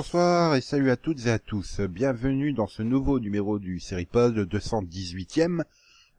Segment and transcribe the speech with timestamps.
[0.00, 1.78] bonsoir et salut à toutes et à tous.
[1.82, 5.62] Bienvenue dans ce nouveau numéro du Seripod 218e,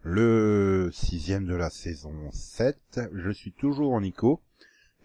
[0.03, 2.99] le sixième de la saison 7.
[3.11, 4.39] Je suis toujours en Nico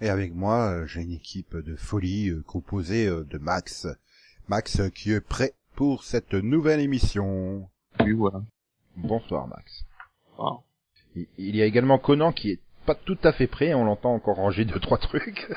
[0.03, 3.87] et avec moi euh, j'ai une équipe de folie euh, composée euh, de Max.
[4.49, 7.71] Max qui est prêt pour cette nouvelle émission.
[8.01, 8.43] Oui, voilà.
[8.95, 9.87] Bonsoir Max.
[10.39, 10.59] Ah.
[11.15, 14.13] Il il y a également Conan qui est pas tout à fait prêt, on l'entend
[14.13, 15.51] encore ranger deux trois trucs.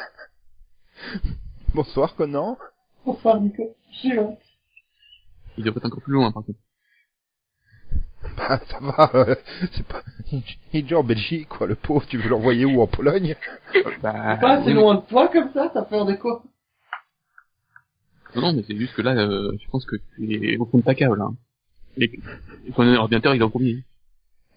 [1.74, 2.58] Bonsoir Conan.
[3.06, 4.40] Bonsoir Nico, j'ai honte.
[5.58, 6.60] Il devrait être encore plus loin, par contre.
[8.38, 9.36] Bah ça va, euh,
[9.74, 10.04] c'est pas...
[10.32, 13.36] Il est déjà en Belgique quoi, le pauvre, tu veux l'envoyer où en Pologne?
[14.02, 16.44] Bah, Pas assez loin de toi comme ça, t'as peur de quoi?
[18.36, 20.78] Non, non, mais c'est juste que là, euh, je pense que tu es au fond
[20.78, 21.30] de ta cave, là.
[21.98, 22.20] Et
[22.76, 23.84] ton ordinateur, il est en premier.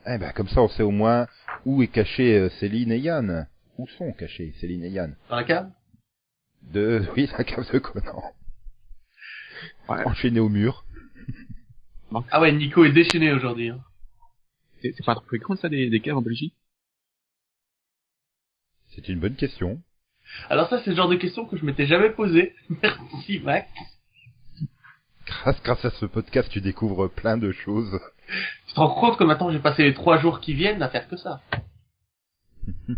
[0.06, 1.27] Eh ben comme ça on sait au moins
[1.64, 3.47] où est caché euh, Céline et Yann.
[3.78, 5.16] Où sont cachés Céline et Yann?
[5.31, 5.70] Dans la cave?
[6.62, 7.03] De...
[7.16, 8.22] Oui, la cave de Conan.
[9.88, 10.06] Ouais.
[10.06, 10.84] Enchaîné au mur.
[12.30, 13.70] Ah ouais, Nico est déchaîné aujourd'hui.
[13.70, 13.80] Hein.
[14.80, 16.54] C'est c'est pas trop fréquent, ça, des, des caves en Belgique?
[18.94, 19.80] C'est une bonne question.
[20.50, 22.54] Alors ça, c'est le genre de question que je m'étais jamais posée.
[22.82, 23.69] Merci Max.
[25.27, 27.98] Grâce, grâce à ce podcast, tu découvres plein de choses.
[28.66, 31.08] Tu te rends compte que maintenant j'ai passé les trois jours qui viennent à faire
[31.08, 31.41] que ça?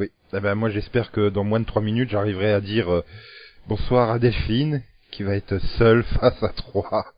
[0.00, 0.10] Oui.
[0.32, 3.04] Eh ben moi j'espère que dans moins de trois minutes, j'arriverai à dire euh,
[3.68, 4.82] bonsoir à Delphine,
[5.14, 7.12] qui va être seule face à trois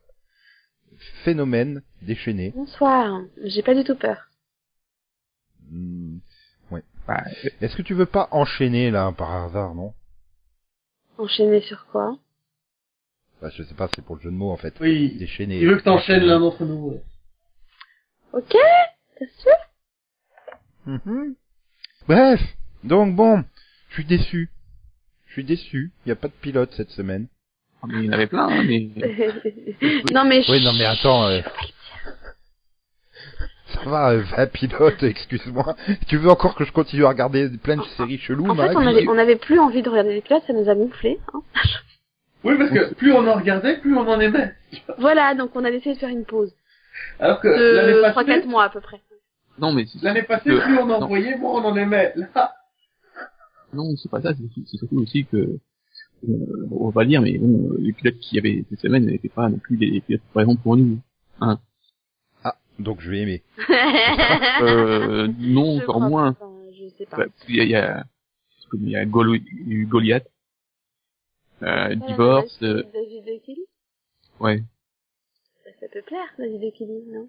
[1.25, 2.53] phénomènes déchaînés.
[2.55, 4.29] Bonsoir, j'ai pas du tout peur.
[5.71, 6.19] Hmm,
[6.71, 6.83] ouais.
[7.07, 7.25] Bah,
[7.61, 9.93] Est-ce que tu veux pas enchaîner là par hasard, non?
[11.19, 12.19] Enchaîner sur quoi?
[13.41, 14.75] Bah, Je sais pas, c'est pour le jeu de mots en fait.
[14.81, 15.17] Oui.
[15.19, 15.59] Déchaîner.
[15.59, 16.91] Il veut que t'enchaînes l'un d'entre nous.
[16.91, 17.03] ouais.
[18.33, 18.55] Ok,
[19.19, 19.53] t'es sûr
[20.87, 21.35] Mhm.
[22.07, 22.41] Bref,
[22.85, 23.43] donc bon,
[23.89, 24.51] je suis déçu.
[25.27, 25.93] Je suis déçu.
[26.05, 27.27] Il y a pas de pilote cette semaine.
[27.87, 28.89] Mais il y en avait plein, hein, mais...
[30.13, 31.27] Non mais Oui, non mais attends.
[31.29, 31.41] euh,
[33.75, 35.77] Ça va, euh, 20 pilotes, excuse-moi.
[36.09, 38.87] Tu veux encore que je continue à regarder plein de séries cheloues, en fait on
[38.87, 41.19] avait, on avait plus envie de regarder les pilotes, ça nous a gonflé.
[41.35, 41.41] Hein.
[42.45, 44.55] Oui, parce que plus on en regardait, plus on en aimait.
[44.99, 46.53] Voilà, donc on a décidé de faire une pause
[47.19, 49.01] Alors que l'année de passée, 3-4 mois à peu près.
[49.59, 51.07] Non, mais c'est- l'année passée, Le- plus on en non.
[51.09, 52.13] voyait, moins on en aimait.
[52.35, 52.55] Là,
[53.73, 55.59] non, c'est pas ça, c'est surtout aussi que...
[56.29, 59.49] euh, on va dire, mais bon, les pilotes qu'il y avait cette semaine n'étaient pas
[59.49, 60.99] non plus des pilotes par exemple pour nous.
[61.41, 61.59] Ah,
[62.79, 63.43] donc je vais aimer.
[64.63, 66.33] Euh, non, Je encore moins.
[66.33, 67.19] pas, enfin, je sais pas.
[67.19, 68.07] Bah, il y a, il y a
[68.75, 70.27] il y a Goliath,
[71.63, 73.65] euh, Divorce, euh, David de Kelly
[74.41, 74.63] ouais,
[75.81, 77.29] ça, peut plaire, David de Kelly, non?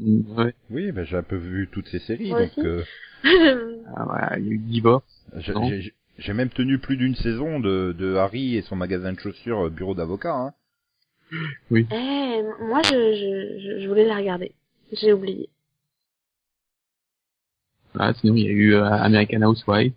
[0.00, 2.66] Mm, ouais, Oui, ben j'ai un peu vu toutes ces séries, Moi donc aussi.
[2.66, 2.84] euh,
[3.94, 5.26] ah, voilà, il y a eu Divorce.
[6.20, 9.70] J'ai même tenu plus d'une saison de, de Harry et son magasin de chaussures euh,
[9.70, 10.34] bureau d'avocat.
[10.34, 10.54] Hein.
[11.72, 14.52] Eh, moi je, je, je, je voulais la regarder.
[14.92, 15.48] J'ai oublié.
[17.94, 19.94] Voilà, sinon il y a eu euh, American Housewives,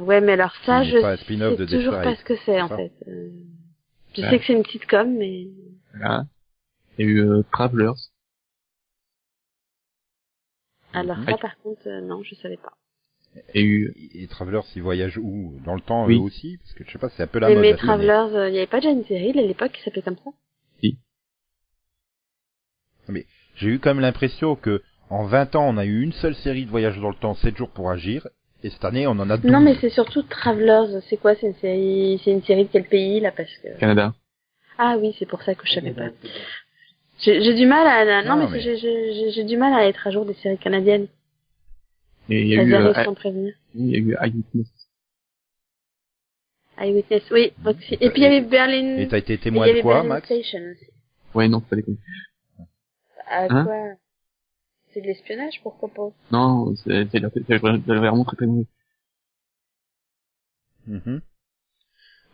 [0.00, 1.22] Ouais, mais alors ça, je pas de
[1.66, 2.92] sais toujours pas ce que c'est en fait.
[3.08, 3.30] Euh,
[4.14, 4.30] je Ouais.
[4.30, 5.48] sais que c'est une petite com, mais
[5.94, 6.26] voilà.
[6.98, 7.92] Il y a eu euh, Travelers,
[10.92, 12.72] alors ça par contre, euh, non, je savais pas.
[13.54, 15.54] Eu, Et, et Travelers, ils voyagent où?
[15.64, 16.16] Dans le temps Oui.
[16.16, 16.58] eux aussi?
[16.58, 17.64] Parce que je sais pas, c'est un peu la mais mode.
[17.64, 17.76] mais.
[17.76, 20.30] Travelers, euh, il y avait pas déjà une série à l'époque qui s'appelait comme ça?
[23.56, 26.64] J'ai eu quand même l'impression que en 20 ans, on a eu une seule série
[26.64, 28.26] de voyage dans le temps, 7 jours pour agir,
[28.62, 29.50] et cette année, on en a 12.
[29.50, 31.00] Non, mais c'est surtout Travelers.
[31.08, 31.34] C'est quoi?
[31.34, 33.30] C'est une série, c'est une série de quel pays là?
[33.30, 34.14] Parce que Canada.
[34.78, 36.08] ah oui, c'est pour ça que je savais pas.
[37.18, 40.24] J'ai du mal à non, Non, mais, mais- j'ai du mal à être à jour
[40.24, 41.08] des séries canadiennes.
[42.28, 42.92] Et il y a eu, euh,
[43.74, 44.68] il y a eu Eyewitness.
[46.78, 47.52] Eyewitness, oui.
[48.00, 48.96] Et puis il y avait Berlin.
[48.96, 50.86] Et t'as été témoin de quoi, Berlin Max Station aussi.
[51.34, 51.98] Ouais, non, pas déconner.
[53.26, 53.96] À Hein quoi?
[54.92, 56.10] C'est de l'espionnage, pourquoi pas?
[56.30, 58.66] Non, c'est, vraiment très très mauvais.
[60.86, 61.22] Mhm.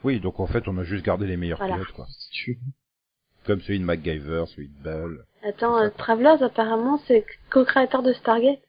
[0.05, 1.75] Oui, donc en fait, on a juste gardé les meilleurs Voilà.
[1.75, 2.07] pilotes, quoi.
[2.09, 2.73] Si tu veux.
[3.45, 5.25] Comme celui de MacGyver, celui de Bell.
[5.43, 8.61] Attends, euh, Travelers apparemment c'est co-créateur de Stargate.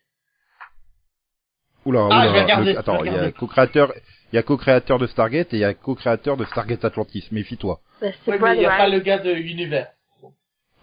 [1.89, 3.93] Oula, Ah, oula, je vais regarder, le- je vais attends, il y a co-créateur,
[4.31, 7.27] il y a co-créateur de Stargate et il y a co-créateur de Stargate Atlantis.
[7.31, 7.81] Méfie-toi.
[7.99, 9.87] Bah, c'est Oui, mais il n'y a pas le gars de Univers.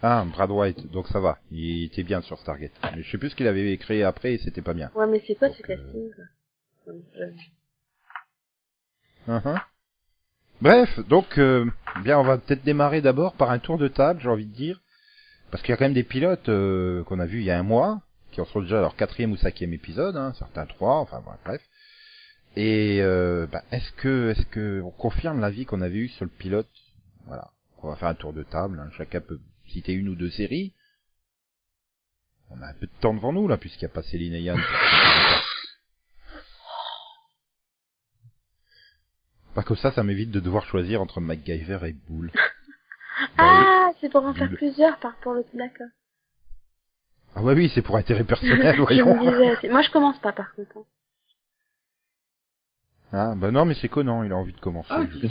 [0.03, 1.39] Ah, Brad White, donc ça va.
[1.53, 2.73] Il était bien sur Stargate.
[2.97, 4.91] Mais je sais plus ce qu'il avait créé après et c'était pas bien.
[4.97, 6.11] Ouais, mais c'est quoi Donc, ce casting
[6.87, 6.93] je-
[9.29, 9.61] Mhm.
[10.61, 11.67] Bref, donc, euh,
[12.03, 14.81] bien, on va peut-être démarrer d'abord par un tour de table, j'ai envie de dire.
[15.51, 17.59] Parce qu'il y a quand même des pilotes euh, qu'on a vus il y a
[17.59, 18.01] un mois,
[18.37, 21.63] qui en sont déjà à leur quatrième ou cinquième épisode, hein, certains trois, enfin bref.
[22.55, 26.31] Et euh, bah, est-ce que est-ce que on confirme l'avis qu'on avait eu sur le
[26.31, 26.69] pilote?
[27.25, 27.51] Voilà.
[27.83, 28.79] On va faire un tour de table.
[28.79, 28.91] hein.
[28.99, 30.75] Chacun peut citer une ou deux séries.
[32.51, 34.43] On a un peu de temps devant nous là, puisqu'il n'y a pas Céline et
[34.43, 34.61] Yann.
[39.55, 42.31] Pas comme ça, ça m'évite de devoir choisir entre MacGyver et Boule.
[43.39, 45.87] Ah, c'est pour en faire plusieurs par pour le d'accord.
[47.39, 49.15] Ah ouais, oui, c'est pour intérêt personnel, je voyons.
[49.23, 50.77] me disais, c'est- moi je commence pas par contre.
[50.79, 50.85] hein.
[53.13, 54.89] Ah, bah non, mais c'est Conan, il a envie de commencer.
[54.91, 55.27] Ah, je.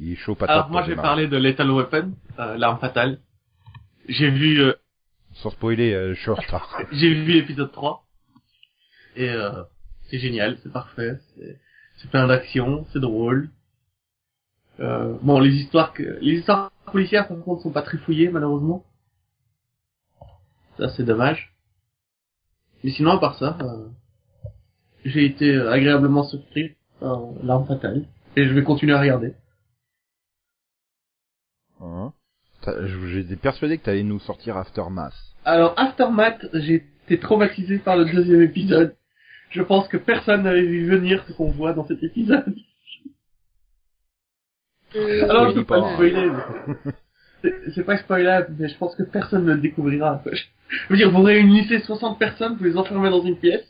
[0.00, 0.54] Il est chaud patate.
[0.56, 1.06] Alors moi je démarrer.
[1.06, 3.18] parler de Lethal Weapon, euh, l'arme fatale.
[4.08, 4.74] J'ai vu euh,
[5.32, 6.78] Sans spoiler, euh, je suis en retard.
[6.92, 8.04] j'ai vu l'épisode 3
[9.16, 9.62] et euh,
[10.10, 11.58] c'est génial, c'est parfait, c'est
[11.96, 13.48] c'est plein d'action, c'est drôle.
[14.80, 18.84] Euh, bon les histoires que les histoires policières par contre sont pas très fouillées malheureusement.
[20.78, 21.54] Ça c'est dommage.
[22.82, 23.88] Mais sinon à part ça, euh,
[25.04, 28.04] j'ai été euh, agréablement surpris par l'arme fatale
[28.36, 29.34] et je vais continuer à regarder.
[31.80, 32.12] Hein
[32.62, 35.14] T'as- J'étais persuadé que t'allais nous sortir Aftermath.
[35.44, 38.96] Alors, Aftermath, j'ai été traumatisé par le deuxième épisode.
[39.50, 42.54] Je pense que personne n'avait vu venir ce qu'on voit dans cet épisode.
[44.94, 45.88] Hum, Alors, je peux pas pas.
[45.88, 46.30] le spoiler.
[46.84, 46.92] mais
[47.74, 50.22] c'est- pas spoilable, mais je pense que personne ne le découvrira.
[50.70, 53.66] Je veux dire, vous réunissez 60 personnes, vous les enfermez dans une pièce,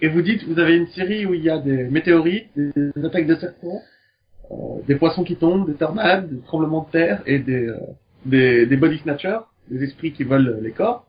[0.00, 3.26] et vous dites, vous avez une série où il y a des météorites, des attaques
[3.26, 3.80] de serpents,
[4.50, 4.54] euh,
[4.86, 7.78] des poissons qui tombent, des tornades, des tremblements de terre, et des, euh,
[8.26, 9.40] des, des body snatchers,
[9.70, 11.06] des esprits qui volent les corps.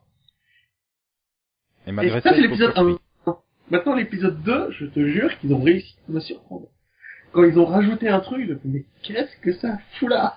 [1.86, 3.00] Et Et malgré ça, ça, c'est l'épisode poursuivre.
[3.26, 3.36] 1.
[3.72, 6.68] Maintenant, l'épisode 2, je te jure qu'ils ont réussi à me surprendre.
[7.32, 10.36] Quand ils ont rajouté un truc, je me dit, mais qu'est-ce que ça fout là?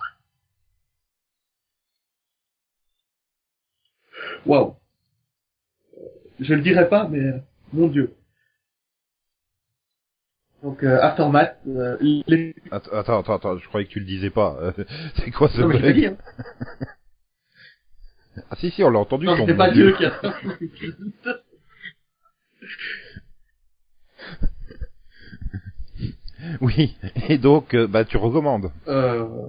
[4.47, 4.75] Waouh.
[6.41, 7.39] Je le dirai pas, mais euh,
[7.73, 8.15] mon dieu.
[10.63, 12.55] Donc, euh, Aftermath, euh, les...
[12.71, 14.57] Attends, attends, attends, je croyais que tu le disais pas.
[14.61, 14.73] Euh,
[15.17, 16.17] c'est quoi ce Non, mais je hein.
[18.51, 19.27] Ah si, si, on l'a entendu.
[19.27, 20.13] Non, ton pas Dieu qui a.
[26.61, 26.97] Oui,
[27.29, 28.71] et donc, euh, bah tu recommandes.
[28.87, 29.49] Euh...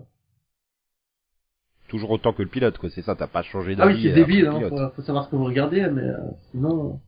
[1.89, 2.89] Toujours autant que le pilote, quoi.
[2.89, 3.95] C'est ça, t'as pas changé Ah d'avis.
[3.95, 4.69] oui, c'est après débile, le hein.
[4.69, 6.17] Faut, faut savoir ce que vous regardez, mais euh,
[6.51, 7.01] sinon,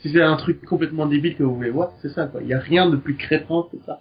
[0.00, 2.42] si c'est un truc complètement débile que vous voulez voir, c'est ça, quoi.
[2.42, 4.00] Il y a rien de plus crétin que ça.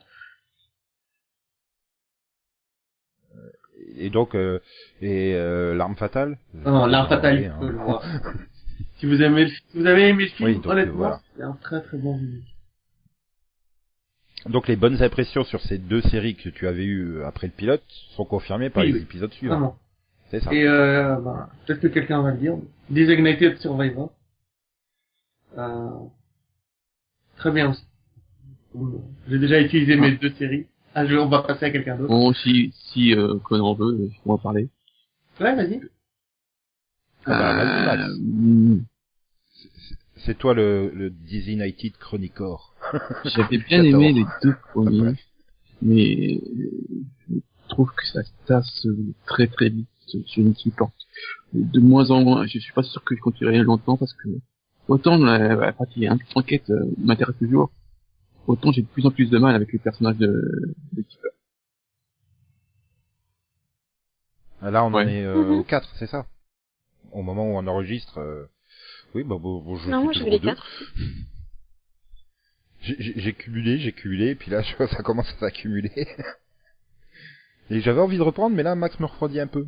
[3.97, 4.59] Et donc, euh,
[5.01, 6.37] et euh, l'arme fatale?
[6.53, 7.59] Non, non, l'arme fatale, hein.
[7.61, 8.03] le voir.
[8.97, 11.21] si vous aimez, le- si vous avez aimé le film, Oui, donc, euh, honnêtement, voilà.
[11.35, 12.41] c'est un très très bon film.
[14.47, 17.53] Donc les bonnes impressions sur ces deux séries que tu avais eues euh, après le
[17.53, 17.83] pilote
[18.15, 19.03] sont confirmées par Oui, les oui.
[19.03, 19.77] épisodes suivants.
[20.31, 20.53] C'est ça.
[20.53, 22.57] Et euh, ben, peut-être que quelqu'un va le dire.
[22.89, 24.11] Designated Survivor.
[25.57, 25.89] Euh,
[27.35, 27.85] très bien aussi.
[29.27, 30.67] J'ai déjà utilisé mes deux séries.
[30.95, 32.09] Ah, je, on va passer à quelqu'un d'autre.
[32.09, 34.69] Bon, si, si euh, Conan veut, on va parler.
[35.39, 35.81] Ouais, vas-y.
[37.25, 37.93] Ah bah.
[38.07, 38.83] Euh, hmm,
[40.15, 42.73] C'est toi le, le Designated Chronicor.
[43.25, 45.15] J'avais bien aimé les deux Ah, premiers,
[45.81, 48.87] mais euh, je trouve que ça se tasse
[49.25, 49.87] très très vite.
[50.27, 50.95] Je ne supporte
[51.53, 52.45] de moins en moins.
[52.47, 54.29] Je suis pas sûr que je continuerai longtemps parce que
[54.87, 57.71] autant la, la partie enquête euh, m'intéresse toujours,
[58.47, 61.27] autant j'ai de plus en plus de mal avec les personnages de, de Kiefer.
[64.61, 65.59] Là, on en est euh, Mhm.
[65.59, 66.27] au 4, c'est ça?
[67.11, 68.19] Au moment où on enregistre.
[68.19, 68.45] euh,
[69.15, 70.47] Oui, bah bon, bon, je Non, suis moi j'ai vu toujours les au deux.
[70.47, 70.83] quatre.
[72.81, 75.91] J'ai- J'ai j'ai cumulé, j'ai cumulé, et puis là, je ça commence à s'accumuler.
[77.69, 79.67] et j'avais envie de reprendre, mais là, Max me refroidit un peu.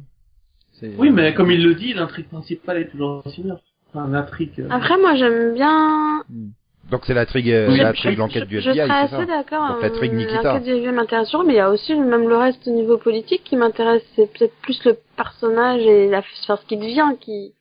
[0.97, 3.57] Oui, mais comme il le dit, l'intrigue principale est toujours aussi bien.
[3.93, 4.51] Enfin, l'intrigue...
[4.59, 6.23] euh, Après, moi j'aime bien.
[6.91, 9.67] Donc c'est l'intrigue, euh, Je- l'intrigue l'enquête du FBI, je serais assez d'accord.
[9.69, 10.53] Donc, l'intrigue euh, Nikita.
[10.53, 12.97] L'enquête du FBI m'intéresse toujours, mais il y a aussi même le reste au niveau
[12.97, 14.01] politique qui m'intéresse.
[14.15, 17.53] C'est peut-être plus le personnage et la, enfin, ce qui devient qui,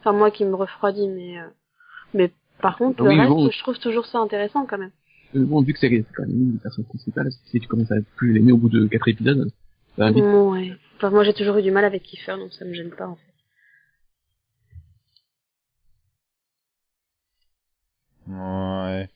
[0.00, 1.42] enfin moi qui me refroidit, mais euh,
[2.14, 2.30] mais
[2.62, 3.50] par contre le Oui, reste, bon.
[3.50, 4.92] je trouve toujours ça intéressant quand même.
[5.34, 7.90] Euh, bon, vu que c'est c'est quand même une des personnes principales, si tu commences
[7.92, 9.50] à plus l'aimer au bout de quatre épisodes,
[9.98, 10.72] ouais.
[10.96, 13.16] Enfin, moi j'ai toujours eu du mal avec Kiefer, donc ça me gêne pas en
[13.16, 13.22] fait.
[18.28, 19.08] Ouais.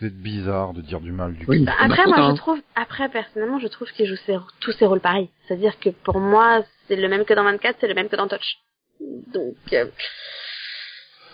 [0.00, 1.64] Vous êtes bizarre de dire du mal du Oui.
[1.64, 2.30] Bah, après, moi, hein.
[2.30, 5.30] je trouve, après, personnellement, je trouve qu'il joue ses- tous ses rôles pareils.
[5.46, 8.28] C'est-à-dire que pour moi, c'est le même que dans 24, c'est le même que dans
[8.28, 8.58] Touch.
[9.00, 9.86] Donc, euh,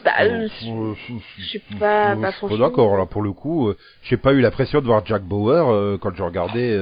[0.05, 0.95] bah, euh, Euh,
[1.37, 2.59] je suis pas, euh, pas je suis pas franchement.
[2.69, 3.69] d'accord là pour le coup.
[3.69, 6.73] euh, J'ai pas eu la pression de voir Jack Bauer euh, quand je regardais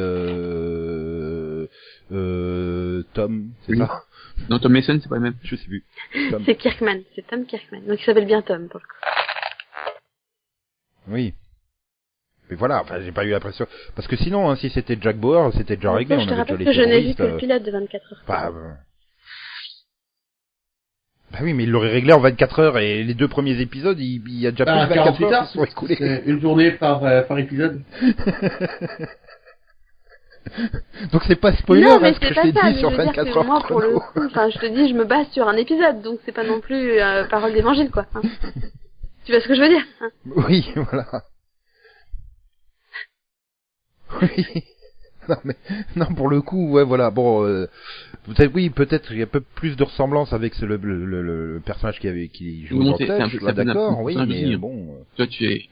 [2.13, 3.79] euh, Tom, c'est Oui.
[3.79, 4.05] ça
[4.51, 5.35] Non, Tom Mason, c'est pas le même.
[5.43, 5.85] Je sais plus.
[6.45, 7.81] C'est Kirkman, c'est Tom Kirkman.
[7.87, 8.93] Donc il s'appelle bien Tom pour le coup.
[11.09, 11.35] Oui.
[12.49, 13.67] Mais voilà, enfin, j'ai pas eu l'impression.
[13.97, 16.17] Parce que sinon, hein, si c'était Jack Bauer, c'était déjà réglé.
[16.17, 17.63] je on te avait rappelle déjà que les je n'ai vu que le euh, pilote
[17.65, 18.23] de 24 heures.
[18.29, 18.73] Bah, euh,
[21.33, 24.23] bah oui, mais il l'aurait réglé en 24 heures et les deux premiers épisodes, il,
[24.29, 26.23] il y a déjà Bah, plus de 48 24 heures qui sont écoulées.
[26.27, 27.83] une journée par, euh, par épisode.
[31.13, 32.91] Donc c'est pas spoiler non, hein, mais ce que c'est je t'ai dit mais sur
[32.91, 34.01] je veux dire 24 que heures moi, pour le chrono.
[34.01, 36.61] coup, enfin, je te dis, je me base sur un épisode, donc c'est pas non
[36.61, 38.07] plus euh, parole d'évangile, quoi.
[38.15, 38.23] hein.
[39.25, 40.11] tu vois ce que je veux dire hein
[40.49, 41.07] Oui, voilà.
[44.23, 44.47] Oui.
[45.29, 45.57] Non mais
[45.97, 47.67] non pour le coup ouais voilà bon euh,
[48.27, 51.05] peut-être oui peut-être il y a un peu plus de ressemblance avec ce, le, le,
[51.05, 51.23] le,
[51.55, 54.55] le personnage qui avait qui joue dans c'est suis un peu d'accord oui mais euh,
[54.55, 54.59] hein.
[54.59, 55.69] bon euh, Toi, tu es,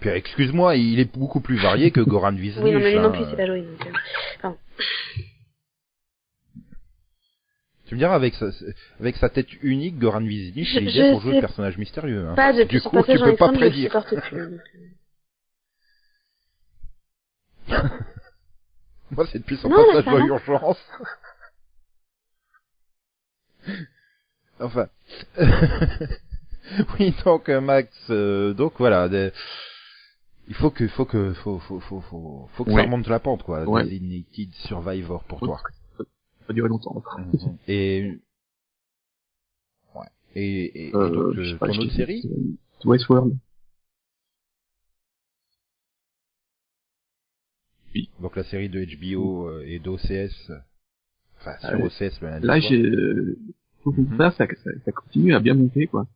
[0.00, 3.08] puis excuse-moi il est beaucoup plus varié que Goran Visnich Oui, non, mais lui non
[3.08, 3.10] hein.
[3.12, 3.62] plus, c'est pas joué.
[3.62, 3.86] Donc,
[4.44, 4.50] euh,
[7.86, 8.46] tu me diras avec sa,
[9.00, 12.34] avec sa tête unique Goran Visnich il est bien pour jouer le personnage mystérieux hein.
[12.34, 14.60] pas du coup tu peux pas prédire plus.
[19.10, 20.18] moi c'est depuis son Non, passage va.
[20.20, 20.78] Urgence
[24.60, 24.88] enfin
[26.98, 29.32] oui donc euh, Max euh, donc voilà des-
[30.48, 32.84] il faut que faut que faut faut faut faut, faut que ça Ouais.
[32.84, 33.84] remonte la pente quoi Ouais.
[33.84, 35.60] Designated Survivor pour toi
[35.96, 36.04] ça
[36.48, 37.02] va durer longtemps.
[37.68, 38.18] Et
[39.94, 42.22] ouais et, et, et Euh, donc je euh, sais pas, ton autre série
[42.84, 43.36] Westworld.
[48.20, 50.58] donc la série de HBO euh, et d'OCS euh,
[51.40, 53.38] enfin sur Euh, OCS le lundi Là, j'ai, euh,
[53.84, 54.16] Mhm.
[54.18, 56.06] ça, ça, ça, ça continue à bien monter, quoi.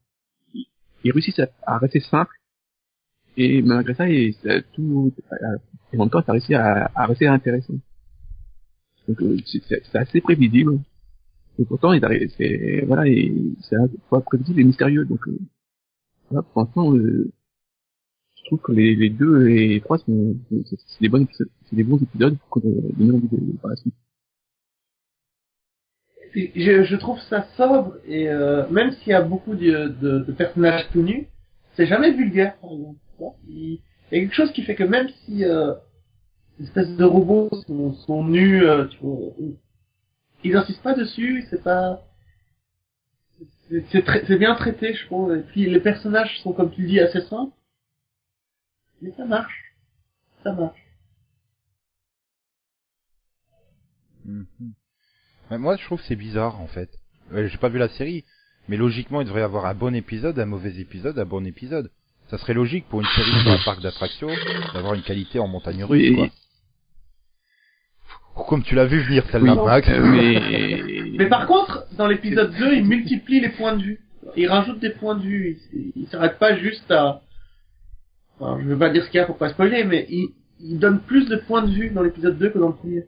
[0.54, 0.66] Ils-
[1.10, 2.34] réussissent à, à rester simples,
[3.36, 4.04] et malgré ça,
[4.42, 5.12] ça tout,
[5.92, 7.74] et en même temps, ça réussit à, à rester intéressant.
[9.08, 10.78] Donc, euh, c'est assez prévisible.
[11.58, 15.04] Et pourtant, ils arrivent, c'est, voilà, et c'est à la fois prévisible et mystérieux.
[15.04, 15.38] Donc, euh,
[16.30, 17.30] voilà, pour l'instant, euh,
[18.36, 20.36] je trouve que les, deux et les trois sont,
[20.66, 23.94] c'est des bons épisodes, pour qu'on ait donner envie de, par la suite.
[26.34, 30.32] Je, je trouve ça sobre et euh, même s'il y a beaucoup de, de, de
[30.32, 31.26] personnages tout nus,
[31.76, 32.98] c'est jamais vulgaire par exemple.
[33.48, 33.80] Il,
[34.12, 35.74] y a quelque chose qui fait que même si euh,
[36.58, 37.50] les espèces de robots
[38.06, 38.86] sont, nus, euh,
[40.44, 42.04] ils insistent pas dessus, c'est pas
[43.90, 45.34] c'est bien traité je trouve.
[45.34, 47.56] Et puis les personnages sont comme tu dis assez simples,
[49.00, 49.74] mais ça marche,
[50.42, 50.82] ça marche.
[54.24, 54.74] Mhm.
[55.50, 56.90] Moi, je trouve que c'est bizarre, en fait.
[57.32, 58.24] Euh, J'ai pas vu la série,
[58.68, 61.90] mais logiquement, il devrait y avoir un bon épisode, un mauvais épisode, un bon épisode.
[62.32, 64.28] Ça serait logique pour une série sur un parc d'attractions
[64.72, 66.28] d'avoir une qualité en montagne russe, Oui, quoi.
[68.48, 69.86] Comme tu l'as vu venir, celle-là, Oui, Max.
[69.90, 74.00] euh, mais, Mais par contre, dans l'épisode 2, il multiplie les points de vue.
[74.34, 75.58] Il rajoute des points de vue.
[75.74, 77.20] Il, il s'arrête pas juste à...
[78.40, 80.78] Enfin, je veux pas dire ce qu'il y a pour pas spoiler, mais il, il
[80.78, 83.04] donne plus de points de vue dans l'épisode 2 que dans le premier.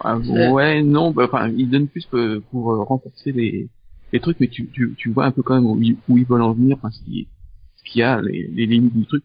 [0.00, 3.68] Ah, ouais, non, bah, enfin, ils donnent plus que pour euh, renforcer les,
[4.12, 6.26] les trucs, mais tu, tu, tu vois un peu quand même où, ils- où ils
[6.26, 6.90] veulent en venir, enfin,
[7.84, 9.24] qui- a, les, les limites du truc.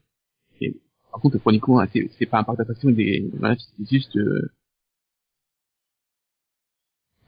[0.62, 0.76] Et,
[1.12, 4.52] par contre, chroniquement, c'est, c'est pas un parc d'attraction, des, voilà, c'est juste, euh,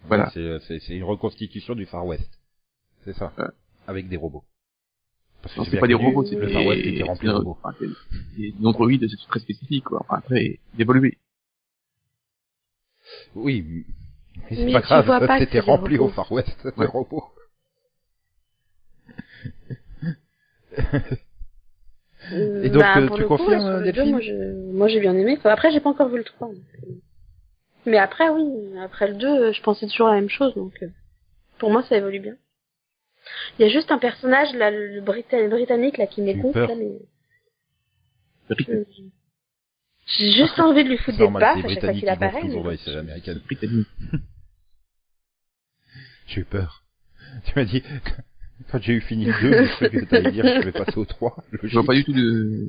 [0.05, 0.29] voilà.
[0.33, 2.29] C'est, c'est, c'est une reconstitution du Far West.
[3.03, 3.33] C'est ça.
[3.37, 3.45] Ouais.
[3.87, 4.43] Avec des robots.
[5.41, 7.31] Parce que non, c'est pas des robots, c'est le des, Far West était rempli de
[7.31, 7.57] c'est- robots.
[7.63, 7.87] enfin, c'est-
[8.35, 10.01] c'est des androïdes c'est très spécifiques, quoi.
[10.01, 11.17] Enfin, très évolués.
[13.35, 13.85] Oui,
[14.49, 16.09] mais c'est pas grave, c'était rempli au.
[16.09, 16.85] Far West de Ouais.
[16.87, 17.23] robots.
[22.31, 25.15] Et donc, euh, pour tu le coup, confirmes, sur le deux, Delphine moi, j'ai bien
[25.15, 25.37] aimé.
[25.43, 26.47] Après, j'ai pas encore vu le 3.
[26.49, 26.87] donc, euh.
[27.85, 28.77] Mais après, oui.
[28.79, 30.53] Après le 2, je pensais toujours la même chose.
[30.55, 30.89] Donc, euh,
[31.57, 32.35] pour moi, ça évolue bien.
[33.57, 36.99] Il y a juste un personnage, là, le Brita- britannique, là, qui m'écoute, mais...
[38.69, 38.83] Euh,
[40.07, 42.41] J'ai juste envie de lui foutre C'est des normal, baffes à chaque fois qu'il apparaît.
[42.41, 43.41] toujours mais- américaines.
[43.45, 43.87] Britannique.
[46.27, 46.83] J'ai eu peur.
[47.45, 47.83] Tu m'as dit,
[48.71, 50.97] quand j'ai eu fini le 2, j'ai cru que t'allais dire que je vais passer
[50.97, 51.35] au 3.
[51.63, 52.67] Je vois pas du tout de.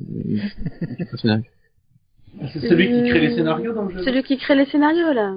[2.53, 4.03] C'est celui qui crée les scénarios dans le jeu.
[4.03, 5.35] Celui qui crée les scénarios, là.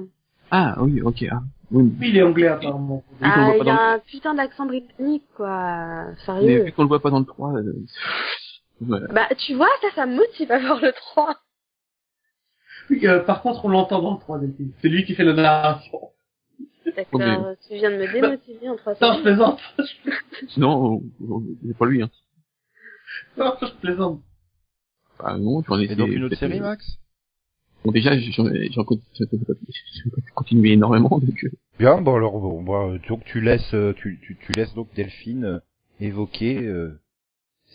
[0.51, 1.41] Ah, oui, ok, ah.
[1.71, 3.03] Oui, Oui, il est anglais apparemment.
[3.21, 6.05] Ah, il y a un putain d'accent britannique, quoi.
[6.05, 6.63] mais Sérieux.
[6.63, 7.73] vu qu'on le voit pas dans le 3, euh,
[8.81, 9.07] voilà.
[9.07, 11.35] Bah, tu vois, ça, ça me motive à voir le 3.
[12.89, 14.71] Oui, euh, par contre, on l'entend dans le 3 Delphine.
[14.81, 15.99] C'est lui qui fait la narration.
[16.95, 19.59] D'accord, mais- tu viens de me démotiver en 3 Non, je plaisante.
[20.49, 22.09] Sinon, euh, c'est pas lui, hein.
[23.37, 24.21] non, je plaisante.
[25.19, 26.85] Ah non, tu en es Et donc une autre série, Max?
[27.83, 29.25] Bon, déjà, j'en ai, j'en con- j'ai
[30.33, 31.49] continué énormément, donc, euh,
[31.79, 35.45] Bien, bon alors bon, bon, donc tu laisses, euh, tu, tu, tu laisses donc Delphine
[35.45, 35.59] euh,
[35.99, 36.99] évoquer euh,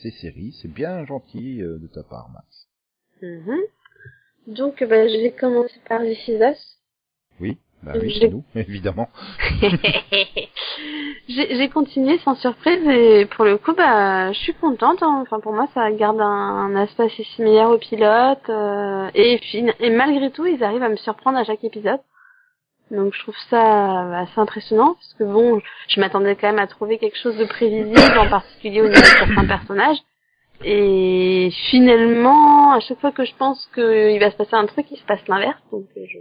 [0.02, 0.52] ces séries.
[0.60, 2.68] C'est bien gentil euh, de ta part, Max.
[3.22, 3.58] Mhm.
[4.54, 6.78] Donc, bah, j'ai commencé par This Is Us.
[7.40, 9.08] Oui, bah oui, c'est nous, évidemment.
[11.28, 15.02] j'ai j'ai continué sans surprise et pour le coup, bah, je suis contente.
[15.02, 15.20] hein.
[15.22, 18.48] Enfin, pour moi, ça garde un, un aspect assez similaire au pilote.
[18.48, 19.40] euh, et,
[19.80, 22.00] et malgré tout, ils arrivent à me surprendre à chaque épisode.
[22.90, 26.98] Donc, je trouve ça assez impressionnant parce que bon, je m'attendais quand même à trouver
[26.98, 29.98] quelque chose de prévisible, en particulier au niveau de certains personnages.
[30.64, 34.96] Et finalement, à chaque fois que je pense qu'il va se passer un truc, il
[34.98, 35.60] se passe l'inverse.
[35.70, 36.18] Donc, euh, je...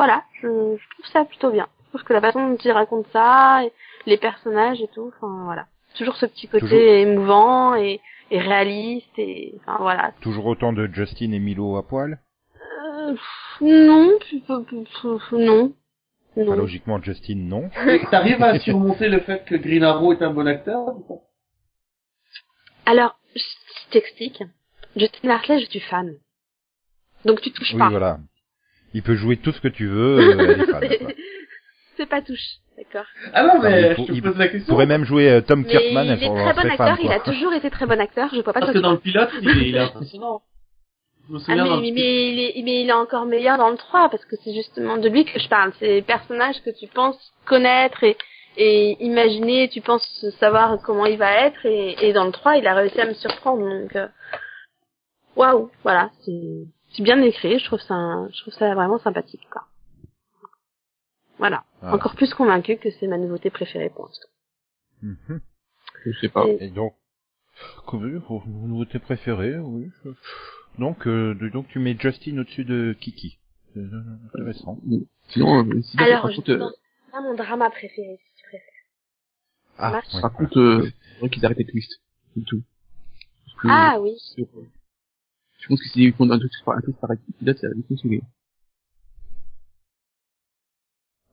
[0.00, 1.68] voilà, je, je trouve ça plutôt bien.
[1.84, 3.72] Je trouve que la façon dont il raconte ça, et
[4.06, 5.66] les personnages et tout, enfin voilà.
[5.94, 6.78] Toujours ce petit côté Toujours.
[6.78, 10.12] émouvant et, et réaliste et enfin voilà.
[10.22, 12.18] Toujours autant de Justin et Milo à poil?
[12.82, 13.14] Euh,
[13.60, 14.18] non,
[15.32, 15.74] non,
[16.36, 16.54] non.
[16.56, 17.68] logiquement, Justin, non.
[18.10, 20.94] T'arrives à surmonter le fait que Green Arrow est un bon acteur
[22.86, 24.42] Alors, je je t'explique.
[24.96, 26.14] Justin Hartley, je suis fan.
[27.24, 27.90] Donc tu touches Oui, pas.
[27.90, 28.18] voilà.
[28.94, 30.18] Il peut jouer tout ce que tu veux,
[30.62, 30.64] euh,
[31.96, 33.04] C'est- pas touche, d'accord.
[33.34, 34.72] Ah non, mais mais il je te il pose la Il question.
[34.72, 37.20] pourrait même jouer euh, Tom Mais Kirkman, il est très bon acteur, fan, il a
[37.20, 39.68] toujours été très bon acteur, je vois pas Parce que dans le pilote, il est,
[39.68, 40.42] il est impressionnant.
[41.28, 43.76] Je me Ah mais, dans mais, il est, mais il est encore meilleur dans le
[43.76, 45.72] 3 parce que c'est justement de lui que je parle.
[45.78, 48.16] C'est les personnages que tu penses connaître et,
[48.56, 52.66] et imaginer, tu penses savoir comment il va être et, et dans le 3 il
[52.66, 54.08] a réussi à me surprendre donc euh,
[55.36, 59.66] waouh, voilà, c'est c'est bien écrit, je trouve ça je trouve ça vraiment sympathique quoi.
[61.38, 61.94] Voilà, Ah.
[61.94, 64.28] encore plus convaincu que c'est ma nouveauté préférée pour l'instant.
[65.02, 65.40] Mhm.
[66.04, 66.46] je sais pas.
[66.46, 66.94] Et- Et donc,
[67.86, 67.98] pour
[68.46, 69.90] vos nouveautés préférées, oui.
[70.78, 73.38] Donc, euh, donc tu mets Justin au-dessus de Kiki.
[73.74, 74.02] C'est euh,
[74.34, 74.78] intéressant.
[75.28, 76.70] Sinon, euh, sinon, Alors, par je euh,
[77.12, 78.66] pas mon drama préféré si tu préfères.
[79.78, 82.00] Ah, par contre, euh, c'est vrai qu'ils arrêtaient Twist.
[82.34, 82.62] C'est tout.
[83.62, 84.16] Que, Ah oui.
[85.60, 87.68] Euh, je pense que si ils font un truc par un truc par épisode, ça
[87.68, 88.22] va saouler.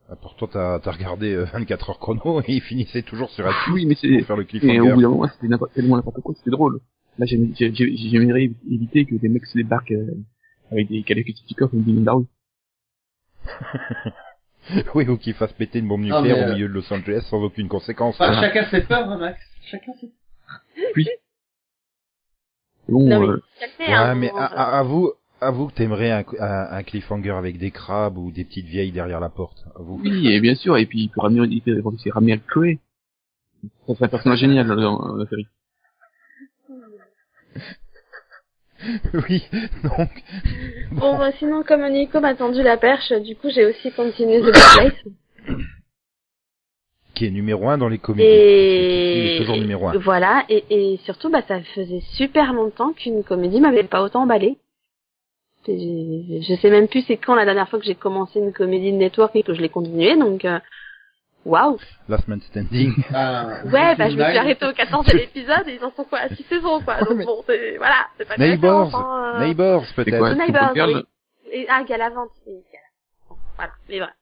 [0.10, 3.54] Ah, Pourtant, t'as as regardé euh, 24 heures chrono et il finissait toujours sur un
[3.74, 4.94] Oui, mais c'est, pour faire le et au cliffhanger.
[4.94, 6.80] bout d'un moment, c'était n'importe, tellement n'importe quoi, c'était drôle.
[7.18, 10.14] Là, j'aime- j'ai- j'ai- j'aimerais éviter que des mecs se débarquent euh,
[10.72, 12.26] avec des Kalachnikov ou des rue.
[14.96, 16.94] oui, ou qu'il fasse péter une bombe Ah, nucléaire mais, au euh, milieu de Los
[16.94, 18.16] Angeles sans aucune conséquence.
[18.20, 19.40] Enfin, chacun ses peurs, hein, Max.
[19.64, 20.12] Chacun ses
[22.90, 23.42] Bon, Non, mais euh,
[23.80, 27.58] Ouais, hein, mais à- euh, à- avoue, avoue que t'aimerais un, un, un cliffhanger avec
[27.58, 29.66] des crabes ou des petites vieilles derrière la porte.
[29.76, 30.00] Avoue.
[30.04, 32.80] oui, et bien sûr, et puis il peut ramener, il peut aussi ramener à Chloé.
[33.88, 35.48] Ça serait un personnage génial dans, dans la série.
[39.30, 39.44] oui,
[39.84, 40.10] donc.
[40.92, 44.46] Bon, bah, sinon, comme Nico m'a tendu la perche, du coup, j'ai aussi continué The
[44.46, 44.94] Good Place.
[47.18, 48.30] Qui est numéro un dans les comédies.
[48.30, 49.18] Et...
[49.20, 49.98] Il est toujours numéro un.
[49.98, 54.58] Voilà, et, et surtout, bah, ça faisait super longtemps qu'une comédie m'avait pas autant emballé.
[55.68, 58.92] Et Je sais même plus c'est quand la dernière fois que j'ai commencé une comédie
[58.92, 60.60] de network et que je l'ai continuée, donc, euh,
[61.44, 61.78] waouh.
[62.08, 62.94] Last Man Standing.
[63.14, 66.20] Ah, Ouais, bah, je me suis arrêtée au 14 épisode et ils en sont quoi,
[66.20, 67.00] à 6 saisons, quoi.
[67.04, 68.96] Donc mais- bon, c'est, voilà, c'est pas Neighbors.
[68.96, 69.46] hein, euh.
[69.46, 70.36] Neighbors, peut-être.
[70.36, 71.04] Neighbors, oui.
[71.52, 73.30] Et, ah, Galavante, oui, Galavante.
[73.30, 74.14] Bon, voilà, mais voilà.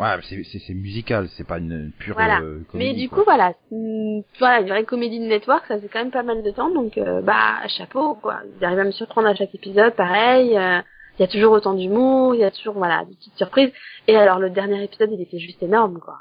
[0.00, 2.40] Ouais, mais c'est- musical, c'est pas une pure Voilà.
[2.40, 3.02] euh, Mais comédie.
[3.02, 3.18] du quoi.
[3.18, 6.42] coup, voilà, hum, voilà, une vraie comédie de network, ça fait quand même pas mal
[6.42, 8.40] de temps, donc euh, bah chapeau quoi.
[8.58, 10.56] Ils arrivent à me surprendre à chaque épisode, pareil.
[10.56, 10.80] euh,
[11.18, 13.70] Il y a toujours autant d'humour, il y a toujours voilà des petites surprises.
[14.08, 16.16] Et alors le dernier épisode, il était juste énorme quoi.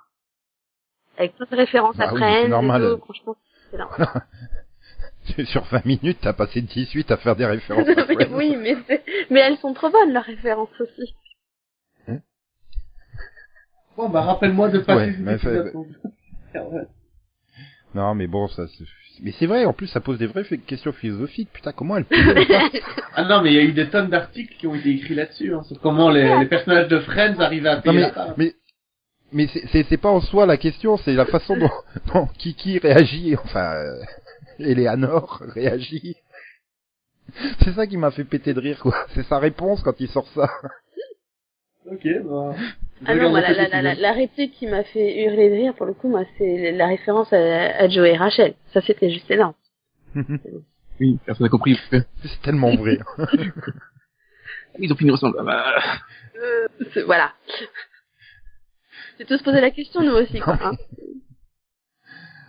[1.17, 2.81] Avec plein de références Bah à oui, normal.
[2.81, 3.35] tout, franchement,
[3.69, 3.93] c'est énorme.
[5.45, 7.87] Sur 20 minutes, t'as passé 18 à faire des références.
[7.87, 8.75] Mais oui, mais
[9.29, 11.13] mais elles sont trop bonnes leurs références aussi.
[13.99, 15.87] Bon, bah, rappelle-moi de passer Ouais, donc.
[16.55, 16.87] Ouais.
[17.93, 18.65] Non, mais bon, ça.
[18.67, 18.85] c'est-
[19.21, 21.49] Mais c'est vrai, en plus, ça pose des vraies questions philosophiques.
[21.51, 22.15] Putain, comment elle peut
[23.15, 25.53] Ah non, mais il y a eu des tonnes d'articles qui ont été écrits là-dessus,
[25.53, 28.33] hein, sur comment les, les personnages de Friends arrivaient à Non, payer mais, la part.
[28.37, 28.53] mais,
[29.33, 31.69] mais c'est- c'est c'est pas en soi la question, c'est la façon dont,
[32.13, 34.01] dont Kiki réagit, enfin, euh,
[34.59, 36.15] Eleanor réagit.
[37.63, 38.95] C'est ça qui m'a fait péter de rire, quoi.
[39.13, 40.49] C'est sa réponse quand il sort ça.
[41.91, 42.55] Ok, bah.
[43.05, 45.73] Ah non, moi, la, la, la, la, la réplique qui m'a fait hurler de rire,
[45.73, 47.37] pour le coup, moi, c'est la référence à,
[47.77, 48.55] à Joe et Rachel.
[48.73, 49.53] Ça, c'était juste énorme.
[51.01, 51.79] Oui, personne n'a compris.
[51.91, 52.99] C'est tellement vrai.
[54.79, 55.37] Ils ont fini ensemble.
[55.45, 55.63] Bah,
[56.35, 57.31] Euh, c'est- voilà.
[59.17, 60.57] J'ai tous posé la question, nous aussi, quoi.
[60.61, 60.71] hein.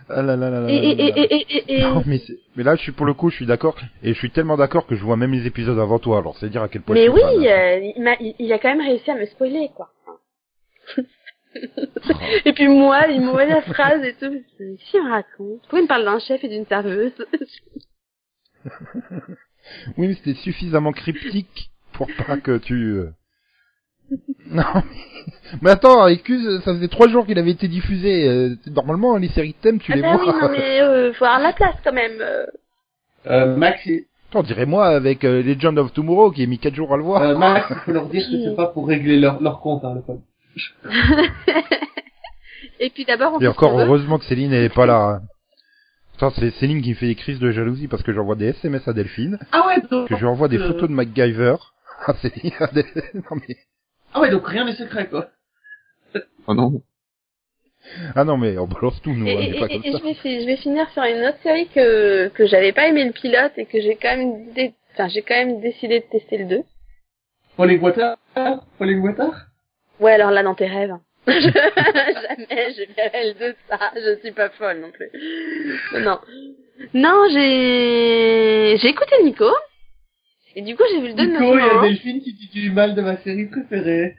[0.08, 2.64] Ah là là là là Et, et, et, et, et, et- Non, mais, c'est- mais
[2.64, 4.96] là, je suis pour le coup, je suis d'accord, et je suis tellement d'accord que
[4.96, 7.10] je vois même les épisodes avant toi, alors c'est dire à quel point mais je
[7.12, 7.46] oui, fan.
[7.46, 7.78] euh,
[8.20, 9.92] il- il a quand même réussi à me spoiler, quoi.
[12.44, 14.30] et puis moi, il m'envoie la phrase et tout.
[14.58, 17.12] Qu'est-ce qu'il me raconte Pourquoi il me parle d'un chef et d'une serveuse
[19.96, 22.74] Oui, mais c'était suffisamment cryptique pour pas que tu...
[22.74, 23.10] euh,
[24.50, 25.32] Non, mais...
[25.62, 28.28] mais attends, Excuse, ça faisait trois jours qu'il avait été diffusé.
[28.28, 30.20] euh, Normalement, les séries de thèmes, tu Ah les bah vois.
[30.20, 32.20] oui, non mais euh, faut avoir la place quand même.
[32.20, 32.46] euh.
[33.26, 36.94] Euh, Max, il- Attends, dirais-moi avec euh, Legend of Tomorrow, qui a mis quatre jours
[36.94, 37.20] à le voir.
[37.22, 39.94] euh, Max, il faut leur dire que c'est pas pour régler leur, leur compte, hein,
[39.94, 40.20] le code.
[42.80, 45.20] et puis d'abord, on Et encore heureusement que Céline n'est pas là.
[46.22, 46.30] hein.
[46.36, 48.92] C'est Céline qui me fait des crises de jalousie parce que j'envoie des SMS à
[48.92, 50.66] Delphine, Ah ouais, donc, que je lui envoie des Euh.
[50.68, 51.56] photos de MacGyver.
[52.06, 52.52] Ah, Céline,
[53.14, 53.56] non mais...
[54.14, 55.28] ah ouais, donc rien n'est secret, quoi.
[56.46, 56.82] Oh non.
[58.14, 59.98] Ah non mais on balance tout, nous, Et, on et- pas et- comme et ça.
[59.98, 63.12] je, vais, je vais finir sur une autre série que, que j'avais pas aimé le
[63.12, 66.44] pilote et que j'ai quand même dé- enfin, j'ai quand même décidé de tester le
[66.46, 66.62] 2.
[67.56, 68.16] Falling Water
[68.78, 69.46] Falling Water?
[70.00, 70.94] Ouais, alors là, dans tes rêves.
[71.26, 71.32] Je-
[72.96, 73.78] Jamais le 2 de ça.
[73.94, 75.10] Je suis pas folle non plus.
[76.00, 76.18] Non.
[76.94, 79.44] Non, j'ai, j'ai écouté Nico.
[80.56, 81.82] Et du coup, j'ai vu le 2 de Nico, il y a.
[81.82, 84.16] Delphine qui dit du mal de ma série préférée.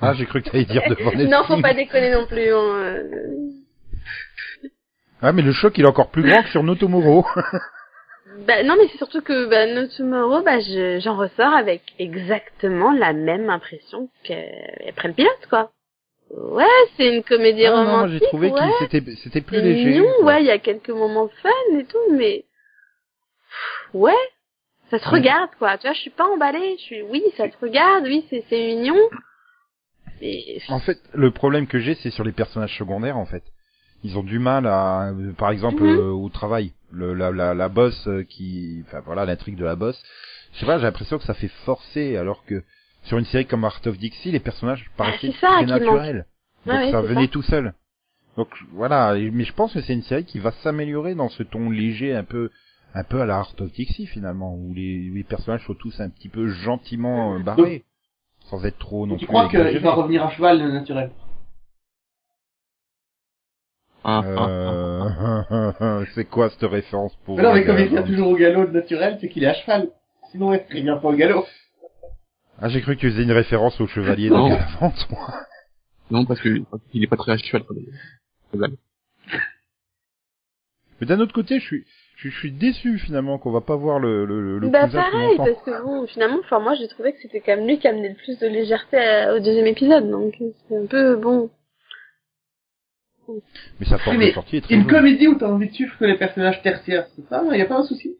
[0.00, 1.30] Ah, j'ai cru que t'allais dire devant Netflix.
[1.30, 2.52] Non, faut pas déconner non plus.
[2.52, 3.02] hein.
[5.22, 7.24] Ah, mais le choc, il est encore plus grand que sur Notomoro.
[8.46, 12.92] Bah, non, mais c'est surtout que bah, No Tomorrow, bah, je- j'en ressors avec exactement
[12.92, 15.72] la même impression qu'après le pilote, quoi.
[16.30, 16.64] Ouais,
[16.96, 18.12] c'est une comédie Ah, non, romantique.
[18.20, 19.90] j'ai trouvé ouais, que c'était, c'était plus c'est léger.
[19.90, 20.26] mignon, quoi.
[20.26, 22.44] ouais, il y a quelques moments fun et tout, mais
[23.94, 24.12] ouais,
[24.90, 25.18] ça se Ouais.
[25.18, 25.76] regarde, quoi.
[25.78, 26.76] Tu vois, je suis pas emballée.
[26.78, 28.96] Je suis, oui, ça se regarde, oui, c'est c'est mignon.
[30.68, 33.42] En fait, le problème que j'ai, c'est sur les personnages secondaires, en fait.
[34.02, 35.98] Ils ont du mal à, par exemple, Mhm.
[35.98, 39.76] euh, au travail, le, la, la, la boss euh, qui, enfin voilà, l'intrigue de la
[39.76, 40.00] boss.
[40.52, 42.62] Je sais pas, j'ai l'impression que ça fait forcer, alors que
[43.04, 46.26] sur une série comme Art of Dixie, les personnages paraissaient Ah, ça très naturels.
[46.64, 47.32] Donc ouais, ça venait ça.
[47.32, 47.74] tout seul.
[48.36, 51.70] Donc voilà, mais je pense que c'est une série qui va s'améliorer dans ce ton
[51.70, 52.50] léger, un peu,
[52.94, 56.10] un peu à la Art of Dixie finalement, où les, les personnages sont tous un
[56.10, 57.84] petit peu gentiment euh, barrés,
[58.50, 61.10] sans être trop non tu plus crois qu'il va revenir à cheval, le naturel?
[64.04, 64.48] Ah, ah, ah.
[64.48, 64.85] Euh,
[66.14, 68.72] c'est quoi cette référence pour Mais non, mais comme il vient toujours au galop de
[68.72, 69.88] naturel, c'est qu'il est à cheval.
[70.30, 71.44] Sinon, il revient pas au galop.
[72.60, 74.48] Ah, j'ai cru que tu faisais une référence au chevalier Non.
[74.48, 75.34] dans Galavante, moi.
[76.10, 76.48] Non, parce que
[76.94, 77.62] il est pas très à cheval.
[81.00, 81.84] Mais d'un autre côté, je suis,
[82.16, 85.36] je, suis- je suis déçu finalement qu'on va pas voir le, le, le bah pareil,
[85.36, 88.08] parce que bon, finalement, enfin moi j'ai trouvé que c'était quand même lui qui amenait
[88.10, 90.34] le plus de légèreté à- au deuxième épisode, donc
[90.68, 91.50] c'est un peu bon.
[93.80, 94.94] Mais sa forme mais de sortie est très Une jolie.
[94.94, 97.42] comédie où t'as envie de suivre que les personnages tertiaires, c'est ça?
[97.52, 98.16] Il y a pas un souci?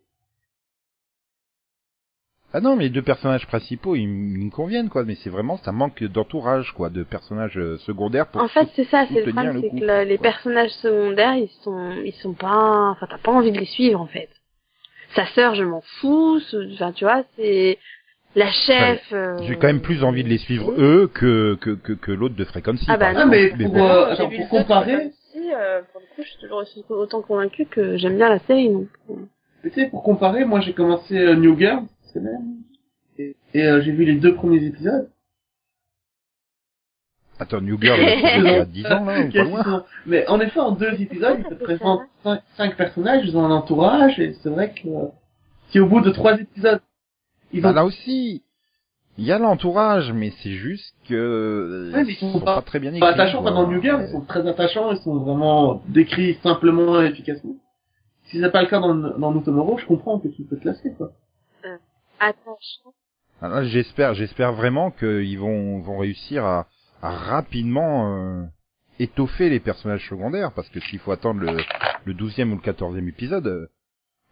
[2.52, 5.04] Ah non, mais les deux personnages principaux, ils, me conviennent, quoi.
[5.04, 8.84] Mais c'est vraiment, ça manque d'entourage, quoi, de personnages euh, secondaires pour En fait, c'est
[8.84, 10.22] ça, c'est le problème, c'est que le- les quoi.
[10.30, 14.06] personnages secondaires, ils sont, ils sont pas, enfin, t'as pas envie de les suivre, en
[14.06, 14.30] fait.
[15.14, 16.40] Sa sœur, je m'en fous,
[16.74, 17.78] enfin, tu vois, c'est
[18.36, 19.02] la chef.
[19.12, 22.36] euh, J'ai quand même plus envie de les suivre eux que que que, que l'autre
[22.36, 22.84] de Frequency.
[22.88, 26.28] Ah bah non, mais pour, euh, attends, pour comparer- Frequency, euh, pour le coup, je
[26.28, 28.88] suis toujours aussi autant convaincue que j'aime bien la série, donc.
[29.10, 29.14] euh.
[29.62, 32.56] Tu sais, pour comparer, moi j'ai commencé euh, New Girl, cette semaine,
[33.18, 35.10] et, et, euh, j'ai vu les deux premiers épisodes.
[37.38, 39.84] Attends, New Girl, elle a 10 ans là, ou pas loin.
[40.06, 43.50] Mais en effet, en deux épisodes, ils te présentent cinq, cinq personnages, ils ont un
[43.50, 45.06] entourage, et c'est vrai que euh,
[45.70, 46.80] si au bout de trois épisodes,
[47.52, 47.74] ils Bah, ont...
[47.74, 48.42] là aussi,
[49.18, 52.90] il y a l'entourage, mais c'est juste que euh, Ouais, ils sont pas- très bien
[52.90, 53.00] écrits.
[53.00, 53.52] pas attachants, quoi.
[53.52, 57.54] enfin, dans New Girl, ils sont très attachants, ils sont vraiment décrits simplement et efficacement.
[58.24, 60.66] Si c'est pas le cas dans, dans No Tomorrow, je comprends que tu peux te
[60.66, 61.12] lasser, quoi.
[62.18, 62.92] Attachant.
[63.42, 66.66] Ah, là, j'espère, j'espère vraiment qu'ils vont vont réussir à,
[67.02, 68.44] à rapidement euh,
[68.98, 71.58] étoffer les personnages secondaires, parce que s'il faut attendre le
[72.04, 73.68] le 12e ou le 14e épisode, euh,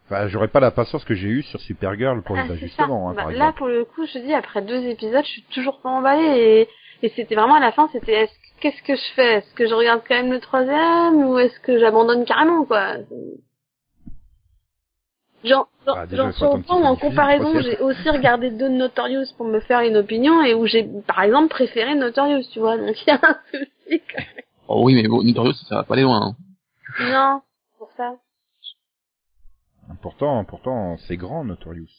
[0.05, 3.13] enfin, j'aurais pas la patience que j'ai eue sur Supergirl pour Ah, les ajustements, hein,
[3.13, 3.57] Bah, par là, exemple.
[3.57, 6.67] pour le coup, je dis, après deux épisodes, je suis toujours pas emballée
[7.01, 9.33] et, et c'était vraiment à la fin, c'était est-ce qu'est-ce que je fais?
[9.35, 12.95] Est-ce que je regarde quand même le troisième ou est-ce que j'abandonne carrément, quoi?
[15.43, 19.97] Genre, genre, sur le en comparaison, j'ai aussi regardé deux Notorious pour me faire une
[19.97, 22.77] opinion et où j'ai, par exemple, préféré Notorious, tu vois.
[22.77, 24.01] Donc il y a un souci.
[24.11, 24.23] quand
[24.67, 26.19] Oh oui, mais bon, Notorious, ça va pas aller loin.
[26.29, 26.35] hein.
[26.99, 27.11] même.
[27.11, 27.41] Non,
[27.77, 28.15] pour ça.
[30.01, 31.89] Pourtant, pourtant, c'est grand, Notorious.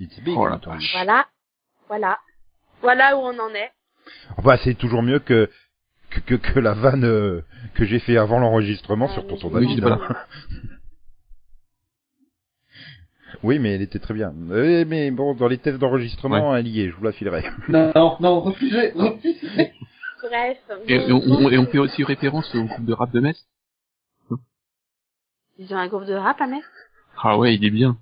[0.00, 0.88] It's big, Oh Notorious.
[0.92, 1.26] Voilà,
[1.88, 2.18] voilà,
[2.80, 3.70] voilà où on en est.
[4.42, 5.50] Bah, c'est toujours mieux que
[6.10, 7.42] que, que, que la vanne euh,
[7.74, 9.82] que j'ai fait avant l'enregistrement Ah, sur mais Tonton je- Oui.
[13.42, 14.32] Oui, mais elle était très bien.
[14.50, 17.44] Euh, mais bon, dans les tests d'enregistrement, elle y est, je vous la filerai.
[17.68, 19.72] Non, non, non, refusez, refusez.
[20.22, 20.58] Bref.
[20.88, 23.36] Et, et on, on- et on fait aussi référence au groupe de rap de Metz?
[25.58, 26.66] Ils ont un groupe de rap à mettre
[27.22, 27.98] Ah ouais, il est bien.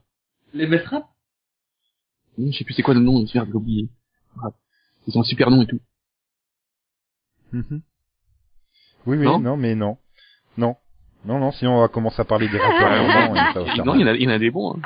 [0.53, 1.09] Les mettra
[2.39, 3.89] Je sais plus c'est quoi le nom, je l'ai oublié.
[5.07, 5.81] Ils ont un super nom et tout.
[7.53, 7.83] Mhm.
[9.07, 9.99] oui, oui, Non non, mais non.
[10.57, 10.77] Non.
[11.25, 12.93] Non, non, sinon on va commencer à parler des rappeurs
[13.37, 14.75] et faire Non, il y en a, il y en a des bons.
[14.75, 14.83] Hein.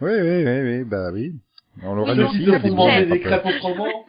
[0.00, 1.34] Oui, oui, oui, oui, bah oui.
[1.82, 4.06] On l'aura aussi, ils il y a te des crêpes autrement.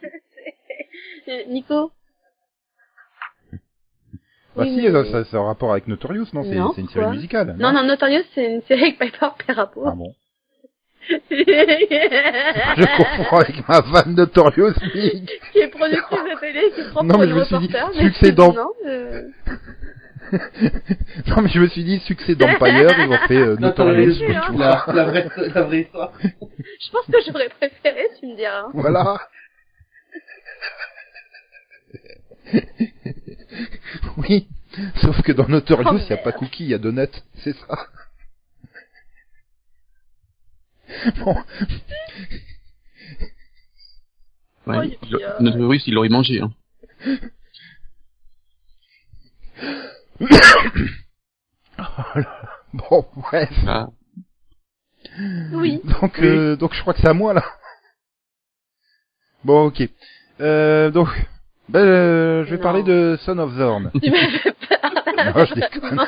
[1.28, 1.92] Euh, Nico?
[4.56, 6.80] Bah Oui, si, mais- ça, ça, c'est en rapport avec Notorious, non C'est Non, c'est
[6.80, 7.56] une série musicale.
[7.58, 9.82] Non, non, Notorious, c'est une série avec Piper Perapo.
[9.86, 10.14] Ah bon
[11.30, 15.30] Je confonds avec ma vanne Notorious, Nick.
[15.52, 18.32] qui est productrice de télé, qui prend Non, pour mais je me suis dit, succès
[18.32, 19.22] dans- non, euh,
[21.28, 24.06] Non, mais je me suis dit, succès d'Empire, ils ont fait euh, Notorious.
[24.06, 24.42] Notorious, oui, tu hein.
[24.52, 24.84] vois.
[24.88, 26.12] la, la vraie, la vraie histoire.
[26.22, 28.66] Je pense que j'aurais préféré, tu me diras.
[28.74, 29.20] Voilà.
[34.18, 34.48] oui.
[35.00, 36.32] Sauf que dans Notorious, Oh, il n'y a pas.
[36.32, 37.08] Cookie, il y a Donut.
[37.42, 37.86] C'est ça.
[41.24, 41.36] Bon.
[44.66, 46.40] Ouais, Oh, a- Notre russe, il l'aurait mangé.
[46.40, 46.52] Hein.
[52.72, 53.50] Bon, bref.
[53.66, 53.88] Ah.
[55.52, 55.80] Oui.
[55.84, 57.44] Donc, euh, donc je crois que c'est à moi là.
[59.44, 59.82] Bon, ok.
[60.40, 61.08] Euh, donc,
[61.68, 62.62] ben, euh, je vais Non.
[62.62, 63.90] parler de Son of Zorn.
[64.02, 65.34] Tu m'as fait peur.
[65.34, 65.94] Non, je déconne.
[65.96, 66.06] Non.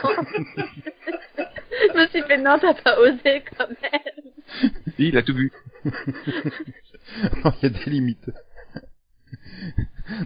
[1.94, 4.70] je me suis fait, non, t'as pas osé quand même.
[4.96, 5.50] Si, il a tout vu.
[5.84, 8.30] non, il y a des limites.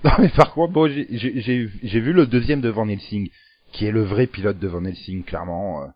[0.04, 3.28] non, mais par contre, bon, j'ai- j'ai j'ai- j'ai vu le deuxième de Van Helsing,
[3.72, 5.86] qui est le vrai pilote de Van Helsing, clairement.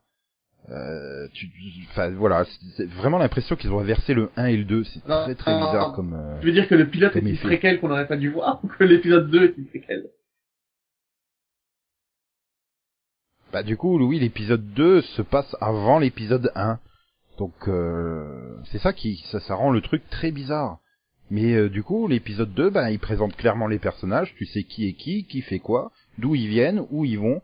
[0.70, 1.48] Euh, tu,
[1.90, 2.44] enfin voilà,
[2.76, 4.85] c'est vraiment l'impression qu'ils ont inversé le 1 et le 2.
[4.85, 5.94] C'est très très non, bizarre non.
[5.94, 6.14] comme.
[6.14, 8.61] euh, Tu veux dire que le pilote est une préquelle qu'on n'aurait pas dû voir
[8.64, 10.07] ou que l'épisode 2 est une préquelle?
[13.52, 16.79] Bah du coup, oui, l'épisode 2 se passe avant l'épisode 1.
[17.38, 20.79] Donc euh, c'est ça qui ça, ça rend le truc très bizarre.
[21.31, 24.88] Mais euh, du coup, l'épisode 2, bah, il présente clairement les personnages, tu sais qui
[24.88, 27.40] est qui, qui fait quoi, d'où ils viennent, où ils vont.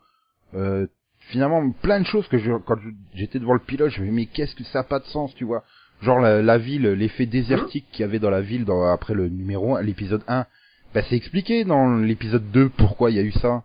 [0.55, 0.87] Euh,
[1.29, 2.77] finalement, plein de choses que je, quand
[3.13, 5.33] j'étais devant le pilote, je me dis mais qu'est-ce que ça a pas de sens,
[5.35, 5.63] tu vois.
[6.01, 9.29] Genre la, la ville, l'effet désertique qu'il y avait dans la ville dans, après le
[9.29, 10.45] numéro 1, l'épisode 1,
[10.93, 13.63] bah c'est expliqué dans l'épisode 2 pourquoi il y a eu ça.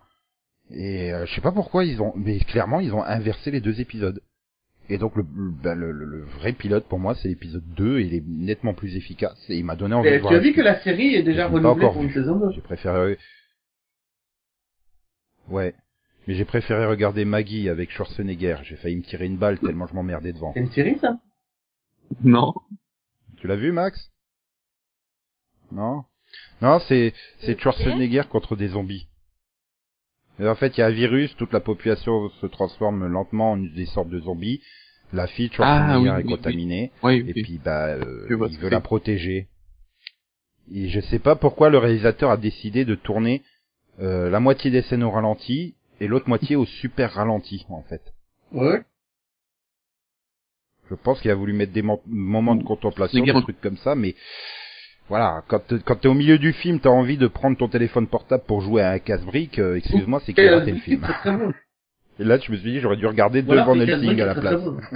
[0.70, 3.80] Et euh, je sais pas pourquoi ils ont, mais clairement ils ont inversé les deux
[3.80, 4.20] épisodes.
[4.90, 8.02] Et donc le, bah, le, le- le vrai pilote pour moi c'est l'épisode 2 et
[8.04, 10.32] il est nettement plus efficace et il m'a donné envie de voir.
[10.32, 13.18] Tu as vu que la série est déjà renouvelée pour une saison 2 J'ai préféré.
[15.48, 15.74] Ouais.
[16.28, 18.58] Mais j'ai préféré regarder Maggie avec Schwarzenegger.
[18.62, 20.52] J'ai failli me tirer une balle tellement je m'emmerdais devant.
[20.52, 21.18] C'est une série ça?
[22.22, 22.52] Non.
[23.38, 24.12] Tu l'as vu, Max?
[25.72, 26.04] Non?
[26.60, 27.60] Non, c'est c'est Ok.
[27.60, 29.08] Schwarzenegger contre des zombies.
[30.38, 33.56] Et en fait, il y a un virus, toute la population se transforme lentement en
[33.56, 34.60] des sortes de zombies.
[35.14, 36.92] La fille de Schwarzenegger Ah, oui, est oui, contaminée.
[37.02, 37.42] Oui, Et oui.
[37.42, 39.48] puis, bah, euh, il veut la protéger.
[40.70, 43.42] Et je sais pas pourquoi le réalisateur a décidé de tourner
[44.00, 48.02] euh, la moitié des scènes au ralenti et l'autre moitié au super ralenti, en fait.
[48.52, 48.82] Ouais.
[50.90, 53.94] Je pense qu'il a voulu mettre des mo- moments de contemplation, des trucs comme ça,
[53.94, 54.14] mais
[55.08, 58.60] voilà, quand t'es- au milieu du film, t'as envie de prendre ton téléphone portable pour
[58.62, 61.06] jouer à un casse-brique, euh, excuse-moi, c'est qu'il a raté le film.
[61.24, 61.52] Bon.
[62.20, 64.62] Et là, je me suis dit, j'aurais dû regarder Voilà, devant Helsing à la place.
[64.62, 64.80] bon.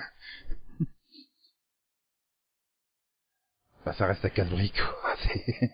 [3.84, 5.14] Bah, ça reste à casse-brique, quoi.
[5.22, 5.70] c'est-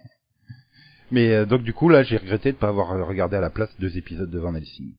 [1.11, 3.71] Mais euh, donc du coup là, j'ai regretté de pas avoir regardé à la place
[3.79, 4.95] deux épisodes de Van Helsing.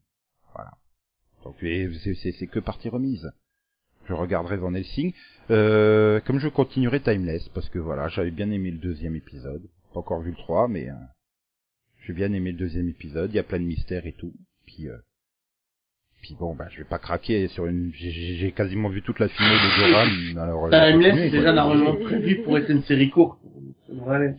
[1.43, 3.31] Donc c'est c'est- c'est que partie remise.
[4.07, 5.13] Je regarderai Van Helsing.
[5.51, 9.61] Euh, comme je continuerai Timeless, parce que voilà, j'avais bien aimé le deuxième épisode.
[9.93, 10.93] Pas encore vu le 3, mais euh,
[12.05, 13.31] j'ai bien aimé le deuxième épisode.
[13.31, 14.33] Il y a plein de mystères et tout.
[14.65, 14.97] Puis euh,
[16.21, 17.91] puis bon, bah je vais pas craquer sur une.
[17.93, 19.91] j'ai- J'ai j'ai quasiment vu toute la finale de
[20.35, 20.43] Goran.
[20.43, 21.37] Alors euh, Timeless continuez, est quoi.
[21.39, 23.39] déjà normalement prévu pour être une série courte.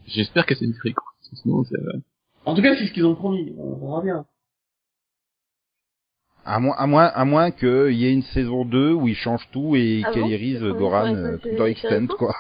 [0.06, 1.16] J'espère que c'est une série courte.
[1.32, 1.76] Sinon, c'est...
[1.78, 2.00] euh,
[2.44, 3.54] En tout cas, c'est ce qu'ils ont promis.
[3.58, 4.26] On verra bien.
[6.44, 9.48] À moins, à moins, à moins qu'il y ait une saison 2 où ils changent
[9.53, 10.29] tout et Ah qu'ils bon
[10.72, 12.35] C'est Goran pour euh, une dans intéressante quoi.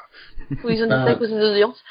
[0.64, 1.04] Ou ils ont Ah.
[1.04, 1.82] à cause des audiences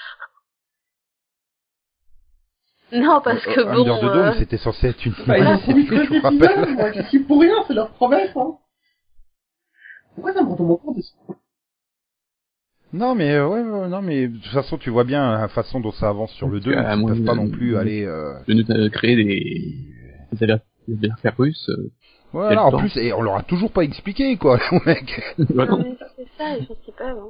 [2.92, 3.82] Non, parce que Euh, bon...
[3.82, 6.18] Under the Dome, euh, c'était censé être une Bah, ils ont bonne promis série, 13
[6.18, 6.74] je rappelle.
[6.76, 8.54] moi, je suis pour rien, c'est leur promesse, hein.
[10.16, 11.04] Pourquoi ça me retombe au compte de
[12.92, 15.80] Non, mais euh, ouais, ouais, non, mais de toute façon, tu vois bien la façon
[15.80, 16.72] dont ça avance sur le 2.
[16.74, 18.04] Euh, Ils peuvent pas euh, non plus aller.
[18.04, 18.34] Euh...
[18.48, 19.76] De nous euh, créer des,
[20.34, 20.52] des
[21.38, 21.70] russes.
[21.70, 21.90] euh,
[22.32, 25.22] Voilà, le en plus, et on leur a toujours pas expliqué, quoi, les mecs.
[25.54, 25.72] voilà.
[25.72, 27.18] Non, mais c'est ça, ils peuvent.
[27.18, 27.28] Hein.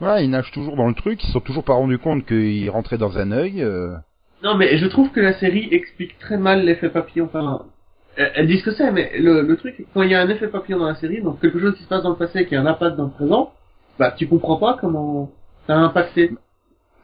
[0.00, 2.70] Voilà, ils nagent toujours dans le truc, ils se sont toujours pas rendus compte qu'ils
[2.70, 3.62] rentraient dans un œil.
[3.62, 3.94] euh.
[4.42, 7.26] Non, mais je trouve que la série explique très mal l'effet papillon.
[7.26, 7.66] Enfin,
[8.16, 10.28] elles elles disent ce que c'est, mais le, le truc, quand il y a un
[10.28, 12.46] effet papillon dans la série, donc quelque chose qui se passe dans le passé et
[12.46, 13.52] qui a un impact dans le présent,
[13.98, 15.30] bah tu comprends pas comment
[15.66, 16.30] ça a impacté.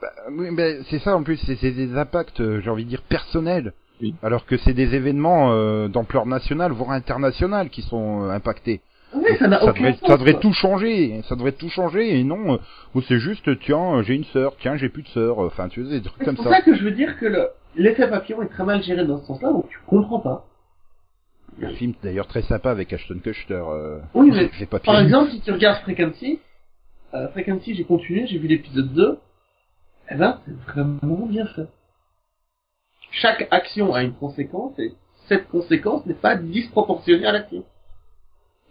[0.00, 2.88] Bah, oui, mais c'est ça en plus, c'est c'est des impacts, euh, j'ai envie de
[2.90, 4.14] dire personnels, Oui.
[4.22, 8.80] alors que c'est des événements euh, d'ampleur nationale, voire internationale, qui sont euh, impactés.
[9.14, 10.06] Oui, ça ça devrait, sens.
[10.06, 12.58] ça devrait tout changer, ça devrait tout changer, et non, euh,
[12.94, 15.84] ou c'est juste, tiens, euh, j'ai une sœur, tiens, j'ai plus de sœur, enfin, tu
[15.84, 16.50] sais, des trucs C'est comme pour ça.
[16.50, 19.26] ça que je veux dire que le- l'effet papillon est très mal géré dans ce
[19.26, 20.44] sens-là, donc tu comprends pas.
[21.62, 23.54] Un film d'ailleurs très sympa avec Ashton Kutcher.
[23.54, 26.38] Euh, Oui, mais c'est Par exemple, si tu regardes Frequency,
[27.14, 29.18] euh, Frequency, j'ai continué, j'ai vu l'épisode 2,
[30.10, 31.66] eh ben, c'est vraiment bien fait.
[33.10, 34.94] Chaque action a une conséquence, et
[35.28, 37.64] cette conséquence n'est pas disproportionnée à l'action.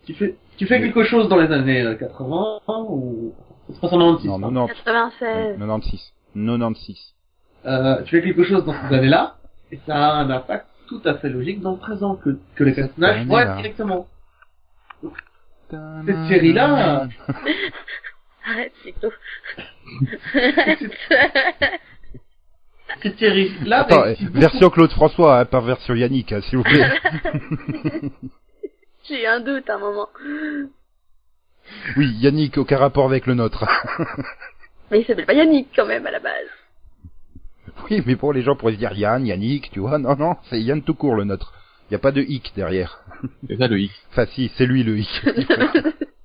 [0.06, 3.34] Tu fais, tu fais quelque chose dans les années euh, 80, ou,
[3.70, 4.68] c'est pas 96, Non, hein.
[4.68, 5.58] 90, 96.
[5.58, 7.14] 96, 96.
[7.66, 9.38] Euh, tu fais quelque chose dans ces années-là,
[9.72, 12.74] et ça a un impact tout à fait logique dans le présent, que, que les
[12.74, 14.08] personnages voient directement.
[15.70, 17.08] Cette série-là,
[18.50, 19.12] Arrête, c'est tout.
[23.02, 26.58] cette série-là, Attends, réussit euh, beaucoup version Claude François, hein, pas version Yannick, hein, s'il
[26.58, 26.90] vous plaît.
[29.10, 30.10] J'ai un doute à un moment.
[31.98, 33.66] oui, Yannick, aucun rapport avec le nôtre.
[34.92, 36.48] Mais il s'appelle pas Yannick quand même à la base.
[37.90, 39.98] oui, mais bon, les gens pourraient se dire Yann, Yannick, tu vois.
[39.98, 41.54] Non, non, c'est Yann tout court le nôtre.
[41.90, 43.00] Il y a pas de hic derrière.
[43.48, 43.94] C'est ça le X.
[44.12, 45.10] Enfin, si, c'est lui le hic.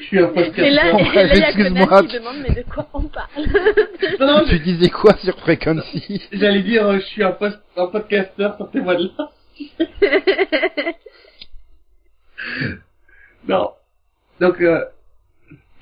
[0.00, 0.58] Je suis un podcast.
[0.58, 2.02] Et là, Bon, et là, il y a excuse-moi.
[2.02, 3.28] Qui demande mais de quoi on parle
[4.20, 7.86] Non, non, tu disais quoi sur Frequency j'allais dire, euh, je suis un, post un
[7.86, 9.30] podcasteur, sortez-moi de là.
[13.48, 13.70] non.
[14.40, 14.84] Donc, euh,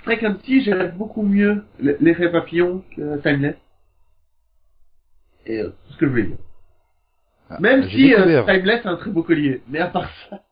[0.04, 3.56] Frequency gère beaucoup mieux l'effet papillon que Timeless.
[5.46, 6.36] Et euh, c'est ce que je voulais dire.
[7.50, 9.62] Ah, Même si euh, découvert, Timeless a un très beau collier.
[9.68, 10.42] Mais à part ça,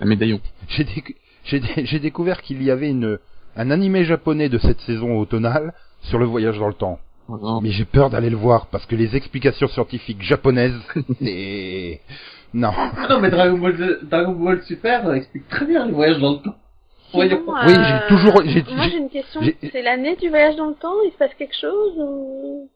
[0.00, 0.40] Un médaillon.
[0.68, 1.16] j'ai déc-
[1.48, 3.18] j'ai dé- j'ai découvert qu'il y avait une
[3.56, 6.98] un animé japonais de cette saison automnale sur le voyage dans le temps.
[7.28, 7.60] Vraiment.
[7.60, 10.78] Mais j'ai peur d'aller le voir parce que les explications scientifiques japonaises,
[11.20, 12.00] c'est
[12.54, 12.70] non.
[12.74, 16.32] ah non, mais Dragon Ball, Dragon Ball Super euh, explique très bien les voyages dans
[16.32, 16.56] le temps.
[17.12, 17.40] Voyons.
[17.40, 19.40] Sinon, Oui, euh, j'ai toujours- j'ai- Moi j'ai- une question.
[19.72, 22.68] C'est l'année du voyage dans le temps Il se passe quelque chose ou...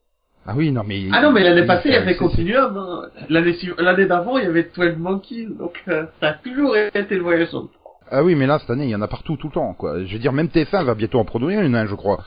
[0.46, 1.02] Ah oui, non mais.
[1.12, 2.76] Ah non, mais l'année passée, il y avait Continuum.
[2.76, 3.02] hein.
[3.30, 5.46] L'année d'avant, il y avait 12 Monkeys.
[5.58, 7.82] Donc, euh, ça a toujours été le voyage dans le temps.
[8.14, 10.05] Ah oui, mais là cette année, il y en a partout tout le temps quoi.
[10.05, 12.22] Je veux dire, même TF1 va bientôt en produire une, hein, je crois.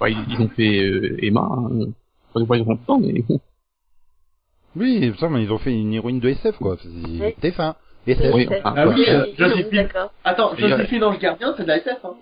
[0.00, 1.48] Ouais, ils, ils ont fait euh, Emma.
[1.48, 1.86] Hein.
[2.34, 3.40] Pas dans le temps, mais bon.
[4.76, 6.76] Oui, ça, mais ils ont fait une héroïne de SF quoi.
[6.84, 7.34] Oui.
[7.40, 7.74] TF1.
[8.06, 8.34] SF.
[8.34, 9.70] Oui, enfin, Ah oui, euh, oui, Joséphine.
[9.72, 10.12] D'accord.
[10.24, 12.04] Attends, Et, euh, Joséphine Ange Gardien, c'est de la SF.
[12.04, 12.14] Hein.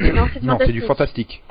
[0.00, 1.42] Non, c'est Non, c'est du fantastique.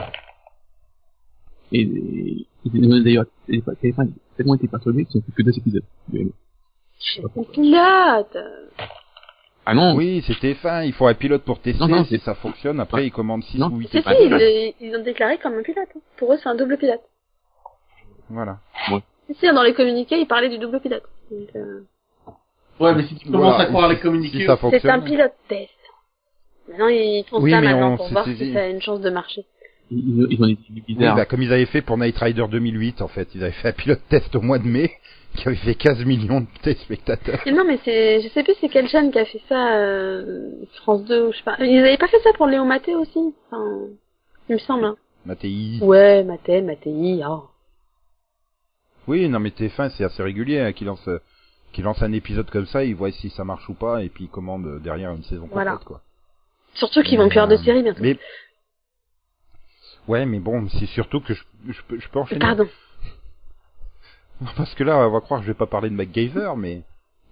[1.71, 5.43] Et, et, et d'ailleurs, les téléphone, ils ont tellement été perturbés qu'ils ont fait que
[5.43, 5.83] deux épisodes.
[6.11, 6.31] Mais bon.
[7.35, 8.37] On pilote
[9.71, 12.33] Ah non, Oui, c'est TF1, il faut un pilote pour tester, Non, non, si ça
[12.33, 13.07] fonctionne, après Ouais.
[13.07, 13.67] ils commandent 6 Non.
[13.67, 15.87] ou 8 Si, si, ils, ils ont déclaré comme un pilote.
[15.95, 15.99] hein.
[16.17, 17.01] Pour eux, c'est un double pilote.
[18.31, 18.57] Voilà.
[19.27, 21.03] Si, si, dans les communiqués, ils parlaient du double pilote.
[21.29, 21.81] Donc, euh,
[22.79, 25.69] Ouais, mais si tu commences Voilà, à croire si- les communiqués, c'est un pilote test.
[26.67, 29.09] Maintenant, ils font Oui, ça maintenant on- pour voir si ça a une chance de
[29.11, 29.45] marcher.
[29.91, 31.15] Ils, ont des trucs Oui, bizarres.
[31.15, 33.27] bah, comme ils avaient fait pour Night Rider 2008, en fait.
[33.35, 34.91] Ils avaient fait un pilote test au mois de mai,
[35.35, 37.39] qui avait fait 15 millions de téléspectateurs.
[37.45, 40.49] Et non, mais c'est, je sais plus c'est quelle chaîne qui a fait ça, euh,
[40.81, 41.57] France 2 ou je sais pas.
[41.59, 43.33] Ils avaient pas fait ça pour Léon Maté aussi?
[43.51, 43.87] Enfin,
[44.49, 44.85] Il me semble.
[44.85, 44.95] Hein.
[45.25, 45.79] Mattei.
[45.81, 47.43] Ouais, Maté, Matéi, oh.
[49.07, 51.09] Oui, non, mais TF1, c'est assez régulier, hein, qu'ils lancent,
[51.73, 54.25] qu'ils lancent un épisode comme ça, ils voient si ça marche ou pas, et puis
[54.25, 55.79] ils commandent euh, derrière une saison complète, Voilà.
[55.83, 56.01] quoi.
[56.75, 58.01] Surtout qu'ils vont plus avoir de série bientôt.
[58.01, 58.17] Mais,
[60.09, 62.39] ouais, mais bon, c'est surtout que je, je peux, je peux enchaîner.
[62.41, 62.67] Pardon.
[64.57, 66.81] Parce que là, on va croire que je vais pas parler de MacGyver, mais,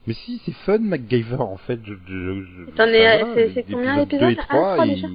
[0.06, 3.98] mais si, c'est fun, MacGyver, en fait, je, je, je T'en es- va, c'est- combien
[3.98, 5.08] épisodes d'épisodes 2 et Un, 3, trois, ils- déjà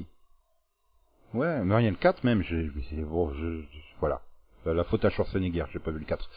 [1.34, 4.20] Ouais, non, il y a le 4 même, c'est- bon, je, je- voilà.
[4.66, 6.28] La, la faute à Schwarzenegger, j'ai pas vu le 4.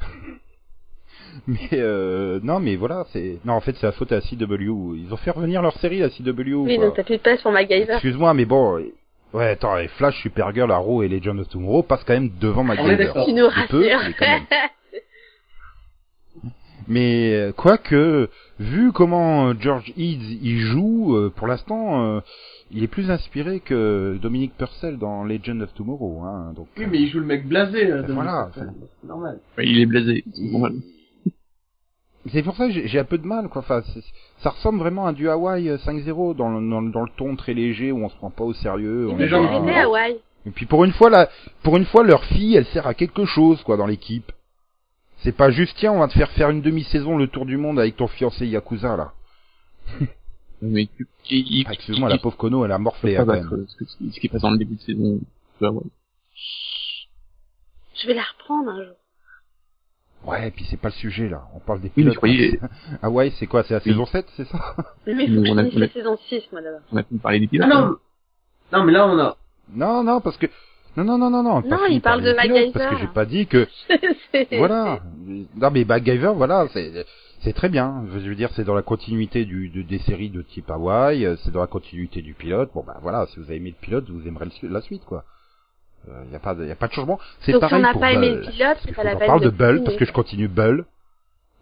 [1.46, 4.96] mais, euh, non, mais voilà, c'est, non, en fait, c'est la faute à CW.
[4.96, 6.54] Ils ont fait revenir leur série, la CW.
[6.54, 6.86] Oui, quoi.
[6.86, 7.92] donc t'as plus de place pour MacGyver.
[7.92, 8.92] Excuse-moi, mais bon, euh,
[9.32, 12.64] ouais, attends, et Flash, Supergirl, Arrow et Legend of Tomorrow passent quand même devant
[13.34, 14.00] nous peut, rassures.
[14.06, 14.46] mais quand même.
[16.88, 18.28] Mais euh, quoique,
[18.60, 22.22] vu comment euh, George Eads y joue, euh, pour l'instant,
[22.70, 26.22] il est plus inspiré que Dominique Purcell dans Legend of Tomorrow.
[26.22, 27.90] Hein, donc, Oui, mais il joue le mec blasé.
[28.08, 29.40] voilà, c'est normal.
[29.58, 30.22] Ouais, Il est blasé.
[30.32, 30.74] c'est normal.
[32.32, 33.60] C'est pour ça que j'ai un peu de mal, quoi.
[33.62, 34.02] Enfin, c'est-
[34.38, 37.36] ça ressemble vraiment à du Hawaii euh, 5-0 dans le, dans, le- dans le ton
[37.36, 39.08] très léger où on se prend pas au sérieux.
[39.10, 40.16] on est gens j'ai pas- Hawaï.
[40.46, 41.28] Et puis pour une fois, là,
[41.62, 44.30] pour une fois, leur fille, elle sert à quelque chose, quoi, dans l'équipe.
[45.18, 47.78] C'est pas juste, tiens, on va te faire faire une demi-saison le tour du monde
[47.80, 49.12] avec ton fiancé Yakuza, là.
[50.62, 50.88] Mais
[51.30, 53.66] il, il, Ah, Excuse-moi, la pauvre Kono, elle a morflé, pas quand même.
[53.68, 55.20] ce, qui est passé dans le début de saison.
[55.60, 55.68] Ouais.
[57.94, 58.94] Je vais la reprendre un jour.
[60.24, 61.42] Ouais, et puis c'est pas le sujet, là.
[61.54, 62.14] On parle des Oui, mais pilotes.
[62.14, 62.60] je croyais,
[63.02, 63.92] Ah ouais, c'est quoi, c'est la Oui.
[63.92, 64.74] saison 7, c'est ça
[65.06, 66.80] Mais il faut que on je a- finisse on a- la saison 6, moi, d'abord.
[66.92, 67.68] on a pu parler des Ah pilotes.
[67.68, 67.96] non, hein.
[68.72, 69.36] non, mais là on a.
[69.74, 70.46] Non, non, parce que...
[70.96, 71.60] Non, non, non, non, non.
[71.60, 73.00] Non, fini il parle de pilotes, Parce que MacGyver.
[73.06, 73.68] j'ai pas dit que...
[74.32, 75.00] C'est- Voilà.
[75.56, 77.04] Non, mais MacGyver, voilà, c'est
[77.40, 78.02] c'est très bien.
[78.12, 81.36] Je veux dire, c'est dans la continuité du, de- des séries de type Hawaii, euh,
[81.44, 82.70] c'est dans la continuité du pilote.
[82.74, 85.22] Bon, bah voilà, si vous avez aimé le pilote, vous aimerez le la suite, quoi.
[86.26, 87.18] Il y a pas de, y a pas de changement.
[87.40, 89.26] C'est Donc si on pareil n'a pour pas aimé le pilote, c'est pas la peine
[89.26, 90.84] parle de de Bull parce que je continue Bull.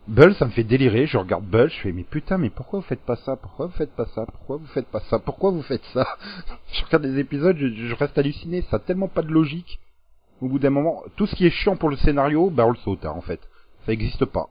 [0.06, 1.06] Bull, ça me fait délirer.
[1.06, 3.36] Je regarde Bull, je fais mais putain, mais pourquoi vous faites pas ça?
[3.36, 4.26] Pourquoi vous faites pas ça?
[4.26, 5.18] Pourquoi vous faites pas ça?
[5.18, 6.06] Pourquoi vous faites ça?
[6.72, 8.62] Je regarde les épisodes, je, je reste halluciné.
[8.70, 9.78] Ça a tellement pas de logique.
[10.42, 12.76] Au bout d'un moment, tout ce qui est chiant pour le scénario, bah on le
[12.76, 13.40] saute hein, en fait.
[13.86, 14.48] Ça existe pas.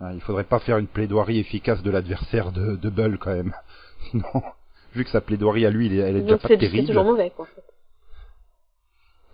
[0.00, 3.54] Hein, il faudrait pas faire une plaidoirie efficace de l'adversaire de, de Bull quand même.
[4.10, 4.42] Sinon,
[4.94, 6.86] vu que sa plaidoirie à lui, elle est, elle est déjà pas c'est terrible.
[6.86, 7.46] toujours mauvais, quoi.
[7.46, 7.62] en fait.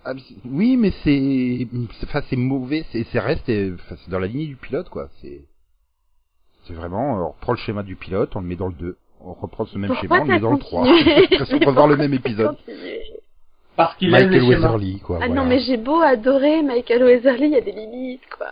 [0.05, 1.67] Ah, mais oui, mais c'est,
[1.99, 4.89] c'est- enfin, c'est mauvais, c'est, c'est reste, et- enfin, c'est dans la lignée du pilote,
[4.91, 5.09] quoi.
[5.23, 5.45] C'est,
[6.67, 8.97] c'est vraiment, on reprend le schéma du pilote, on le met dans le 2.
[9.21, 10.83] On reprend ce même schéma, on le met dans le 3.
[10.83, 12.57] continué J'ai l'impression de revoir le même épisode.
[13.77, 14.57] Parce qu'il aime Michael schémas.
[14.69, 15.19] Weatherly, quoi.
[15.23, 15.43] Ah voilà.
[15.43, 18.49] non, mais j'ai beau adorer Michael Weatherly, il y a des limites, quoi.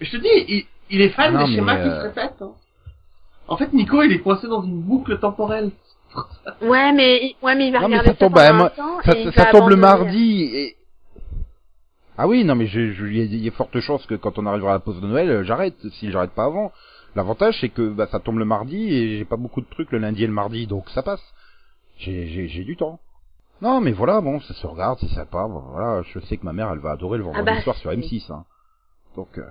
[0.00, 2.06] Je te dis, il, il est fan Ah non, des schémas mais, qui euh, se
[2.08, 2.42] répètent.
[2.42, 2.52] hein.
[3.46, 5.70] En fait, Nico, il est coincé dans une boucle temporelle.
[6.62, 9.12] Ouais, mais, ouais, mais il va Non, mais ça tombe, pendant un moi, temps ça,
[9.14, 10.76] et il ça va tombe le mardi et...
[12.16, 14.70] Ah oui, non mais je, je, il y a- forte chance que quand on arrivera
[14.70, 16.72] à la pause de Noël, euh, j'arrête, si j'arrête pas avant.
[17.16, 19.98] L'avantage c'est que bah, ça tombe le mardi et j'ai pas beaucoup de trucs le
[19.98, 21.22] lundi et le mardi, donc ça passe.
[21.98, 23.00] J'ai, j'ai, j'ai du temps.
[23.62, 26.52] Non mais voilà, bon, ça se regarde, c'est sympa, bon, voilà, je sais que ma
[26.52, 27.98] mère elle va adorer le vendredi bah, soir sur si.
[27.98, 28.44] M6, hein.
[29.16, 29.46] Donc, euh...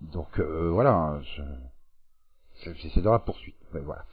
[0.00, 1.42] donc euh, voilà, je...
[2.64, 4.04] c'est- c'est dans la poursuite, ouais, voilà.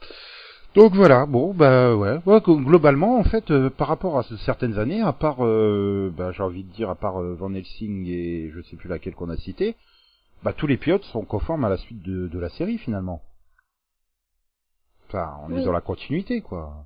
[0.76, 4.38] Donc voilà, bon bah ouais, ouais glo- globalement en fait euh, par rapport à ce-
[4.38, 8.06] certaines années, à part euh, bah, j'ai envie de dire à part euh, Van Helsing
[8.08, 9.76] et je sais plus laquelle qu'on a cité,
[10.44, 13.22] bah tous les pilotes sont conformes à la suite de, de la série finalement.
[15.08, 16.86] Enfin, on est dans la continuité quoi.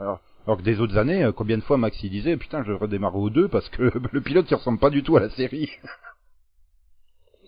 [0.00, 2.72] Alors, alors que des autres années, euh, combien de fois Max il disait putain je
[2.72, 3.82] redémarre au 2 parce que
[4.12, 5.70] le pilote il ressemble pas du tout à la série.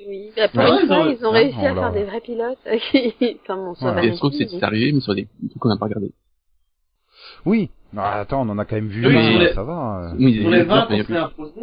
[0.08, 1.80] Oui, bah, pour Ouais, une ils fois, ont- ils ont Ah, réussi à voilà.
[1.80, 2.58] faire des vrais pilotes.
[3.18, 3.94] qui- enfin, bon, ça Ouais.
[3.94, 5.86] va Et je trouve que mais- c'est arrivé, mais sur des trucs qu'on n'a pas
[5.86, 6.12] regardé.
[7.44, 7.70] Oui.
[7.96, 10.10] Ah, attends, on en a quand même vu, Oui, un, sur les- ça va.
[10.12, 10.16] euh.
[10.18, 11.60] Oui, Sur les 20 mais- qu'on s'est imposé,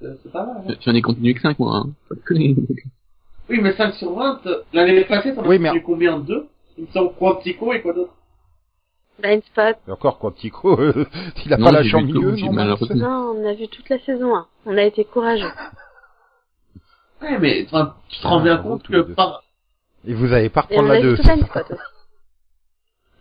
[0.00, 0.56] c'est c'est pas mal.
[0.68, 0.74] hein.
[0.84, 1.90] J'en ai continué que 5, moi, hein.
[3.48, 6.46] Oui, mais 5 sur 20, euh, l'année passée, t'en as Oui, mais- combien Deux?
[6.78, 8.12] Il me semble Quantico et quoi d'autre?
[9.18, 9.76] Blind Spot.
[9.88, 11.06] Et encore Quantico, euh,
[11.46, 12.52] il a Non, pas vu tout, milieu, j'ai non
[12.96, 14.46] Non, on a vu toute la saison 1.
[14.66, 15.48] On a été courageux.
[17.22, 19.42] Ouais, mais enfin, tu te Ah, rends bien bravo, compte que par...
[20.06, 21.16] Et vous avez pas reprendre la vu 2.
[21.16, 21.70] tout Blind Spot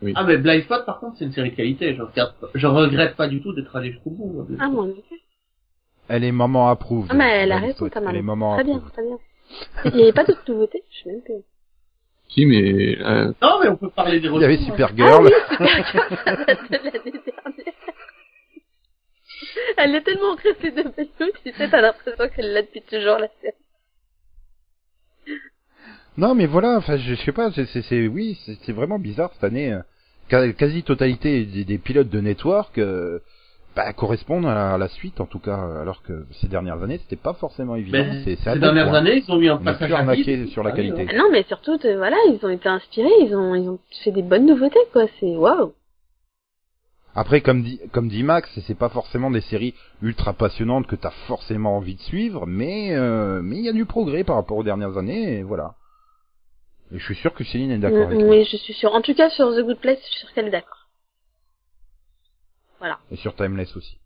[0.01, 0.13] aussi.
[0.15, 1.95] Ah, mais Blind Spot, par contre, c'est une série de qualité.
[1.95, 4.47] Je regarde, pas- je regrette pas du tout d'être allé jusqu'au bout.
[4.59, 5.19] Ah, moi, non plus.
[6.07, 7.07] Elle est maman approuve.
[7.09, 8.11] Ah, mais elle a raison, ta maman.
[8.11, 9.17] Elle est maman Très bien, très bien.
[9.85, 11.33] Il n'y avait pas d'autres nouveautés, je sais même plus.
[12.29, 14.57] Si, mais, euh, Non, mais on peut parler des Il y avait.
[14.57, 15.09] Supergirl.
[15.09, 17.73] Ah oui, Supergirl, de l'année dernière.
[19.77, 20.83] Elle est tellement ancrée ces deux
[21.43, 23.53] tu sais, t'as l'impression qu'elle l'a depuis toujours, la série.
[26.17, 29.31] Non, mais voilà, enfin, je, je sais pas, c'est, c'est, c'est- oui, c'est, vraiment bizarre
[29.33, 29.73] cette année.
[29.73, 29.79] euh,
[30.29, 33.19] qua- Quasi totalité des, des pilotes de network euh,
[33.75, 36.99] bah, correspondent à la, à la suite, en tout cas, alors que ces dernières années,
[36.99, 38.05] c'était pas forcément évident.
[38.23, 38.99] C'est, à ces dernières points.
[38.99, 41.17] années, ils ont eu un passage arnaqué sur la Ah oui, qualité.
[41.17, 44.23] Non, mais surtout, euh, voilà, ils ont été inspirés, ils ont, ils ont fait des
[44.23, 45.73] bonnes nouveautés, quoi, c'est waouh.
[47.17, 51.11] Après, comme dit, comme dit Max, c'est pas forcément des séries ultra passionnantes que t'as
[51.27, 54.63] forcément envie de suivre, mais euh, mais il y a du progrès par rapport aux
[54.63, 55.75] dernières années, et voilà.
[56.93, 58.35] Et je suis sûr que Céline est d'accord avec Mm, moi.
[58.35, 58.93] Oui, je suis sûre.
[58.93, 60.87] En tout cas, sur The Good Place, je suis sûre qu'elle est d'accord.
[62.79, 62.99] Voilà.
[63.11, 63.97] Et sur Timeless aussi.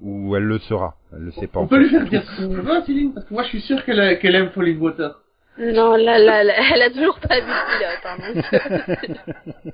[0.00, 1.70] Ou elle le sera, elle le sait pas On encore.
[1.70, 4.34] peut lui faire dire ce qu'on veut, Céline, parce que moi, je suis sûr qu'elle
[4.34, 5.20] aime Falling Water.
[5.58, 8.92] Non, là, là, là, elle a toujours pas vu le pilote,
[9.64, 9.72] hein.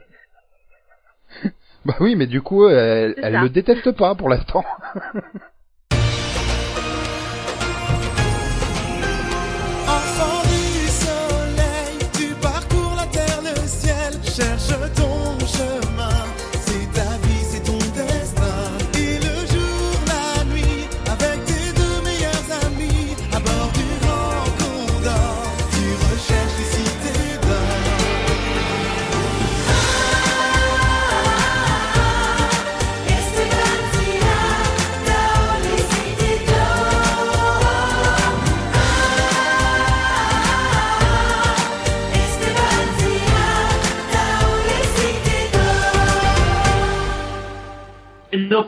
[1.85, 4.65] Bah oui, mais du coup, elle, elle le déteste pas pour l'instant.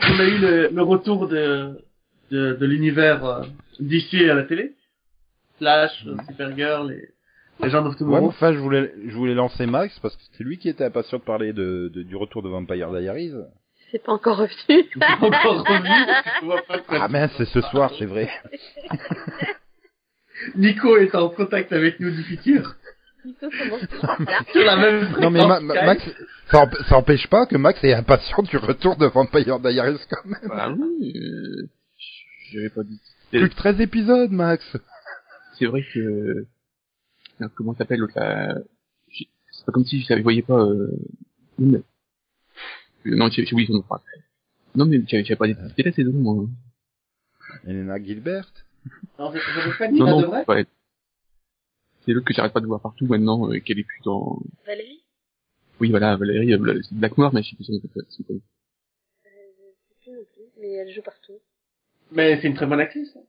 [0.03, 1.79] on a eu le, le retour de,
[2.31, 3.41] de, de l'univers euh,
[3.79, 4.73] d'ici à la télé.
[5.57, 7.09] Flash, euh, Supergirl et
[7.63, 8.27] les gens of Ouais, Tomorrow.
[8.27, 11.23] enfin, je voulais, je voulais lancer Max parce que c'est lui qui était impatient de
[11.23, 13.31] parler de, de- du retour de Vampire Diaries.
[13.91, 14.55] C'est pas encore revenu.
[14.93, 15.63] C'est pas encore
[16.43, 18.29] va pas Ah mince, c'est ce soir, c'est vrai.
[20.55, 22.75] Nico est en contact avec nous du futur.
[23.23, 23.77] Nico, comment
[24.51, 25.85] Sur la même Non mais Ma- Ma-.
[25.85, 26.03] Max,
[26.51, 30.25] ça, emp- ça empêche pas que Max est impatient du retour de Vampire Diaries quand
[30.25, 30.47] même.
[30.47, 31.67] Bah oui, euh,
[32.51, 32.99] j'avais pas dit.
[33.31, 34.63] Plus que 13 épisodes, Max.
[35.57, 36.45] C'est vrai que,
[37.39, 38.55] merde, comment ça s'appelle l'autre là
[39.51, 40.91] C'est pas comme si je la voyais pas, euh,
[41.59, 41.75] une-
[43.05, 44.01] euh, non, j'ai, j'en ai pas.
[44.75, 46.45] Non, mais j'avais, pas dit, c'était la saison, moi.
[47.65, 48.51] Elena Gilbert.
[49.17, 50.45] Non, je- j'avais pas dit Non, de non, vrai.
[50.47, 50.65] ouais.
[52.05, 55.01] C'est l'autre que j'arrête pas de voir partout maintenant, euh, qu'elle est plus dans, Valérie?
[55.79, 57.79] Oui, voilà, Valérie, euh, c'est Black Noir, mais je sais plus son nom.
[59.25, 60.11] Euh,
[60.59, 61.33] mais elle joue partout.
[62.11, 63.11] Mais c'est une très bonne actrice.
[63.15, 63.21] hein.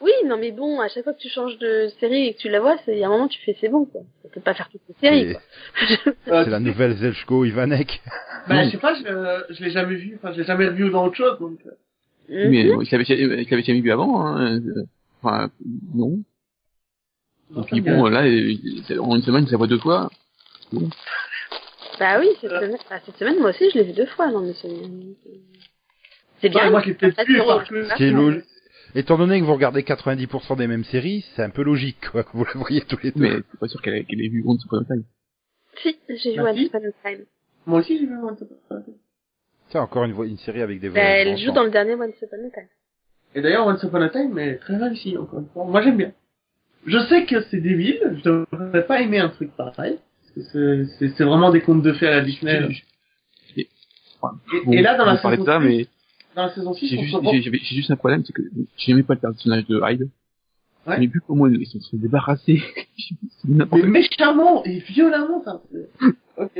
[0.00, 2.48] Oui, non mais bon, à chaque fois que tu changes de série et que tu
[2.50, 4.02] la vois, c'est il y a un moment tu fais c'est bon quoi.
[4.22, 5.34] Ça peut pas faire toute la série
[5.78, 6.08] C'est.
[6.08, 8.02] Euh, c'est la nouvelle Zelchko Ivanek.
[8.48, 11.06] Bah, je sais pas, je, je l'ai jamais vu, enfin, je l'ai jamais revu dans
[11.06, 11.58] autre chose, donc.
[11.66, 11.70] euh,
[12.28, 12.50] Mhm.
[12.50, 14.58] Mais je l'avais, je l'avais jamais vu avant, hein,
[15.22, 15.50] enfin,
[15.94, 16.18] non.
[17.50, 18.20] non, Et puis ça me bon, là,
[19.02, 20.10] en une semaine, je la vois deux fois.
[21.98, 24.40] Bah oui, cette semaine, ah, cette semaine moi aussi je l'ai vu deux fois, non
[24.40, 24.68] mais c'est
[26.40, 26.56] c'est dit.
[26.56, 26.70] Ouais, bien.
[26.70, 27.74] moi, je l'ai peut-être vu parce que.
[27.74, 27.88] rejoue.
[27.90, 28.32] Ce qui est lo-
[28.96, 32.30] Étant donné que vous regardez 90% des mêmes séries, c'est un peu logique, quoi, que
[32.32, 33.20] vous la voyez tous les deux.
[33.20, 35.02] Mais c'est pas sûr qu'elle ait, qu'elle ait vu Once Upon a Time.
[35.82, 36.60] Si, j'ai Bah, joué à si.
[36.60, 37.24] Once Upon a Time.
[37.66, 38.94] Moi aussi, j'ai vu Once Upon a Time.
[39.68, 42.36] C'est encore une, série avec des Bah, vrais elle joue dans le dernier Once Upon
[42.36, 42.68] a Time.
[43.34, 45.64] Et d'ailleurs, Once Upon a Time est très réussi, encore une fois.
[45.64, 46.12] Moi, j'aime bien.
[46.86, 49.98] Je sais que c'est débile, je devrais pas aimer un truc pareil.
[50.36, 52.68] C'est vraiment des contes de fées à la Disney.
[53.56, 53.68] Et,
[54.22, 55.86] Bon, et là, dans la saison de ça, 6, mais
[56.34, 58.42] dans la saison 6, j'ai juste, j'ai, j'ai un problème, c'est que
[58.78, 60.08] j'aimais pas le personnage de Hyde.
[60.86, 60.98] Ouais.
[60.98, 62.62] Mais vu comment ils se sont débarrassés,
[63.44, 65.60] mais méchamment et violemment, ça.
[66.38, 66.50] Ok.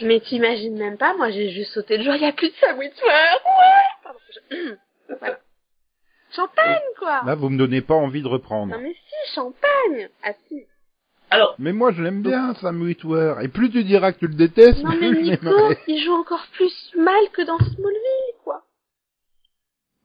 [0.00, 2.54] Mais t'imagines même pas, moi j'ai juste sauté le jour, il y a plus de
[2.60, 2.94] Sam Witwer.
[3.02, 4.18] Ouais Pardon,
[4.50, 4.74] je-
[5.18, 5.40] voilà.
[6.30, 8.72] Champagne quoi Là, vous me donnez pas envie de reprendre.
[8.74, 10.54] Non mais si, champagne Ah si
[11.30, 13.34] Alors, Mais moi, je l'aime bien, Sam Witwer.
[13.42, 15.50] Et plus tu diras que tu le détestes, Non mais plus je Nico,
[15.86, 18.62] il joue encore plus mal que dans Smallville quoi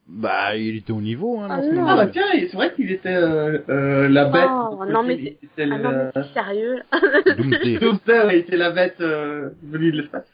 [0.07, 1.88] Bah, il était au niveau, hein, Ah dans non.
[1.88, 4.49] ah bah tiens, c'est vrai qu'il était euh, euh, la bête.
[4.51, 5.78] Oh, non, mais il était Ah le...
[5.78, 6.82] non mais c'est sérieux.
[7.38, 7.78] Doomsday.
[7.80, 10.28] Doomsday été la bête euh, venue de l'espace.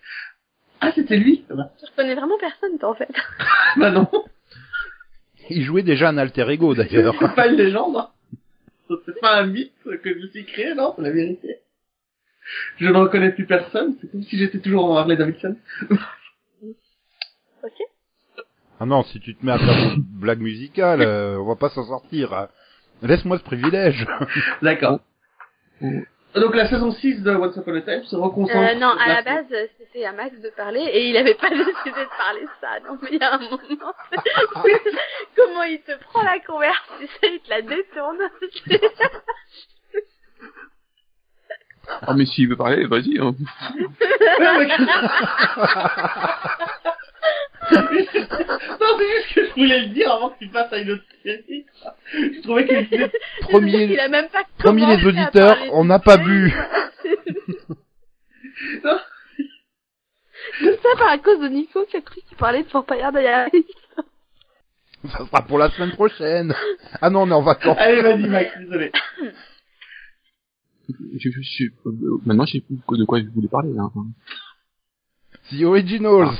[0.81, 3.09] Ah, c'était lui Bah Je reconnais vraiment personne toi en fait.
[3.77, 4.07] bah non,
[5.51, 7.15] Il jouait déjà un alter ego, d'ailleurs.
[7.19, 7.97] c'est pas une légende.
[9.05, 11.57] C'est pas un mythe que je me suis créé, non, c'est la vérité.
[12.77, 15.55] Je ne reconnais plus personne, c'est comme si j'étais toujours en Harley Davidson.
[17.63, 17.71] Ok
[18.79, 21.69] Ah non, si tu te mets à faire une blague musicale, euh, on va pas
[21.69, 22.33] s'en sortir.
[22.33, 22.49] hein.
[23.03, 24.07] Laisse-moi ce privilège.
[24.61, 24.99] D'accord.
[26.35, 28.55] Donc la saison 6 de Once Upon a Time se reconcentre...
[28.57, 29.45] Euh, non, à la la- base,
[29.79, 32.79] c'était à Max de parler et il avait pas décidé de parler de ça.
[32.87, 33.93] Non, mais il y a un moment,
[35.35, 38.19] comment il te prend la conversation, il te la détourne.
[42.03, 43.33] Ah, mais s'il veut parler, vas-y, hein.
[47.71, 51.03] Non, c'est juste que je voulais le dire avant que tu passes à une autre
[51.23, 51.65] série.
[52.13, 53.11] Je trouvais qu'il était...
[53.41, 56.53] Premier- il a même pas Promis commencé les auditeurs, on n'a pas bu.
[58.83, 58.99] Non.
[60.59, 63.65] C'est ça par à cause de Nico qui a cru qu'il parlait de Vampire Diaries.
[65.11, 66.53] Ça sera pour la semaine prochaine.
[67.01, 67.77] Ah non, on est en vacances.
[67.79, 68.91] Allez, vas-y, Max, désolé.
[70.89, 73.83] Je, je, je- euh, maintenant, je sais plus de quoi je voulais parler, là.
[75.51, 76.37] The Originals.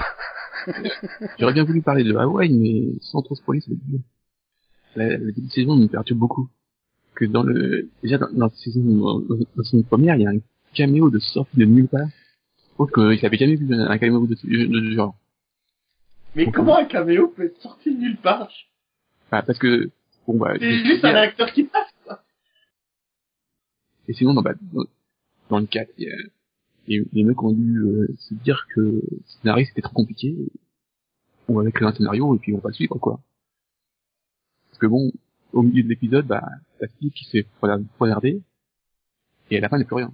[1.38, 4.02] J'aurais bien voulu parler de Hawaii, mais sans trop spoiler, ça va être.
[4.96, 6.50] La, la début de saison me perturbe beaucoup.
[7.16, 10.28] Que dans le, déjà dans, dans la saison, dans, dans la saison première, il y
[10.28, 10.40] a un
[10.74, 12.08] caméo de sortie de nulle part.
[12.76, 15.16] Trouve qu'il avait jamais vu un, un caméo de, ce genre.
[16.36, 18.50] Mais comment un caméo peut être sorti de nulle part?
[19.28, 19.90] Enfin, parce que,
[20.28, 22.24] bon bah, C'est juste un acteur qui passe, quoi.
[24.08, 24.86] et sinon, dans, bah, dans,
[25.50, 26.16] dans le cas, il y a-
[26.90, 30.36] les, les mecs ont dû euh, se dire que le scénario c'était trop compliqué.
[31.48, 33.20] On va créer un scénario et puis on va le suivre, quoi.
[34.68, 35.12] Parce que bon,
[35.54, 36.44] au milieu de l'épisode, bah,
[36.80, 37.46] t'as Steve qui s'est
[37.98, 38.42] poignardé,
[39.52, 40.14] et à la fin, il n'y a plus rien.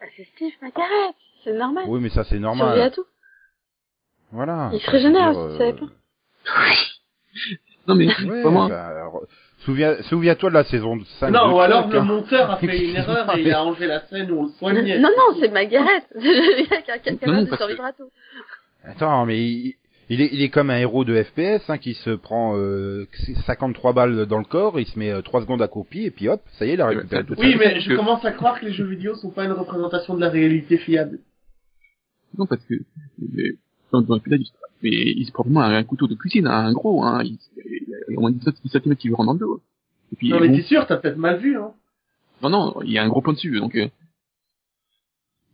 [0.00, 1.84] Ah, c'est Steve Macaret, c'est normal.
[1.88, 2.92] Oui, mais ça c'est Il survit à normal.
[2.92, 3.04] tout.
[4.32, 4.70] Voilà.
[4.72, 5.88] Il se régénère dire, tu savais pas.
[7.86, 9.26] Non mais, Ouais, vraiment, bah, alors,
[9.64, 12.02] souviens, souviens-toi de la saison 5 Non, de ou alors le hein.
[12.04, 14.98] monteur a fait une erreur et il a enlevé la scène où on le soignait.
[14.98, 16.02] Non, non, c'est Margaret.
[16.20, 18.10] Il y a quelqu'un de parce survivre à tout.
[18.84, 19.74] Attends, mais il-
[20.10, 23.06] Il est, il est comme un héros de FPS hein, qui se prend euh,
[23.46, 26.28] 53 balles dans le corps, il se met euh, 3 secondes à copier et puis
[26.28, 28.32] hop, ça y est, il a récupéré Oui, toute Oui, mais je que- commence à
[28.32, 31.20] croire que les jeux vidéo sont pas une représentation de la réalité fiable.
[32.36, 32.74] Non, parce que
[33.32, 33.52] mais,
[33.92, 34.20] dans, dans
[34.82, 37.22] mais il se prend vraiment un, un couteau de cuisine, un gros, hein.
[37.24, 37.38] Il,
[38.16, 39.62] au moins 17 cm qui lui rentre dans le dos.
[40.12, 41.72] Et puis, Non mais bon, t'es sûr, t'as peut-être mal vu, hein.
[42.42, 43.88] non, non, il y a un gros point dessus, donc euh,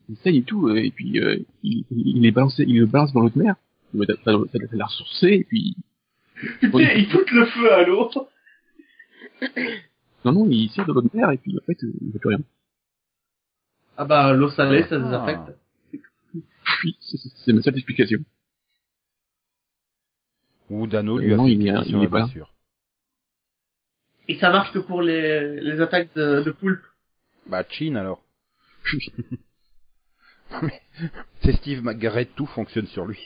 [0.08, 2.86] il saigne et tout, euh, et puis euh, il, il, il est balancé, il le
[2.86, 3.54] balance dans l'autre mer.
[3.92, 5.76] Ça ça ça doit la ressourcer, et puis
[6.60, 8.10] Putain, il fout le feu à l'eau.
[10.24, 12.28] non, non, il tire dans l'autre mer, et puis en fait, euh, il fait plus
[12.28, 12.38] rien.
[13.96, 14.98] Ah bah, l'eau salée, ça Ah.
[14.98, 15.56] désaffecte.
[16.84, 16.96] Oui,
[17.44, 18.18] c'est ma seule explication.
[20.70, 22.54] Ou Dano lui a fait une il sur est pas blessure.
[24.28, 26.82] Et ça marche que pour les, les attaques de, de poulpe.
[27.46, 28.22] Bah, Chin alors.
[31.42, 33.18] C'est Steve McGarrett, tout fonctionne sur lui.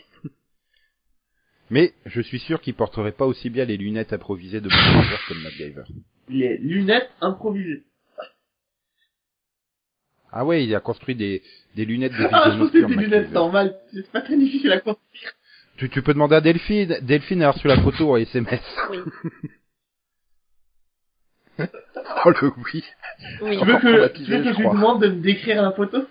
[1.71, 5.43] Mais je suis sûr qu'il porterait pas aussi bien les lunettes improvisées de MacGyver comme
[5.43, 5.85] MacGyver.
[6.29, 7.85] Les lunettes improvisées.
[10.31, 11.43] Ah ouais, il a construit des,
[11.77, 12.97] des lunettes de Ah, je pensais nocturne.
[12.97, 13.79] des lunettes normales.
[13.93, 15.33] C'est pas très difficile à construire.
[15.77, 16.99] Tu, tu peux demander à Delphine.
[17.03, 18.61] Delphine a reçu la photo en SMS.
[18.91, 18.99] Oui.
[22.25, 22.85] oh le oui.
[23.43, 23.59] Oui.
[23.59, 26.07] Tu veux que, tu veux que je je lui demande de me décrire la photo?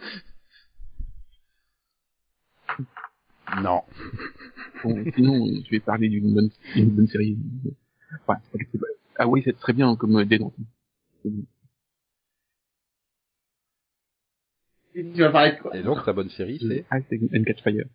[3.61, 3.83] Non.
[4.83, 7.37] Bon, sinon, je vais parler d'une bonne, d'une bonne série.
[8.21, 8.79] Enfin, c'est c'est
[9.17, 10.51] ah oui, c'est très bien comme euh, Dédant.
[14.93, 15.77] Tu vas parler de quoi?
[15.77, 16.85] Et donc ta bonne série, c'est?
[16.91, 17.85] Ice and Catch Fire.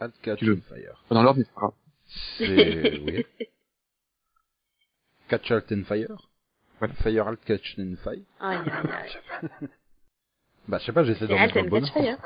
[0.00, 0.56] Alt Catch Tu veux.
[0.56, 1.02] Fire.
[1.10, 1.74] Dans l'ordre, c'est pas.
[2.38, 3.26] C'est oui.
[5.28, 6.28] Catch Alt and Fire.
[6.78, 6.94] Voilà.
[6.94, 8.20] Fire Alt Catch and Fire.
[8.40, 9.68] Aïe, aïe, aïe.
[10.68, 11.80] Bah je sais pas, j'essaie C'est d'en Alt mettre le and bon.
[11.80, 12.18] Catch Fire.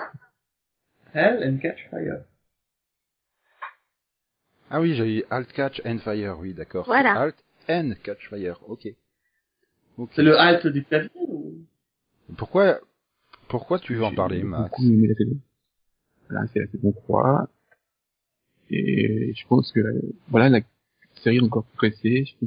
[1.15, 2.25] Hell and Catch Fire.
[4.71, 6.87] Ah oui, j'ai eu Alt Catch and Fire, oui, d'accord.
[6.87, 7.21] Voilà.
[7.21, 7.37] Alt
[7.69, 8.89] and Catch Fire, ok.
[9.99, 10.11] Ok.
[10.15, 11.65] C'est le halt du clavier ou...
[12.39, 12.81] Pourquoi,
[13.49, 14.71] pourquoi tu veux en parler, Max?
[14.71, 15.37] beaucoup aimé la saison.
[16.31, 17.49] Là, c'est la saison 3.
[18.71, 20.61] Et je pense que, euh, voilà, la
[21.23, 22.25] série est encore pressée.
[22.25, 22.47] Je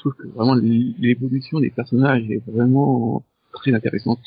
[0.00, 4.20] trouve, que vraiment l'évolution des personnages est vraiment très intéressante.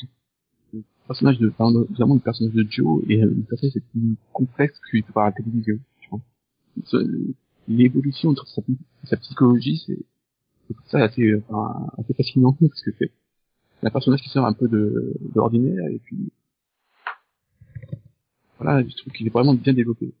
[0.72, 4.78] Le personnage de, pardon, notamment le personnage de Joe est un personnage c'est plus complexe
[4.90, 6.96] que à la télévision, je pense.
[7.68, 8.46] L'évolution entre
[9.04, 9.98] sa, psychologie, c'est,
[10.86, 13.10] ça assez, enfin, assez fascinant parce que c'est
[13.82, 16.30] un personnage qui sort un peu de, de et puis
[18.58, 20.12] voilà, je trouve qu'il est vraiment bien développé.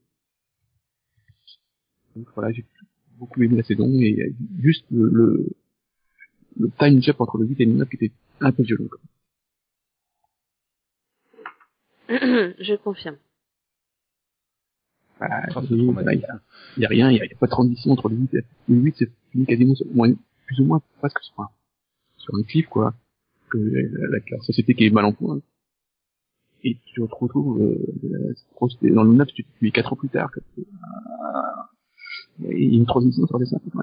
[2.16, 2.64] Donc voilà, j'ai
[3.18, 4.26] beaucoup aimé la saison et il y a
[4.62, 5.46] juste le, le,
[6.58, 8.86] le time jump entre le 8 et le 9 qui était un peu violent.
[8.88, 8.98] quoi.
[12.08, 13.16] Je confirme.
[15.18, 16.40] Voilà, Ah, c'est voilà, il y, a,
[16.76, 18.16] il y a rien, il y a, il y a pas de transition entre le
[18.16, 20.12] 8 et le 8 c'est fini quasiment sur, moins,
[20.46, 21.48] plus ou moins presque sur un,
[22.16, 22.94] sur un cliff quoi.
[23.50, 25.40] Que la, la, la société qui est mal en point.
[26.64, 30.08] Et tu te retrouves euh, euh, dans le 9 tu tu es 4 ans plus
[30.08, 30.30] tard.
[30.36, 30.62] euh,
[32.48, 33.82] une transition sur les 5 ouais.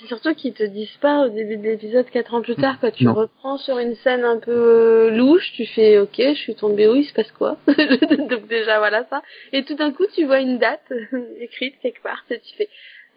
[0.00, 2.90] C'est surtout qu'ils te disent pas au début de l'épisode, quatre ans plus tard, quand
[2.90, 3.14] tu Non.
[3.14, 6.96] reprends sur une scène un peu euh, louche, tu fais ok, je suis tombé où,
[6.96, 7.56] il se passe quoi?
[7.68, 9.22] Donc déjà voilà ça.
[9.52, 10.92] Et tout d'un coup, tu vois une date
[11.40, 12.68] écrite quelque part, et tu fais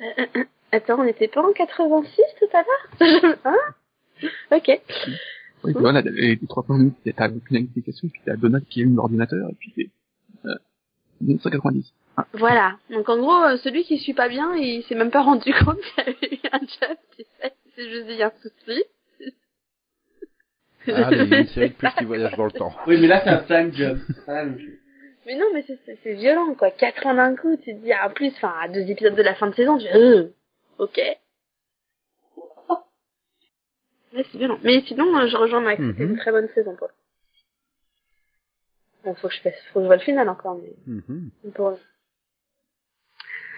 [0.02, 3.36] euh, euh, euh, attends, on n'était pas en 86 tout à l'heure?
[3.46, 3.56] Hein?
[4.52, 4.68] Ok.
[5.64, 8.82] Oui, puis voilà, les, les trois premiers minutes, t'as aucune explication, puis t'as Donald qui
[8.82, 9.90] allume l'ordinateur, et puis c'est,
[10.46, 10.56] euh,
[11.22, 11.94] 1990.
[12.34, 12.78] Voilà.
[12.90, 15.80] Donc en gros, euh, celui qui suit pas bien, il s'est même pas rendu compte
[15.80, 17.54] qu'il y avait eu un job, tu sais.
[17.76, 18.84] C'est juste y a un souci.
[20.88, 21.10] Ah,
[21.54, 22.74] série de plus qui voyage dans le temps.
[22.88, 24.00] Oui, mais là, c'est un time job.
[24.26, 24.46] C'est.
[25.26, 26.72] Mais non, mais c'est- c'est c'est violent, quoi.
[26.72, 29.22] Quatre ans d'un coup, tu te dis, ah, en plus, enfin, à deux épisodes de
[29.22, 30.30] la fin de saison, tu dis, euh,
[30.80, 31.00] ok.
[34.14, 34.58] Ouais, c'est violent.
[34.64, 36.12] Mais sinon, euh, je rejoins Max, c'était Mhm.
[36.12, 36.90] une très bonne saison, quoi.
[39.04, 41.30] Bon, faut que je fasse, faut que je vois le final encore, mais Mhm.
[41.54, 41.78] pour...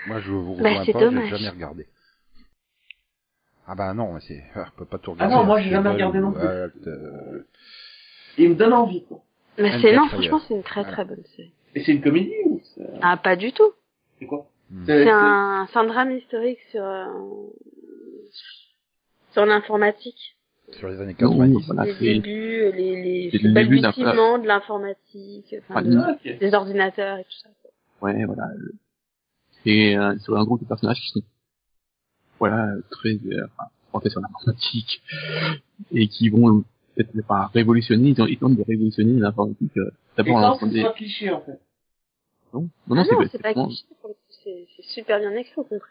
[0.05, 1.29] Moi, je vous Bah, rejoins c'est pas, j'ai dommage.
[1.29, 1.87] jamais regardé.
[3.67, 5.35] Ah bah non, mais c'est, ah, on peut pas tout Ah regarder.
[5.35, 6.41] non, moi, j'ai jamais regardé non plus.
[6.43, 6.67] Euh,
[8.37, 9.21] Il me donne envie, quoi.
[9.57, 10.93] Mais And c'est, non, franchement, c'est une très Voilà.
[10.95, 11.53] très bonne série.
[11.75, 13.71] Et c'est une comédie ou c'est Ah, pas du tout.
[14.19, 14.85] c'est quoi Hmm.
[14.85, 17.07] C'est- C'est un, c'est un drame historique sur, euh,
[19.31, 20.37] sur l'informatique.
[20.71, 21.65] Sur les années Non, 90.
[21.67, 25.73] voilà, les c'est, débuts, les, les, c'est le le début d'un balbutiement de l'informatique, enfin,
[25.75, 26.37] Ah, de- Ah, ok.
[26.39, 27.49] des ordinateurs et tout ça.
[28.01, 28.43] ouais, voilà.
[29.61, 31.21] Euh, C'est, euh, sur un groupe de personnages qui sont,
[32.39, 35.01] voilà, très, euh, enfin, portés sur l'informatique,
[35.91, 36.63] et qui vont,
[36.95, 40.59] peut-être pas révolutionner, ils ont, ils tentent de révolutionner l'informatique, euh, d'abord en sans lançant
[40.67, 41.59] que ce des, cliché, en fait.
[42.53, 43.85] non, non, non, Ah non, c'est, pas vraiment- cliché
[44.43, 45.87] c'est c'est super bien écrit au contraire.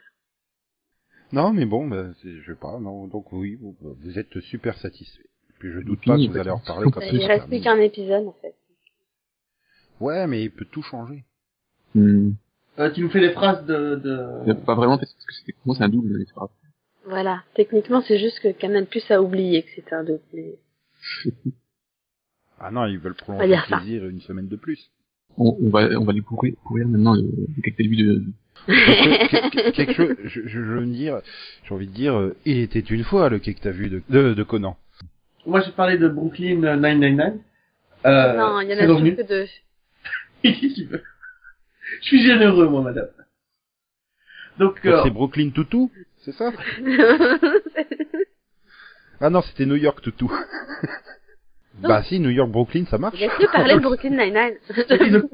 [1.32, 4.76] Non, mais bon, bah, c'est- je sais pas, non, donc oui, vous, vous êtes super
[4.78, 5.26] satisfait.
[5.60, 7.60] Puis je doute pas que vous allez en on reparler quand ça il reste plus
[7.60, 8.54] qu'un épisode en fait.
[10.00, 11.22] Ouais, mais il peut tout changer.
[11.94, 12.30] Hmm.
[12.78, 13.96] Euh, tu nous fais des phrases de...
[13.96, 14.52] de...
[14.54, 16.48] Pas vraiment parce que moi c'est un double les phrases.
[17.06, 17.42] Voilà.
[17.54, 20.20] Techniquement, c'est juste que Canal Plus a oublié que c'était un double.
[20.32, 20.54] mais-
[22.58, 23.76] Ah non, ils veulent On prolonger le ça.
[23.78, 24.90] plaisir une semaine de plus.
[25.36, 27.96] On, on va on va les pourrir, pourrir maintenant le, le quai que t'as vu
[27.96, 28.24] de
[29.72, 31.20] quelque, chose, je, je, je veux me dire,
[31.64, 34.02] j'ai envie de dire, euh, il était une fois le quai que t'as vu de,
[34.10, 34.76] de, de Conan.
[35.46, 37.34] Moi, j'ai parlé de Brooklyn 999.
[38.06, 39.14] Euh, non, il y en a revenu.
[39.14, 39.46] plus que deux.
[42.00, 43.08] Je suis généreux, moi, madame.
[44.58, 46.52] Donc, Donc euh, c'est Brooklyn Toutou, c'est ça
[49.20, 50.32] Ah non, c'était New York Toutou.
[51.82, 53.18] bah si, New York Brooklyn, ça marche.
[53.18, 55.16] J'ai que parler de Brooklyn ils, Nine-Nine.
[55.16, 55.28] ont,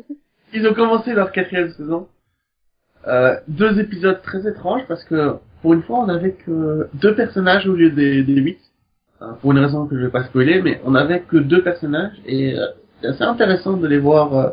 [0.53, 2.09] ils ont commencé leur quatrième saison.
[3.07, 7.69] Euh, deux épisodes très étranges parce que pour une fois on avait que deux personnages
[7.69, 8.59] au lieu des, des huit.
[9.21, 12.21] Enfin, pour une raison que je vais pas spoiler, mais on avait que deux personnages
[12.27, 12.67] et euh,
[13.01, 14.49] c'est assez intéressant de les voir euh,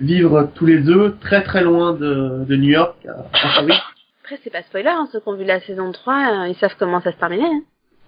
[0.00, 2.96] vivre tous les deux très très loin de, de New York.
[3.06, 3.78] à- à Paris.
[4.22, 6.74] Après, c'est pas spoiler, hein, ceux qui ont vu la saison 3, euh, ils savent
[6.78, 7.44] comment ça se terminait.
[7.44, 7.62] Hein.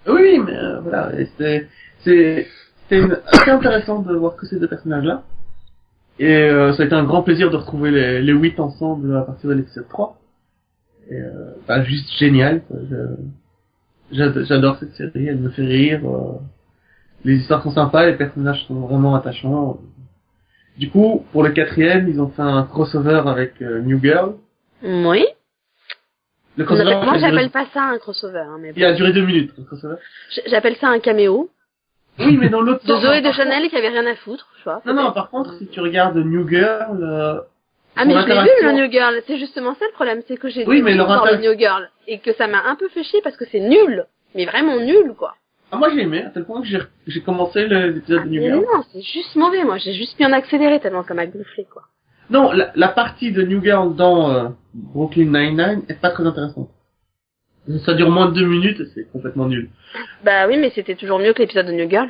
[0.07, 1.67] Oui, mais euh, voilà, c'est
[2.03, 2.47] c'est
[2.89, 5.23] assez intéressant de voir que ces deux personnages-là.
[6.19, 9.21] Et euh, ça a été un grand plaisir de retrouver les, les huit ensemble à
[9.21, 10.17] partir de l'épisode 3.
[11.09, 11.29] Et euh,
[11.67, 12.61] bah, juste génial.
[14.11, 16.01] J'adore cette série, elle me fait rire.
[16.05, 16.33] euh,
[17.25, 19.79] les histoires sont sympas, les personnages sont vraiment attachants.
[20.79, 24.35] Du coup, pour le quatrième, ils ont fait un crossover avec euh, New Girl.
[24.81, 25.25] Oui.
[26.55, 28.39] Le crossover, Moi, duré- j'appelle pas ça un crossover.
[28.39, 29.95] Hein, mais il a duré deux minutes, le crossover.
[30.47, 31.49] J'appelle ça un caméo.
[32.19, 34.47] Oui, mais dans l'autre De sens, Zoé de contre- Chanel qui avait rien à foutre,
[34.59, 34.81] je vois.
[34.85, 37.39] Non, non, par contre, si tu regardes New Girl, euh,
[37.97, 40.47] Ah mais je l'ai vu le New Girl, c'est justement ça le problème, c'est que
[40.49, 43.19] j'ai Oui, dit mais le New Girl et que ça m'a un peu fait chier
[43.21, 44.05] parce que c'est nul,
[44.35, 45.35] mais vraiment nul quoi.
[45.71, 46.67] Ah, moi j'ai aimé, à tel point que
[47.07, 48.61] j'ai, commencé l'épisode de New Mais Girl.
[48.61, 51.83] non, c'est juste mauvais, moi j'ai juste mis en accéléré tellement ça m'a gonflé quoi.
[52.29, 56.69] Non, la, la partie de New Girl dans euh, Brooklyn Nine-Nine est pas très intéressante.
[57.85, 59.69] Ça dure moins de deux minutes et c'est complètement nul.
[60.23, 62.09] Bah oui, mais c'était toujours mieux que l'épisode de New Girl.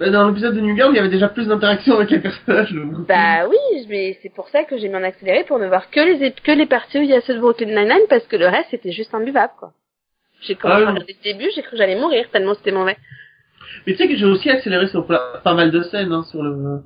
[0.00, 2.74] Mais dans l'épisode de New Girl, il y avait déjà plus d'interaction avec les personnages.
[3.08, 6.00] Bah oui, mais c'est pour ça que j'ai mis en accéléré pour ne voir que
[6.00, 8.46] les que les parties où il y a ceux de Brooklyn Nine-Nine parce que le
[8.46, 9.72] reste c'était juste imbuvable quoi.
[10.46, 12.96] J'ai commencé Ah à regarder le début, j'ai cru que j'allais mourir tellement c'était mauvais.
[13.86, 16.80] Mais tu sais que j'ai aussi accéléré sur pas mal de scènes, hein, sur le,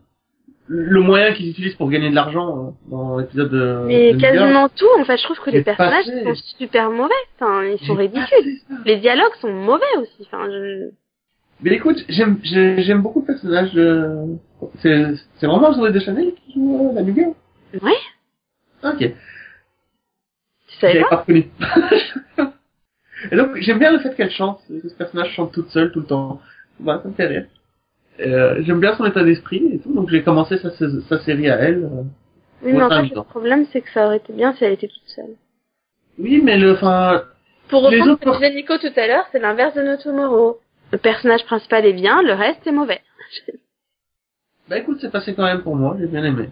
[0.68, 4.68] le moyen qu'ils utilisent pour gagner de l'argent euh, dans l'épisode de, Mais de quasiment
[4.68, 7.14] tout, en fait, je trouve que les personnages sont super mauvais.
[7.40, 8.59] Enfin, ils sont ridicules.
[8.84, 10.22] Les dialogues sont mauvais aussi.
[10.26, 10.90] Enfin, je...
[11.61, 14.36] Mais écoute, j'aime j'ai- j'aime beaucoup le personnage de...
[14.80, 17.32] C'est c'est vraiment Zoé Deschanel qui joue euh, la New Girl
[17.82, 17.92] Ouais,
[18.84, 18.98] Ok,
[20.68, 21.09] tu savais pas?
[21.09, 21.48] pas reconnu.
[23.30, 26.00] Et donc j'aime bien le fait qu'elle chante, que ce personnage chante toute seule tout
[26.00, 26.40] le temps.
[26.80, 27.46] Bah, ça me fait rire.
[28.20, 30.70] Euh, j'aime bien son état d'esprit et tout, donc j'ai commencé sa,
[31.20, 31.84] série à elle.
[31.84, 32.02] euh.
[32.62, 34.88] Oui, mais en fait, le problème, c'est que ça aurait été bien si elle était
[34.88, 35.36] toute seule.
[36.18, 36.72] Oui, mais le...
[36.72, 37.22] Enfin,
[37.68, 40.58] Pour reprendre ce que autres- disait Nico tout à l'heure, c'est l'inverse de No Tomorrow.
[40.90, 43.00] Le personnage principal est bien, le reste est mauvais.
[44.68, 46.48] bah écoute, c'est passé quand même pour moi, j'ai bien aimé.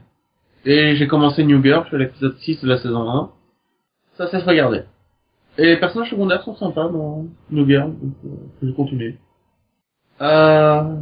[0.64, 3.32] Et j'ai commencé New Girl, je à l'épisode 6 de la saison 1.
[4.18, 4.82] Ça cesse regarder.
[5.58, 8.28] Et les personnages secondaires sont sympas dans New Girl, donc euh,
[8.60, 9.18] je vais continuer.
[10.20, 10.96] Euh...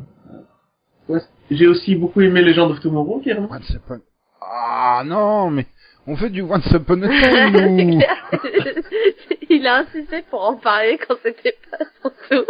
[1.08, 3.48] ouais, j'ai aussi beaucoup aimé Legend of Tomorrow, qui est vraiment...
[3.50, 4.00] Once upon...
[4.40, 5.66] Ah non, mais
[6.06, 8.00] on fait du Once Upon a Time.
[9.50, 12.44] Il a insisté pour en parler quand c'était pas son tour.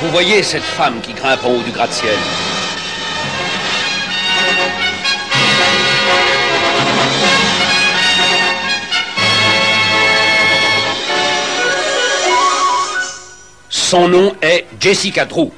[0.00, 2.14] Vous voyez cette femme qui grimpe en haut du gratte-ciel
[13.90, 15.50] Son nom est Jessica Drew.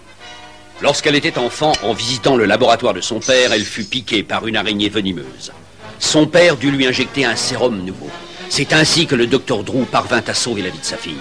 [0.81, 4.57] Lorsqu'elle était enfant, en visitant le laboratoire de son père, elle fut piquée par une
[4.57, 5.51] araignée venimeuse.
[5.99, 8.09] Son père dut lui injecter un sérum nouveau.
[8.49, 11.17] C'est ainsi que le docteur Drew parvint à sauver la vie de sa fille.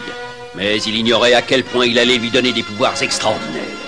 [0.53, 3.79] Mais il ignorait à quel point il allait lui donner des pouvoirs extraordinaires.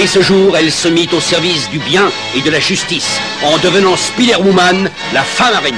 [0.00, 3.58] Dès ce jour, elle se mit au service du bien et de la justice, en
[3.58, 5.76] devenant Spider-Woman, la femme araignée.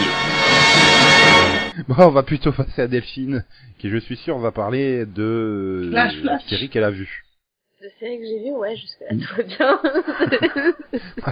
[1.89, 3.45] Bon, on va plutôt passer à Delphine,
[3.81, 7.25] qui je suis sûr va parler de Flash, la série qu'elle a vue.
[7.83, 9.81] De série que j'ai vue, ouais, jusque-là, tout va bien.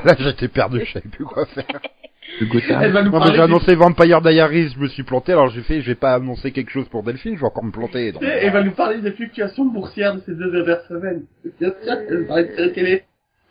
[0.04, 1.66] Là, j'étais perdu, je savais plus quoi faire.
[2.40, 2.82] de Gotham.
[2.82, 5.48] Elle va nous Non, mais j'ai du- annoncé Vampire Diaries, je me suis planté, alors
[5.48, 8.12] j'ai fait, je vais pas annoncer quelque chose pour Delphine, je vais encore me planter.
[8.12, 8.22] donc.
[8.22, 11.24] Elle va nous parler des fluctuations boursières de ces deux dernières semaines.
[11.60, 13.04] Bien sûr, elle va nous parler de télé.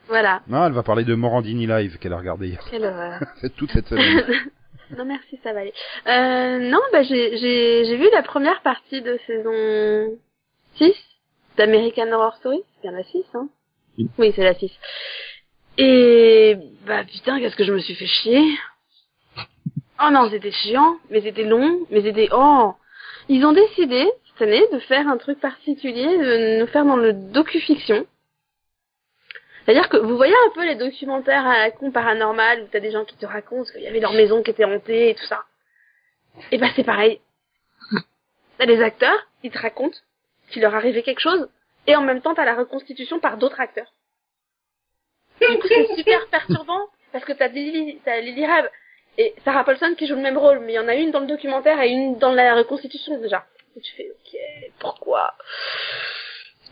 [0.08, 0.42] Voilà.
[0.48, 2.64] Non, elle va parler de Morandini Live qu'elle a regardé hier.
[2.72, 3.20] Quelle horreur.
[3.42, 4.24] C'est toute cette semaine.
[4.98, 5.74] non merci, ça va aller.
[6.08, 10.18] Euh, non, bah j'ai j'ai j'ai vu la première partie de saison
[10.78, 10.94] 6
[11.58, 12.62] d'American Horror Story.
[12.76, 13.50] C'est bien la 6, hein?
[14.00, 14.08] Oui.
[14.18, 14.72] Oui, c'est la 6.
[15.82, 18.44] Et bah putain, qu'est-ce que je me suis fait chier.
[20.02, 22.74] Oh non, c'était chiant, mais c'était long, mais c'était oh.
[23.30, 27.14] Ils ont décidé cette année de faire un truc particulier, de nous faire dans le
[27.14, 28.06] docu-fiction.
[29.64, 32.92] C'est-à-dire que vous voyez un peu les documentaires à la con paranormal où t'as des
[32.92, 35.46] gens qui te racontent qu'il y avait leur maison qui était hantée et tout ça.
[36.52, 37.22] Et bah c'est pareil.
[38.58, 39.98] T'as des acteurs, ils te racontent
[40.52, 41.48] qu'il leur arrivait quelque chose
[41.88, 43.94] et en même temps t'as la reconstitution par d'autres acteurs.
[45.42, 48.70] Du coup c'est super perturbant parce que t'as Lily, t'as Lily Rab
[49.18, 51.20] et Sarah Paulson qui joue le même rôle mais il y en a une dans
[51.22, 53.46] le documentaire et une dans la reconstitution déjà.
[53.76, 54.40] Et tu fais ok
[54.80, 55.34] pourquoi?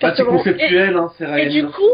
[0.01, 0.23] Bah, c'est.
[0.23, 1.49] Et- conceptuel, hein, c'est et réel.
[1.51, 1.91] du coup,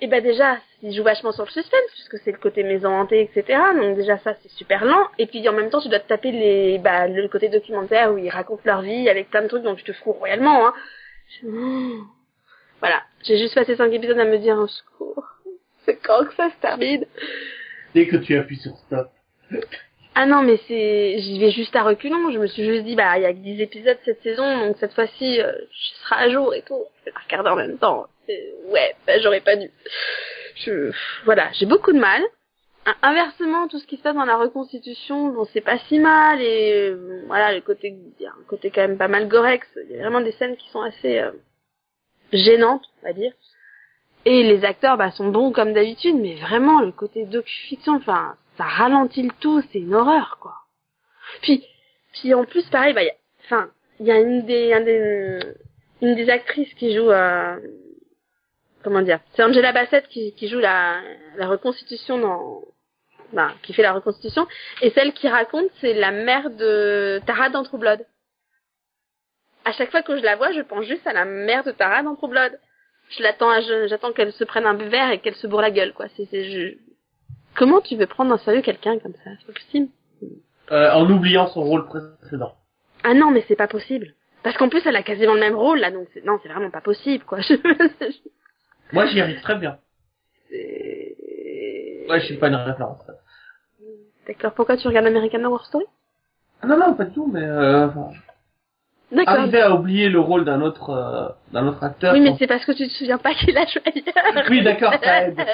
[0.00, 3.20] et ben déjà, il joue vachement sur le suspense, puisque c'est le côté maison hantée,
[3.22, 3.58] etc.
[3.74, 5.06] Donc déjà ça, c'est super lent.
[5.18, 8.18] Et puis en même temps, tu dois te taper les, bah, le côté documentaire où
[8.18, 10.66] ils racontent leur vie avec plein de trucs dont tu te fous royalement.
[10.68, 10.74] Hein.
[11.42, 11.98] Je-
[12.80, 15.24] Voilà, j'ai juste passé cinq épisodes à me dire au secours.
[15.88, 17.04] C'est quand que ça se termine
[17.94, 19.08] Dès que tu appuies sur stop.
[20.14, 22.30] Ah non, mais c'est, j'y vais juste à reculons.
[22.32, 24.76] Je me suis juste dit, bah, il y a que 10 épisodes cette saison, donc
[24.78, 26.84] cette fois-ci, euh, je serai à jour et tout.
[27.00, 28.06] Je vais la regarder en même temps.
[28.28, 29.70] Et ouais, bah, j'aurais pas dû.
[30.56, 30.90] Je,
[31.24, 32.20] voilà, j'ai beaucoup de mal.
[32.84, 36.42] In- Inversement, tout ce qui se passe dans la reconstitution, bon, c'est pas si mal
[36.42, 39.66] et euh, voilà, le côté, il y a un côté quand même pas mal gorex.
[39.88, 41.30] Il y a vraiment des scènes qui sont assez euh,
[42.32, 43.32] gênantes, on va dire.
[44.24, 48.64] Et les acteurs, bah, sont bons comme d'habitude, mais vraiment, le côté docu-fiction, enfin, ça
[48.64, 50.54] ralentit le tout, c'est une horreur, quoi.
[51.42, 51.64] Puis,
[52.12, 53.02] puis en plus, pareil, bah,
[53.44, 55.40] enfin, il y a une des, des,
[56.02, 57.56] une des actrices qui joue, euh,
[58.82, 61.00] comment dire, c'est Angela Bassett qui, qui joue la,
[61.36, 62.62] la reconstitution dans,
[63.32, 64.46] bah, qui fait la reconstitution,
[64.82, 68.04] et celle qui raconte, c'est la mère de Tara dans True Blood.
[69.64, 72.02] À chaque fois que je la vois, je pense juste à la mère de Tara
[72.02, 72.58] dans True Blood.
[73.10, 73.50] Je l'attends,
[73.88, 76.06] j'attends qu'elle se prenne un verre et qu'elle se bourre la gueule, quoi.
[76.16, 76.76] C'est, je...
[77.56, 79.30] Comment tu veux prendre en sérieux quelqu'un comme ça?
[79.40, 79.88] C'est pas possible.
[80.70, 82.54] Euh, en oubliant son rôle précédent.
[83.04, 84.14] Ah non, mais c'est pas possible.
[84.42, 86.24] Parce qu'en plus, elle a quasiment le même rôle, là, donc c'est...
[86.24, 87.38] non, c'est vraiment pas possible, quoi.
[88.92, 89.78] Moi, j'y arrive très bien.
[90.50, 91.16] C'est-
[92.08, 93.02] Ouais, je suis pas une référence.
[94.26, 95.84] D'accord, pourquoi tu regardes American Horror Story?
[96.62, 97.86] Ah non, non, pas du tout, mais euh.
[99.26, 102.12] Arriver à oublier le rôle d'un autre, euh, d'un autre acteur.
[102.14, 104.46] Oui, mais c'est parce que tu te souviens pas qu'il a joué ailleurs.
[104.50, 105.38] Oui, d'accord, ça aide.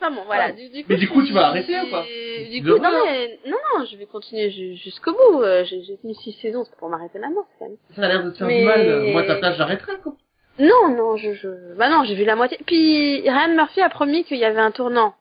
[0.00, 0.46] Enfin bon, voilà.
[0.46, 0.52] Ouais.
[0.52, 2.04] Du, du coup, Mais du coup, tu vas arrêter ou pas
[2.52, 5.42] Du coup, non, mais, non, non, je vais continuer ju- jusqu'au bout.
[5.42, 7.76] Euh, J'ai tenu six saisons, c'est pour m'arrêter maintenant, quand même.
[7.96, 9.02] Ça a l'air de te faire Mais- du mal.
[9.12, 10.14] Moi, ta place, j'arrêterais, quoi.
[10.60, 12.58] Non, non, je, je, bah non, j'ai vu la moitié.
[12.64, 15.14] Puis Ryan Murphy a promis qu'il y avait un tournant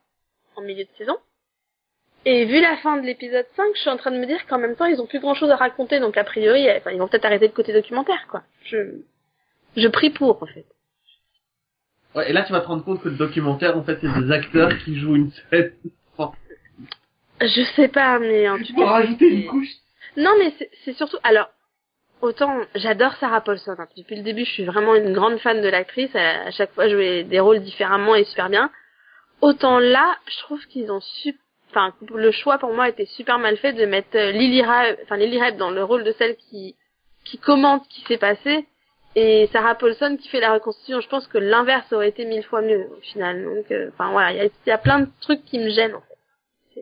[0.56, 1.18] en milieu de saison.
[2.30, 4.58] Et vu la fin de l'épisode 5, je suis en train de me dire qu'en
[4.58, 7.08] même temps, ils ont plus grand chose à raconter, donc a priori, enfin, ils vont
[7.08, 8.44] peut-être arrêter le côté documentaire, quoi.
[8.66, 8.78] Je,
[9.78, 10.66] je prie pour, en fait.
[12.16, 14.32] Ouais, et là, tu vas te rendre compte que le documentaire, en fait, c'est des
[14.32, 15.72] acteurs qui jouent une scène.
[17.40, 18.82] Je sais pas, mais en tout tu cas.
[18.82, 19.70] peux rajouter une couche.
[20.18, 20.52] Non, mais
[20.84, 21.50] c'est- surtout, alors,
[22.22, 23.76] autant, j'adore Sarah Paulson.
[23.78, 23.88] hein.
[23.96, 26.14] Depuis le début, je suis vraiment une grande fan de l'actrice.
[26.16, 28.72] À chaque fois joué des rôles différemment et super bien.
[29.42, 31.36] Autant là, je trouve qu'ils ont su,
[32.14, 35.40] le choix pour moi était super mal fait de mettre euh, Lily Rabe, enfin Lily
[35.40, 36.76] Rabe dans le rôle de celle qui
[37.26, 38.66] qui commente ce qui s'est passé
[39.16, 41.02] et Sarah Paulson qui fait la reconstitution.
[41.02, 43.64] Je pense que l'inverse aurait été mille fois mieux au final.
[43.72, 45.98] Euh, voilà, il y a, plein de trucs qui me gênent
[46.76, 46.82] Je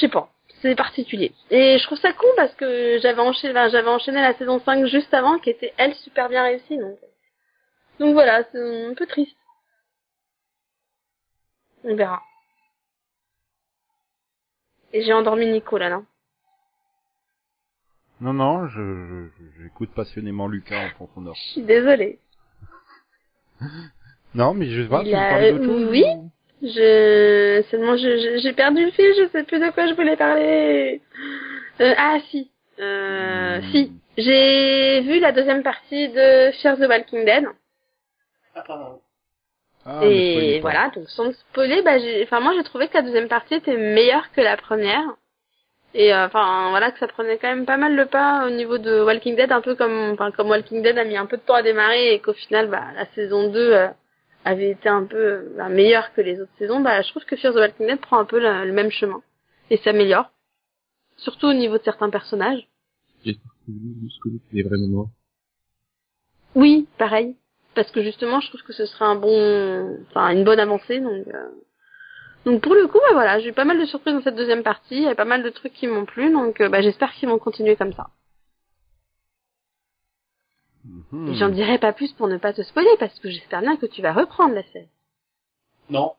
[0.00, 0.28] sais pas,
[0.60, 1.32] c'est particulier.
[1.50, 5.14] Et je trouve ça con parce que j'avais enchaîné, j'avais enchaîné la saison 5 juste
[5.14, 6.98] avant qui était elle super bien réussie donc.
[8.00, 9.36] Donc voilà, c'est un peu triste.
[11.84, 12.20] On verra.
[14.94, 16.04] Et j'ai endormi Nico là, non?
[18.20, 21.34] Non, non, je, je- j'écoute passionnément Lucas en fond sonore.
[21.34, 22.18] Je suis désolée.
[24.36, 26.04] Non, mais je Il tu a- parler d'autre chose oui.
[26.08, 26.30] ou-
[26.62, 30.16] Je, seulement je, je- j'ai perdu le fil, je sais plus de quoi je voulais
[30.16, 31.00] parler.
[31.80, 33.70] Euh, ah si, euh, Hmm.
[33.70, 37.44] si, j'ai vu la deuxième partie de Fear the Walking Dead.
[38.56, 39.00] Attends.
[39.86, 43.28] Ah, et voilà, donc sans spoiler, bah j'ai, enfin moi j'ai trouvé que la deuxième
[43.28, 45.04] partie était meilleure que la première.
[45.92, 48.78] Et euh, enfin voilà que ça prenait quand même pas mal le pas au niveau
[48.78, 51.42] de Walking Dead, un peu comme, enfin comme Walking Dead a mis un peu de
[51.42, 53.88] temps à démarrer et qu'au final bah la saison 2 euh,
[54.44, 57.52] avait été un peu bah, meilleur que les autres saisons, bah je trouve que Fear
[57.52, 59.22] the Walking Dead prend un peu le, le même chemin
[59.70, 60.30] et s'améliore,
[61.16, 62.66] surtout au niveau de certains personnages.
[63.24, 65.08] J'espère que Muscoli est vraiment mort.
[66.54, 67.36] Oui, pareil,
[67.74, 71.26] parce que justement, je trouve que ce serait un bon, enfin une bonne avancée, donc.
[71.28, 71.48] euh,
[72.46, 74.62] Donc pour le coup, bah voilà, j'ai eu pas mal de surprises dans cette deuxième
[74.62, 77.12] partie, il y a pas mal de trucs qui m'ont plu, donc euh, bah, j'espère
[77.14, 78.08] qu'ils vont continuer comme ça.
[80.84, 81.34] Mhm.
[81.34, 84.02] J'en dirai pas plus pour ne pas te spoiler, parce que j'espère bien que tu
[84.02, 84.88] vas reprendre la série.
[85.88, 86.12] Non.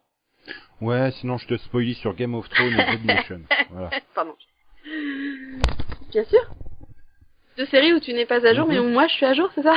[0.82, 3.42] Ouais, sinon je te spoilie sur Game of Thrones et Dead Nation.
[3.70, 3.90] Voilà.
[4.14, 4.36] Pardon.
[6.12, 6.42] Bien sûr.
[7.58, 9.50] Deux séries où tu n'es pas à jour, mais où moi je suis à jour,
[9.56, 9.76] c'est ça?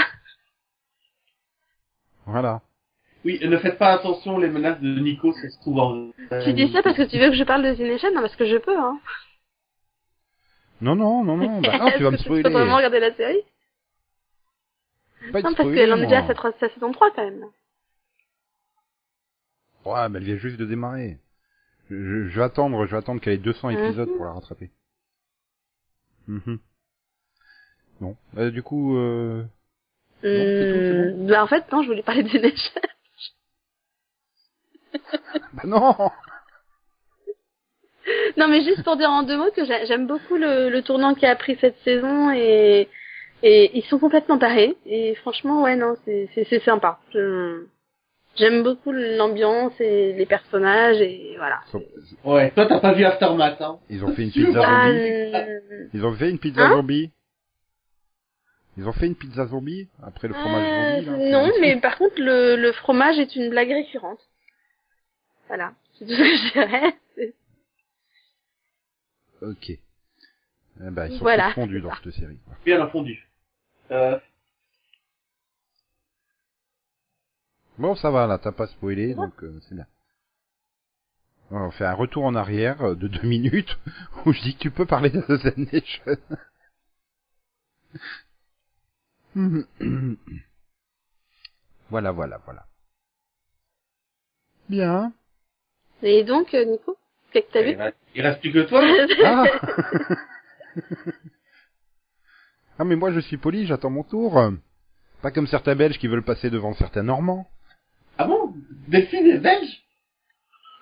[2.28, 2.60] Voilà.
[3.24, 6.10] Oui, ne faites pas attention, les menaces de Nico, ça se trouve en...
[6.44, 8.44] Tu dis ça parce que tu veux que je parle de Nation Non, parce que
[8.46, 9.00] je peux, hein.
[10.82, 12.42] Non, non, non, non, bah non, tu vas me Est-ce que spoiler.
[12.42, 13.42] Tu peux vraiment regarder la série
[15.32, 17.40] Pas de Non, parce qu'elle en est déjà à sa, sa saison 3 quand même.
[17.40, 17.46] là.
[19.86, 21.18] Ouais, mais elle vient juste de démarrer.
[21.90, 23.78] Je, je- je vais attendre, je vais attendre qu'elle ait 200 Mhm.
[23.78, 24.70] épisodes pour la rattraper.
[26.28, 26.58] Mhm.
[28.02, 28.16] Non.
[28.34, 29.44] Bah, du coup, euh...
[30.20, 32.80] tout, c'est Hum, bah en fait, non, je voulais parler de The Nation.
[35.52, 35.94] bah non
[38.38, 41.14] non, mais juste pour dire en deux mots que j'a- j'aime beaucoup le, le tournant
[41.14, 42.88] qui a pris cette saison et,
[43.42, 44.76] et ils sont complètement tarés.
[44.86, 47.00] Et franchement, ouais, non, c'est sympa.
[47.12, 47.64] Je-
[48.36, 51.60] J'aime beaucoup l'ambiance et les personnages et voilà.
[52.24, 53.80] Ouais, toi t'as pas vu Aftermath, hein?
[53.90, 55.10] Ils ont fait une pizza Ah, zombie.
[55.34, 55.60] euh,
[55.92, 56.70] Ils ont fait une pizza Hein?
[56.70, 57.10] Zombie.
[58.78, 61.30] Ils ont fait une pizza zombie après le fromage euh, zombie.
[61.30, 61.46] là.
[61.46, 64.20] non, mais par contre, le, le fromage est une blague récurrente.
[65.48, 65.74] Voilà.
[65.98, 66.96] C'est tout ce que je dirais.
[69.42, 69.70] Ok.
[69.70, 69.80] Eh
[70.90, 72.38] ben, ils sont Voilà, fondus dans cette série.
[72.44, 72.54] quoi.
[72.64, 73.28] Bien entendu.
[73.90, 74.18] Euh,
[77.78, 79.86] Bon, ça va, là, t'as pas spoilé, donc euh, c'est bien.
[81.50, 83.76] On fait un retour en arrière euh, de deux minutes
[84.26, 86.16] où je dis que tu peux parler de The Nation.
[91.90, 92.66] voilà, voilà, voilà.
[94.68, 95.12] Bien.
[96.02, 96.96] Et donc, euh, Nico,
[97.32, 98.82] qu'est-ce que t'as il, vu reste, il reste plus que toi.
[99.24, 99.44] Ah
[102.80, 104.40] Ah, mais moi je suis poli, j'attends mon tour.
[105.20, 107.50] Pas comme certains Belges qui veulent passer devant certains Normands.
[108.18, 108.54] Ah bon?
[108.86, 109.82] Delphine est belge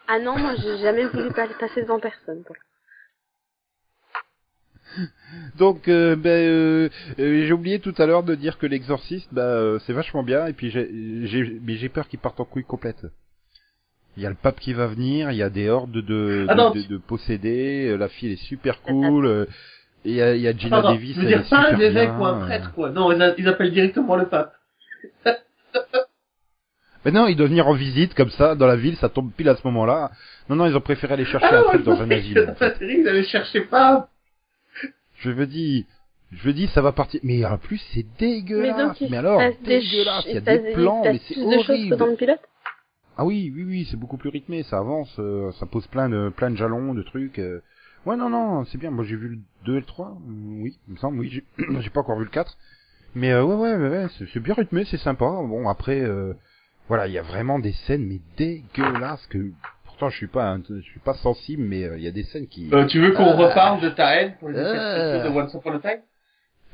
[0.06, 2.44] Ah non, moi j'ai jamais voulu pas- passer devant personne.
[2.44, 2.56] quoi.
[5.58, 9.78] Donc, euh, ben, euh, j'ai oublié tout à l'heure de dire que l'exorciste, bah, euh,
[9.80, 10.88] c'est vachement bien, et puis j'ai,
[11.24, 13.06] j'ai, mais j'ai peur qu'il parte en couille complète.
[14.16, 16.54] Il y a le pape qui va venir, il y a des hordes de, Ah
[16.54, 19.44] de, de, possédés, euh, la fille elle est super cool, euh,
[20.04, 22.18] il y a, il y a Gina Attends, Davis, je dire pas un évêque bien,
[22.18, 22.90] ou un prêtre, quoi.
[22.90, 24.54] Non, ils, a- ils appellent directement le pape.
[27.04, 29.48] Mais non, il doit venir en visite comme ça dans la ville, ça tombe pile
[29.48, 30.10] à ce moment-là.
[30.48, 32.46] Non, non, ils ont préféré aller chercher Ah un dans un asile.
[32.50, 32.76] en fait.
[32.80, 34.08] ils allaient chercher pas.
[35.18, 35.84] Je veux dire,
[36.32, 37.20] je veux dire, ça va partir.
[37.22, 38.76] Mais en plus, c'est Mais dégueulasse.
[38.76, 40.24] donc, il Mais alors, dégueulasse.
[40.28, 41.96] Il y a des plans, mais c'est que horrible.
[41.96, 42.40] dans le pilote.
[43.18, 46.28] Ah oui, oui, oui, c'est beaucoup plus rythmé, ça avance, euh, ça pose plein de,
[46.36, 47.38] plein de jalons, de trucs.
[47.38, 47.62] euh.
[48.04, 48.90] Ouais, non, non, c'est bien.
[48.90, 50.08] Moi, j'ai vu le 2 et le 3.
[50.08, 51.42] euh, oui, il me semble, oui.
[51.80, 52.56] J'ai pas encore vu le 4.
[53.14, 55.24] Mais euh, ouais, ouais, ouais, ouais, c'est bien rythmé, c'est sympa.
[55.24, 56.34] Bon, après, euh,
[56.88, 59.50] voilà, il y a vraiment des scènes, mais dégueulasses que.
[59.98, 62.24] Pourtant, je suis pas, un- je suis pas sensible, mais euh, il y a des
[62.24, 62.68] scènes qui.
[62.70, 63.48] Euh, tu veux qu'on Ah.
[63.48, 66.00] reparle de ta haine pour les de Once Upon a Time?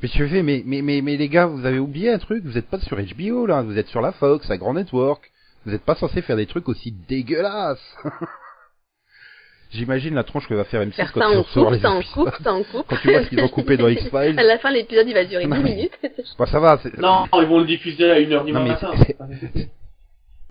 [0.01, 2.57] Mais je fais, mais, mais, mais, mais les gars, vous avez oublié un truc, vous
[2.57, 5.31] êtes pas sur HBO là, vous êtes sur la Fox, à Grand Network.
[5.65, 7.95] Vous êtes pas censé faire des trucs aussi dégueulasses.
[9.71, 11.81] J'imagine la tronche que va faire M6 Faire quand ça tu en recevoir coupe, les
[11.81, 12.25] ça en épisodes.
[12.25, 12.85] coupe, ça en coupe.
[12.89, 14.37] Quand tu vois ce qu'ils ont coupé dans X-Files.
[14.37, 15.97] À la fin, l'épisode, il va durer Non, 10 mais- minutes.
[16.37, 16.95] Bah ça va, c'est...
[16.97, 18.91] Non, ils vont le diffuser à 1h du Non, mais matin.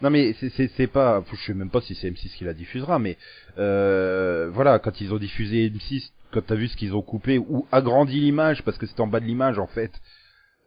[0.03, 3.17] Non mais c'est pas, je sais même pas si c'est M6 qui la diffusera, mais
[3.59, 7.67] euh, voilà, quand ils ont diffusé M6, quand t'as vu ce qu'ils ont coupé ou
[7.71, 9.93] agrandi l'image parce que c'est en bas de l'image en fait,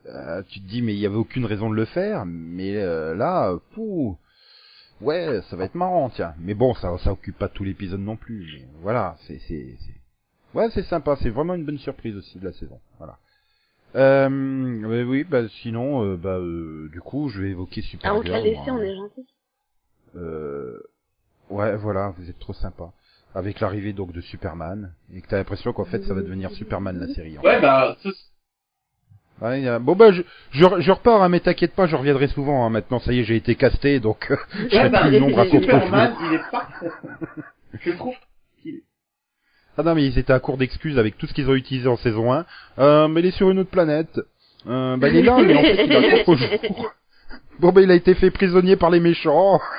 [0.06, 3.14] euh, tu te dis mais il y avait aucune raison de le faire, mais euh,
[3.14, 4.18] là, pouh,
[5.02, 6.34] ouais, ça va être marrant tiens.
[6.40, 9.76] Mais bon, ça ça occupe pas tout l'épisode non plus, mais voilà, c'est c'est
[10.54, 13.18] ouais c'est sympa, c'est vraiment une bonne surprise aussi de la saison, voilà.
[13.96, 18.18] Euh, mais oui, bah sinon, euh, bah euh, du coup, je vais évoquer Ah, Supergirl.
[18.20, 19.26] on te l'a laissé, on est gentil.
[20.18, 20.80] Euh,
[21.50, 22.92] ouais, voilà, vous êtes trop sympa.
[23.34, 26.98] Avec l'arrivée donc de Superman, et que t'as l'impression qu'en fait ça va devenir Superman
[27.00, 27.38] la série.
[27.38, 28.16] en Ouais, bah, ce- fait.
[29.46, 30.22] Ouais, y a- Bon bah je,
[30.52, 32.66] je, je repars, hein, mais t'inquiète pas, je reviendrai souvent.
[32.66, 32.70] hein.
[32.70, 35.40] Maintenant ça y est, j'ai été casté, donc je ouais, serai bah, plus une ombre
[35.40, 36.28] à Superman, contre-jour.
[36.30, 36.92] il est parfait.
[37.82, 38.16] Je trouve.
[39.78, 41.98] Ah non mais ils étaient à court d'excuses avec tout ce qu'ils ont utilisé en
[41.98, 42.46] saison 1.
[42.80, 44.20] Euh, mais il est sur une autre planète.
[44.68, 46.94] Euh, bah il est là, mais en fait il contre-jour.
[47.60, 49.62] Bon bah il a été fait prisonnier par les méchants.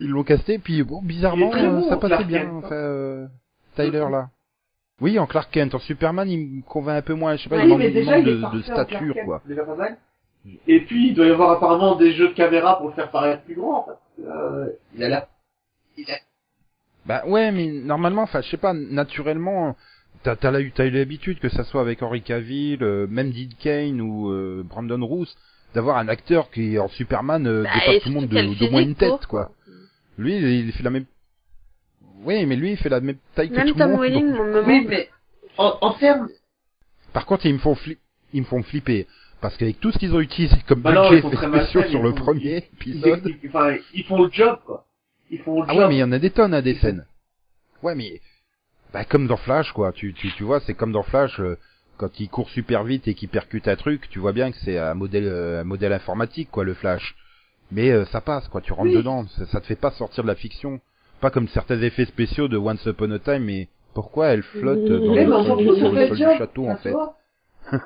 [0.00, 2.40] Ils l'ont casté, puis bon bizarrement euh, ça passait bien.
[2.40, 2.60] Kent, hein.
[2.64, 3.26] Enfin, euh,
[3.74, 4.30] Tyler là.
[5.00, 7.36] Oui, en Clark Kent, en Superman, il me convainc un peu moins.
[7.36, 9.40] Je sais pas, Oui, il manque, il de, stature Kent, quoi.
[9.42, 9.96] c'est déjà pas mal.
[10.66, 13.42] Et puis, il doit y avoir apparemment des jeux de caméra pour le faire paraître
[13.42, 15.26] plus grand, parce que, euh, il a l'air,
[15.96, 16.16] il a,
[17.08, 19.74] Bah ouais, mais normalement, enfin, je sais pas, naturellement,
[20.22, 24.62] t'as eu l'habitude que ça soit avec Henry Cavill, euh, même Dean Kane ou euh,
[24.62, 25.26] Brandon Roos,
[25.74, 28.70] d'avoir un acteur qui en Superman euh, Bah, dépasse et tout le monde de- d'au
[28.70, 29.52] moins une tête, quoi.
[30.18, 31.06] Lui, il, il fait la même.
[32.24, 34.10] Oui, mais lui, il fait la même taille que tout le monde.
[34.12, 35.08] Donc- mon oui, mais,
[35.56, 36.28] en, en termes,
[37.14, 37.98] Par contre, ils me font flip...
[38.34, 39.06] ils me font flipper
[39.40, 42.68] parce qu'avec tout ce qu'ils ont utilisé comme Bah budget mal spéciaux sur le premier
[42.84, 43.22] ils, épisode.
[43.42, 44.84] ils- enfin, ils font le job, quoi.
[45.30, 45.78] Ils font le Ah job.
[45.82, 47.04] ouais, mais il y en a des tonnes, hein, des scènes.
[47.82, 48.20] Ouais, mais
[48.92, 49.92] bah comme dans Flash, quoi.
[49.92, 51.58] Tu tu tu vois, c'est comme dans Flash euh,
[51.98, 54.78] quand il court super vite et qu'il percute un truc, tu vois bien que c'est
[54.78, 57.14] un modèle euh, un modèle informatique, quoi, le Flash.
[57.70, 58.60] Mais euh, ça passe, quoi.
[58.62, 58.96] Tu rentres Oui.
[58.96, 60.80] dedans, ça, ça te fait pas sortir de la fiction.
[61.20, 65.14] Pas comme certains effets spéciaux de Once Upon a Time, mais pourquoi elle flotte dans
[65.14, 66.94] mais le sol, ça sur le sol du château, ça en fait.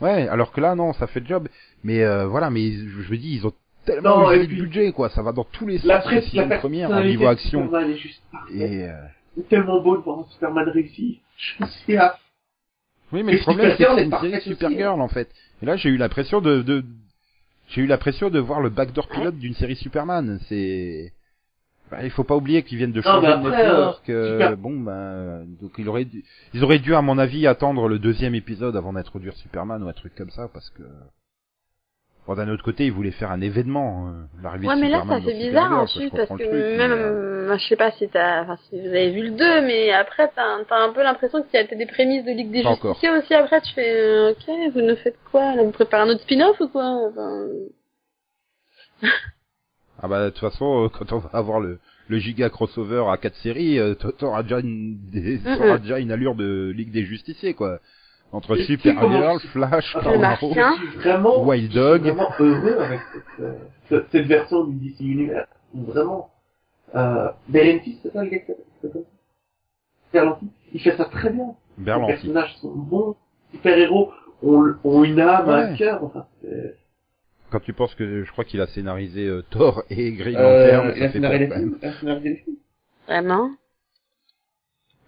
[0.00, 1.48] Ouais, alors que là, non, ça fait le job.
[1.84, 3.52] Mais euh, voilà, mais je je me dis, ils ont
[3.86, 5.08] tellement Non, de budget, quoi.
[5.10, 5.86] Ça va dans tous les sens.
[5.86, 7.62] La presse, la première, au personnalité niveau de action.
[7.64, 8.22] Superman est juste.
[8.52, 8.92] Et euh,
[9.36, 11.20] C'est tellement beau de voir un Superman réussi.
[11.38, 12.18] Je suis à
[13.12, 15.30] Oui, mais Et le problème, c'est que c'est est une série Supergirl, en fait.
[15.62, 16.84] Et là, j'ai eu l'impression de, de,
[17.68, 20.38] j'ai eu l'impression de voir le backdoor pilote d'une série Superman.
[20.48, 21.12] C'est,
[21.90, 24.08] bah, il faut pas oublier qu'ils viennent de Non, changer de après, network.
[24.10, 27.46] euh, euh, Super- Bon, ben, donc il aurait dû, ils auraient dû, à mon avis,
[27.46, 30.82] attendre le deuxième épisode avant d'introduire Superman ou un truc comme ça, parce que,
[32.26, 35.02] bon, d'un autre côté, ils voulaient faire un événement, euh, l'arrivée Ouais, de mais là,
[35.08, 37.90] ça fait bizarre Supergirl, ensuite, parce que truc, même, mais, euh, moi, je sais pas
[37.92, 41.42] si t'as, enfin, si vous avez vu le 2, mais après, t'as, un peu l'impression
[41.42, 42.62] qu'il y a des prémices de Ligue des.
[42.62, 46.12] Justiciers aussi, après, tu fais, euh, ok, vous nous faites quoi, là, vous préparez un
[46.12, 47.46] autre spin-off ou quoi, enfin,
[50.02, 53.16] Ah bah de toute façon, euh, quand on va avoir le, le giga crossover à
[53.16, 55.38] quatre séries, euh, t'a- t'auras déjà une des-
[55.80, 57.78] déjà une allure de Ligue des Justiciers quoi.
[58.32, 60.74] Entre sais Supergirl, Flash, Arrow, Martien.
[60.84, 62.00] Je suis vraiment, Wild je suis Dog.
[62.02, 63.52] vraiment heureux avec cette, euh,
[63.88, 65.48] cette, cette version du DC Universe.
[65.74, 66.30] Vraiment.
[66.94, 68.52] Euh, Berlanti, c'est ça le gars qui
[68.82, 69.04] s'appelle
[70.12, 70.46] Berlanti.
[70.72, 71.54] Il fait ça très bien.
[71.78, 72.12] Les Berlanti.
[72.12, 73.16] personnages sont bons.
[73.52, 74.12] Super-héros
[74.42, 76.02] ont, ont une âme, un cœur.
[76.04, 76.76] Enfin, c'est-
[77.50, 80.92] Quand tu penses que je crois qu'il a scénarisé euh, Thor et Green euh, Lantern,
[80.94, 82.22] il ça a fait scénarisé peur les quand même.
[82.22, 82.44] les
[83.06, 83.50] vraiment?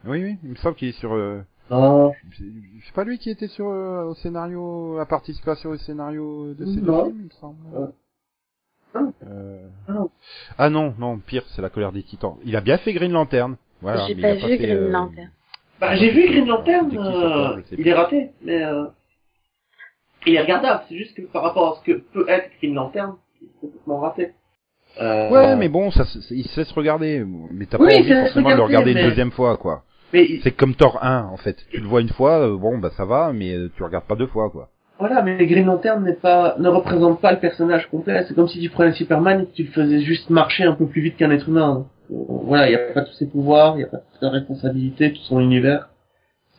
[0.07, 1.13] Oui oui, il me semble qu'il est sur.
[1.13, 2.13] Euh, Non.
[2.37, 6.81] c'est pas lui qui était sur euh, au scénario, la participation au scénario de ces
[6.81, 7.57] deux films, il me semble.
[7.73, 7.89] Ouais.
[8.95, 9.01] Ah.
[9.27, 9.93] Euh, Ah.
[10.57, 12.37] Ah non non, pire, c'est la colère des Titans.
[12.45, 13.57] Il a bien fait Green Lantern.
[13.83, 15.31] Voilà, J'ai pas vu fait, Green euh, Lantern.
[15.81, 18.87] Bah, j'ai vu Green Lantern, euh, il est raté, mais euh,
[20.27, 20.83] il est regardable.
[20.89, 24.01] C'est juste que par rapport à ce que peut être Green Lantern, il est complètement
[24.01, 24.33] raté.
[25.01, 27.25] Euh, Ouais, mais bon, ça, il se laisse regarder.
[27.53, 29.85] Mais t'as Oui, pas envie forcément de le regarder, regarder mais- une deuxième fois, quoi.
[30.13, 31.57] Mais C'est comme Thor 1, en fait.
[31.71, 34.17] Tu le vois une fois, euh, bon, bah ça va, mais euh, tu regardes pas
[34.17, 34.71] deux fois, quoi.
[34.99, 38.25] voilà, mais Green Lantern n'est pas, ne représente pas le personnage complet.
[38.27, 40.87] C'est comme si tu prenais Superman et que tu le faisais juste marcher un peu
[40.87, 41.87] plus vite qu'un être humain.
[42.11, 42.15] Euh,
[42.45, 45.13] Voilà, il n'y a pas tous ses pouvoirs, il n'y a pas toute sa responsabilité,
[45.13, 45.89] tout son univers.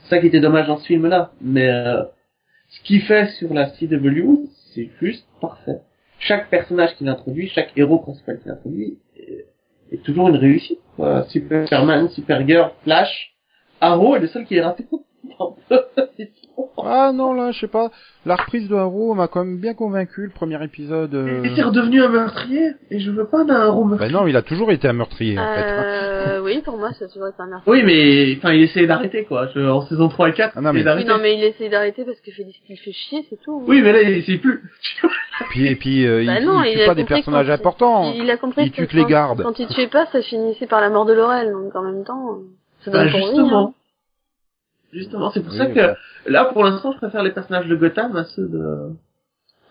[0.04, 1.32] C'est ça qui était dommage dans ce film-là.
[1.42, 2.04] Mais euh,
[2.70, 5.80] ce qu'il fait sur la CW, c'est juste parfait.
[6.20, 9.46] Chaque personnage qu'il introduit, chaque héros principal qu'il introduit, est,
[9.92, 10.80] est toujours une réussite.
[10.96, 11.24] Quoi.
[11.30, 13.34] Superman, Supergirl, Flash,
[13.82, 14.86] Arrow est le seul qui est raté.
[16.82, 17.90] Ah non, là, je sais pas.
[18.26, 21.14] La reprise de Arrow m'a quand même bien convaincu, le premier épisode.
[21.14, 21.44] euh.
[21.44, 24.12] Et c'est redevenu un meurtrier, et je veux pas d'un Arrow Bah meurtrier.
[24.14, 25.62] non, il a toujours été un meurtrier, en fait.
[25.62, 25.84] hein.
[25.84, 27.64] Euh, oui, pour moi, ça a toujours été un meurtre.
[27.68, 29.48] Oui, mais enfin, il essayait d'arrêter quoi.
[29.54, 31.10] Je- en saison 3 et 4, Ah non, il mais- essayait Oui, d'arrêter.
[31.10, 33.64] non, mais il essaie d'arrêter parce qu'il fait, qu'il fait chier, c'est tout.
[33.68, 34.62] Oui, mais là, il essaye plus.
[35.52, 37.52] Puis, et puis, euh, Bah il, non, il il tue a pas des personnages il-
[37.52, 38.12] importants.
[38.14, 39.44] Il a compris Il que tue que les gardes.
[39.44, 42.32] Quand il tuait pas, ça finissait par la mort de Laurel, donc en même temps,
[42.34, 42.44] euh,
[42.82, 43.70] ça Bah, justement.
[43.70, 43.74] hein.
[44.92, 45.96] Justement, c'est pour Oui, ça que
[46.26, 48.90] là, pour l'instant, je préfère les personnages de Gotham à ceux de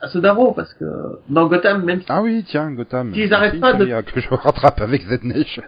[0.00, 0.84] à ceux d'Arrow parce que
[1.28, 3.10] dans Gotham, même si Ah oui, tiens, Gotham.
[3.12, 5.64] Qu'ils arrêtent pas de- que je rattrape avec Z Nation.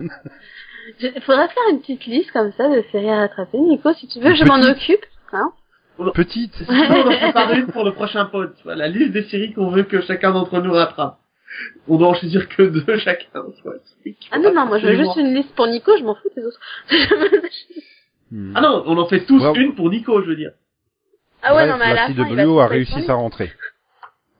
[1.01, 3.59] Il faudrait faire une petite liste comme ça de séries à rattraper.
[3.59, 5.05] Nico, si tu veux, Une je m'en occupe.
[5.33, 5.53] Hein
[6.15, 6.55] Petite.
[6.55, 8.55] sinon on en prépare une pour le prochain pod.
[8.57, 11.19] Tu vois, la liste des séries qu'on veut que chacun d'entre nous rattrape.
[11.89, 13.45] On doit en choisir que deux chacun.
[14.31, 16.45] Ah non, non, moi je veux juste une liste pour Nico, je m'en fous des
[16.45, 16.61] autres.
[18.33, 18.53] Hmm.
[18.55, 19.57] Ah non, on en fait tous Bravo.
[19.59, 20.53] une pour Nico, je veux dire.
[21.43, 23.15] ah ouais, Bref, non, mais à la la fin, il va CW a réussi sa
[23.15, 23.51] rentrée.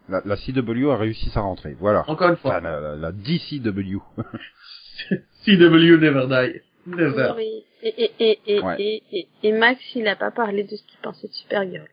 [0.09, 2.05] La, la CW a réussi sa rentrée, voilà.
[2.09, 2.53] Encore une fois.
[2.53, 3.99] Enfin, la, la, la DCW.
[5.45, 6.61] CW Never Die.
[6.87, 7.33] Never.
[7.37, 7.65] Oui.
[7.83, 8.77] Et, et, et, et, Ouais.
[8.81, 11.89] et, et, et Max, il a pas parlé de ce qu'il pensait de Supergirl.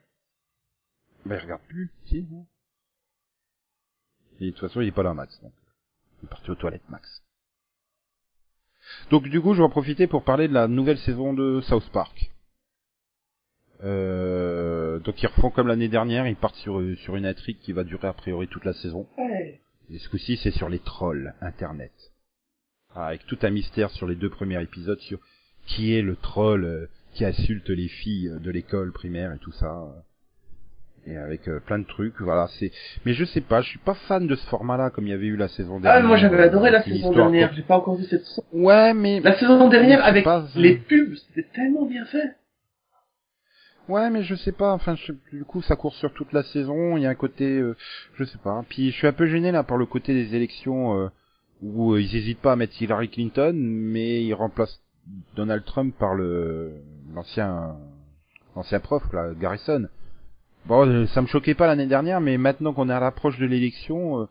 [1.26, 2.26] Mais regarde plus, si.
[4.40, 5.40] Et de toute façon, il est pas là, Max.
[5.42, 5.52] Donc,
[6.22, 7.24] il est parti aux toilettes, Max.
[9.10, 11.90] Donc du coup, je vais en profiter pour parler de la nouvelle saison de South
[11.92, 12.32] Park.
[13.84, 17.84] Euh, donc ils refont comme l'année dernière, ils partent sur, sur une intrigue qui va
[17.84, 19.08] durer a priori toute la saison.
[19.90, 21.92] Et ce coup-ci, c'est sur les trolls Internet.
[22.96, 25.20] Ah, avec tout un mystère sur les deux premiers épisodes sur
[25.66, 29.88] qui est le troll euh, qui insulte les filles de l'école primaire et tout ça.
[31.10, 32.72] Et avec euh, plein de trucs, voilà, c'est.
[33.06, 35.28] Mais je sais pas, je suis pas fan de ce format-là comme il y avait
[35.28, 36.08] eu la saison Ah, dernière.
[36.08, 38.44] moi j'avais adoré la saison dernière, j'ai pas encore vu cette saison.
[38.52, 39.22] Ouais, mais.
[39.22, 42.36] La saison dernière avec pas- les pubs, c'était tellement bien fait.
[43.88, 44.74] Ouais, mais je sais pas.
[44.74, 46.98] Enfin, je- du coup, ça court sur toute la saison.
[46.98, 47.76] Il y a un côté, euh,
[48.16, 48.66] je sais pas.
[48.68, 51.08] Puis, je suis un peu gêné là par le côté des élections euh,
[51.62, 54.82] où euh, ils hésitent pas à mettre Hillary Clinton, mais ils remplacent
[55.38, 56.74] Donald Trump par le
[57.16, 57.78] l'ancien
[58.58, 59.88] l'ancien prof là, Garrison.
[60.68, 63.46] Bon, euh, ça me choquait pas l'année dernière, mais maintenant qu'on est à l'approche de
[63.46, 64.26] l'élection, euh,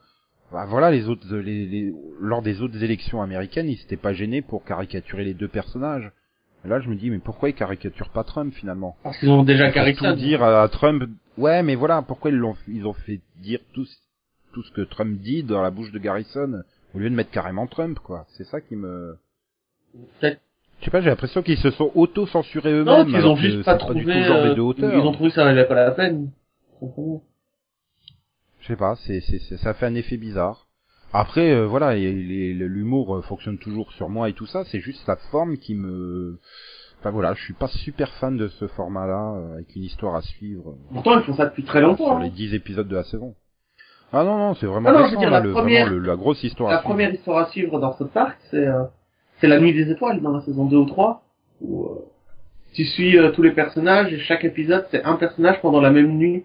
[0.53, 4.43] bah, voilà, les autres, les, les- lors des autres élections américaines, ils s'étaient pas gênés
[4.43, 6.11] pour caricaturer les deux personnages.
[6.65, 8.97] Et là, je me dis, mais pourquoi ils caricaturent pas Trump finalement?
[9.03, 11.05] Parce qu'ils ont déjà tout dire à Trump.
[11.39, 13.97] Ouais, mais voilà, pourquoi ils l'ont, ils ont fait dire tout, ce-
[14.53, 16.63] tout ce que Trump dit dans la bouche de Garrison
[16.95, 18.27] au lieu de mettre carrément Trump, quoi.
[18.37, 19.17] C'est ça qui me.
[20.21, 20.41] Peut-être-
[20.81, 23.09] Je sais pas, j'ai l'impression qu'ils se sont auto-censurés eux-mêmes.
[23.09, 24.01] Non, alors ont juste pas pas trouvé.
[24.01, 24.55] du tout le genre euh.
[24.95, 26.31] Ils ont trouvé que ça valait pas la peine.
[28.61, 30.67] Je sais pas, c'est, c'est, ça fait un effet bizarre.
[31.13, 34.65] Après, euh, voilà, l'humour euh, fonctionne toujours sur moi et tout ça.
[34.67, 36.39] C'est juste la forme qui me.
[36.99, 40.23] Enfin voilà, je suis pas super fan de ce format-là, euh, avec une histoire à
[40.23, 40.77] suivre.
[40.93, 42.07] Pourtant, ils font ça depuis très longtemps.
[42.07, 42.23] sur hein.
[42.23, 43.35] les 10 épisodes de la saison.
[44.13, 45.87] Ah non, non, c'est vraiment Ah non, je veux récent, dire, là, la le, première-
[45.87, 46.91] vraiment le- la grosse histoire La à suivre.
[46.91, 48.85] première histoire à suivre dans ce parc, c'est euh,
[49.41, 51.23] c'est la nuit des étoiles dans la saison 2 ou 3,
[51.61, 51.89] où euh,
[52.75, 56.17] tu suis euh, tous les personnages et chaque épisode c'est un personnage pendant la même
[56.17, 56.45] nuit.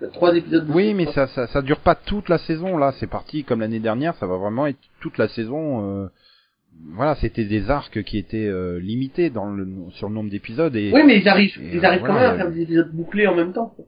[0.00, 0.66] C'est trois épisodes.
[0.66, 2.92] de Oui, mais ça, ça, ça dure pas toute la saison, là.
[2.98, 6.02] C'est parti comme l'année dernière, ça va vraiment être toute la saison.
[6.02, 6.08] euh,
[6.94, 10.90] Voilà, c'était des arcs qui étaient euh, limités dans le, sur le nombre d'épisodes et.
[10.92, 13.28] Oui, mais ils arrivent, Et, ils arrivent euh, quand même à faire des épisodes bouclés
[13.28, 13.72] en même temps.
[13.76, 13.84] quoi.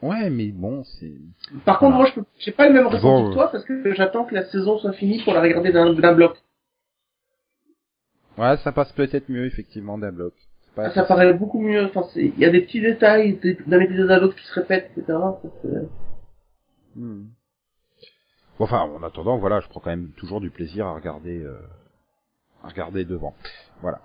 [0.00, 1.12] Ouais, mais bon, c'est.
[1.64, 2.04] Par contre, Voilà.
[2.04, 4.34] moi, je peux, j'ai pas le même ressenti euh, que toi parce que j'attends que
[4.34, 6.36] la saison soit finie pour la regarder d'un bloc.
[8.38, 10.32] Ouais, ça passe peut-être mieux effectivement d'un bloc.
[10.74, 11.84] Pas- Ça paraît beaucoup mieux.
[11.84, 15.18] Enfin, il y a des petits détails d'un épisode à l'autre qui se répètent, etc.
[15.62, 15.88] C'est-
[16.96, 17.24] Hmm.
[18.58, 21.58] Bon, enfin, en attendant, voilà, je prends quand même toujours du plaisir à regarder, euh,
[22.62, 23.34] à regarder devant.
[23.80, 24.00] Voilà.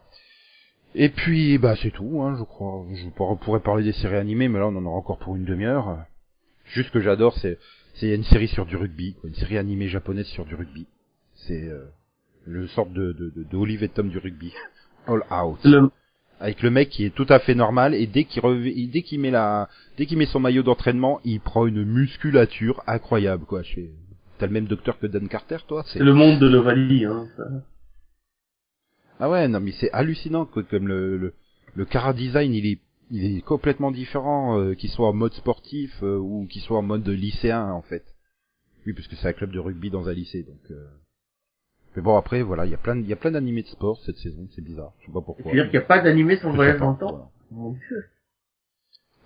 [0.95, 2.85] Et puis, bah, c'est tout, hein, je crois.
[2.93, 5.45] Je pour- pourrais parler des séries animées, mais là, on en aura encore pour une
[5.45, 5.99] demi-heure.
[6.65, 7.59] Juste que j'adore, c'est,
[7.95, 10.87] c'est une série sur du rugby, quoi, une série animée japonaise sur du rugby.
[11.35, 11.85] C'est euh,
[12.47, 14.53] le sorte de, de, de, de Olive et Tom du rugby.
[15.07, 15.89] All Out Le,
[16.39, 19.19] avec le mec qui est tout à fait normal et dès qu'il rev- dès qu'il
[19.19, 23.63] met la dès qu'il met son maillot d'entraînement, il prend une musculature incroyable quoi.
[23.63, 23.91] Fais-
[24.37, 27.27] T'as le même docteur que Dan Carter toi C'est c'est le monde de l'Ovalie, hein.
[27.37, 27.43] ça.
[29.19, 31.33] Ah ouais, non mais c'est hallucinant quoi, comme le le,
[31.75, 32.79] le cara design, il est
[33.09, 36.81] il est complètement différent euh, qu'il soit en mode sportif euh, ou qu'il soit en
[36.83, 38.03] mode lycéen en fait.
[38.85, 40.85] Oui, parce que c'est un club de rugby dans un lycée donc euh...
[41.97, 43.99] Mais bon après voilà, il y a plein il y a plein d'animés de sport
[44.05, 45.45] cette saison, c'est bizarre, je sais pas pourquoi.
[45.45, 47.09] C'est-à-dire qu'il n'y a pas d'animé sans Je voyage dans le temps.
[47.09, 47.29] voilà.
[47.49, 48.05] Mon Dieu.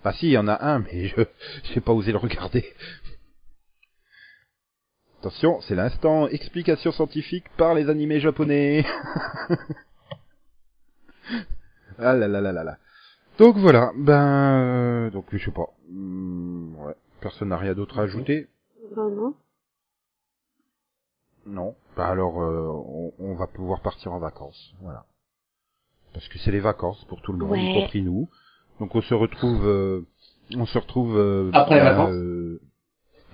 [0.06, 1.22] Bah si, il y en a un, mais je
[1.66, 2.64] j'ai pas osé le regarder.
[5.20, 8.86] Attention, c'est l'instant explication scientifique par les animés japonais.
[12.00, 12.78] ah là là là là là.
[13.38, 15.68] Donc voilà, ben euh, donc je sais pas.
[15.90, 18.48] Hmm, ouais, personne n'a rien d'autre à ajouter.
[18.96, 19.36] Non, non.
[21.46, 21.76] Non.
[21.98, 25.06] Bah alors euh, on, on va pouvoir partir en vacances, voilà.
[26.14, 27.72] Parce que c'est les vacances pour tout le monde, Ouais.
[27.72, 28.30] y compris nous.
[28.80, 30.02] Donc on se retrouve, euh,
[30.56, 32.62] on se retrouve euh, Après les vacances euh,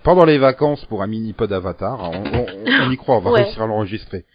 [0.03, 1.99] pendant les vacances pour un mini pod Avatar.
[1.99, 2.45] On, on,
[2.87, 3.43] on y croit, on va Ouais.
[3.43, 4.25] réussir à l'enregistrer.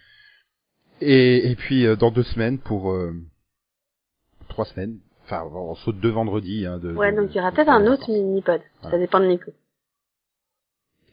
[1.01, 3.13] Et, et puis euh, dans deux semaines pour euh,
[4.49, 4.99] trois semaines.
[5.25, 6.65] Enfin, on saute deux vendredis.
[6.65, 8.09] Hein, de, Ouais, de- donc il y aura peut-être un autre vacances.
[8.09, 8.61] mini-pod.
[8.83, 9.51] Ça dépend de Nico.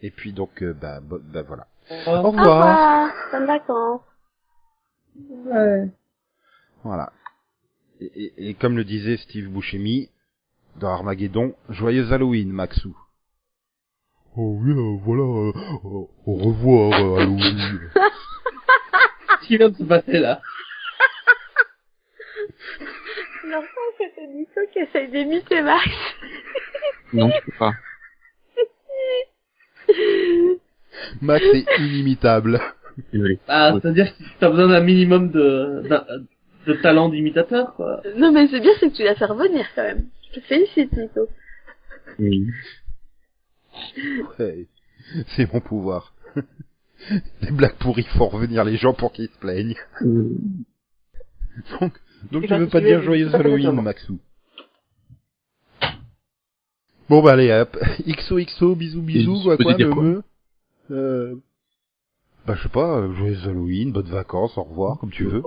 [0.02, 1.66] Et puis donc, euh, bah, bah voilà.
[1.90, 2.32] Au Au Au revoir.
[2.32, 3.12] revoir.
[3.32, 4.00] Bonnes vacances.
[6.84, 7.12] Voilà.
[8.00, 10.08] Et, et- et comme le disait Steve Buscemi
[10.76, 12.96] dans Armageddon, joyeux Halloween, Maxou.
[14.36, 15.52] Oh oui, euh, voilà, euh,
[15.84, 17.90] euh, au revoir, euh, Halloween.
[17.94, 20.40] Qu'est-ce qui vient de se passer là
[23.46, 23.62] Non,
[23.98, 25.88] c'était Nico qui essaye d'imiter Max.
[27.12, 27.72] Non, je peux pas.
[31.20, 32.60] Max est inimitable.
[33.12, 33.38] Désolé.
[33.48, 33.80] Ah, Ouais.
[33.80, 35.82] c'est-à-dire que t'as besoin d'un minimum de,
[36.82, 38.02] talent d'imitateur, quoi.
[38.16, 40.06] Non, mais c'est bien, c'est que tu l'as fait revenir quand même.
[40.28, 41.28] Je te félicite, Nico.
[42.18, 42.46] Oui.
[44.38, 44.66] Ouais.
[45.28, 46.12] C'est mon pouvoir.
[47.40, 49.76] Les blagues pourries font revenir les gens pour qu'ils se plaignent.
[51.80, 51.92] Donc,
[52.30, 53.80] donc Et tu bah, veux pas dire joyeux Halloween.
[53.80, 54.18] Maxou
[57.08, 60.22] Bon bah allez hop, XOXO, bisous bisous, quoi quoi, me quoi me.
[60.90, 61.36] Euh...
[62.46, 65.42] Bah je sais pas, euh, joyeux Halloween, bonnes vacances, au revoir, comme tu veux.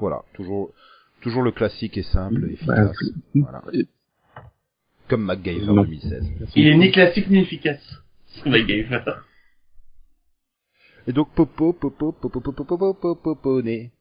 [0.00, 0.72] Voilà, toujours
[1.20, 2.96] toujours le classique et simple, Bah, efficace.
[3.34, 3.62] Voilà.
[5.08, 5.82] Comme MacGyver Non.
[5.82, 6.24] 2016.
[6.54, 8.02] Il est ni classique ni efficace.
[8.26, 9.02] Ce MacGyver.
[11.06, 13.92] Et donc popo, popo, popo, popo, popo, popo, popo, né.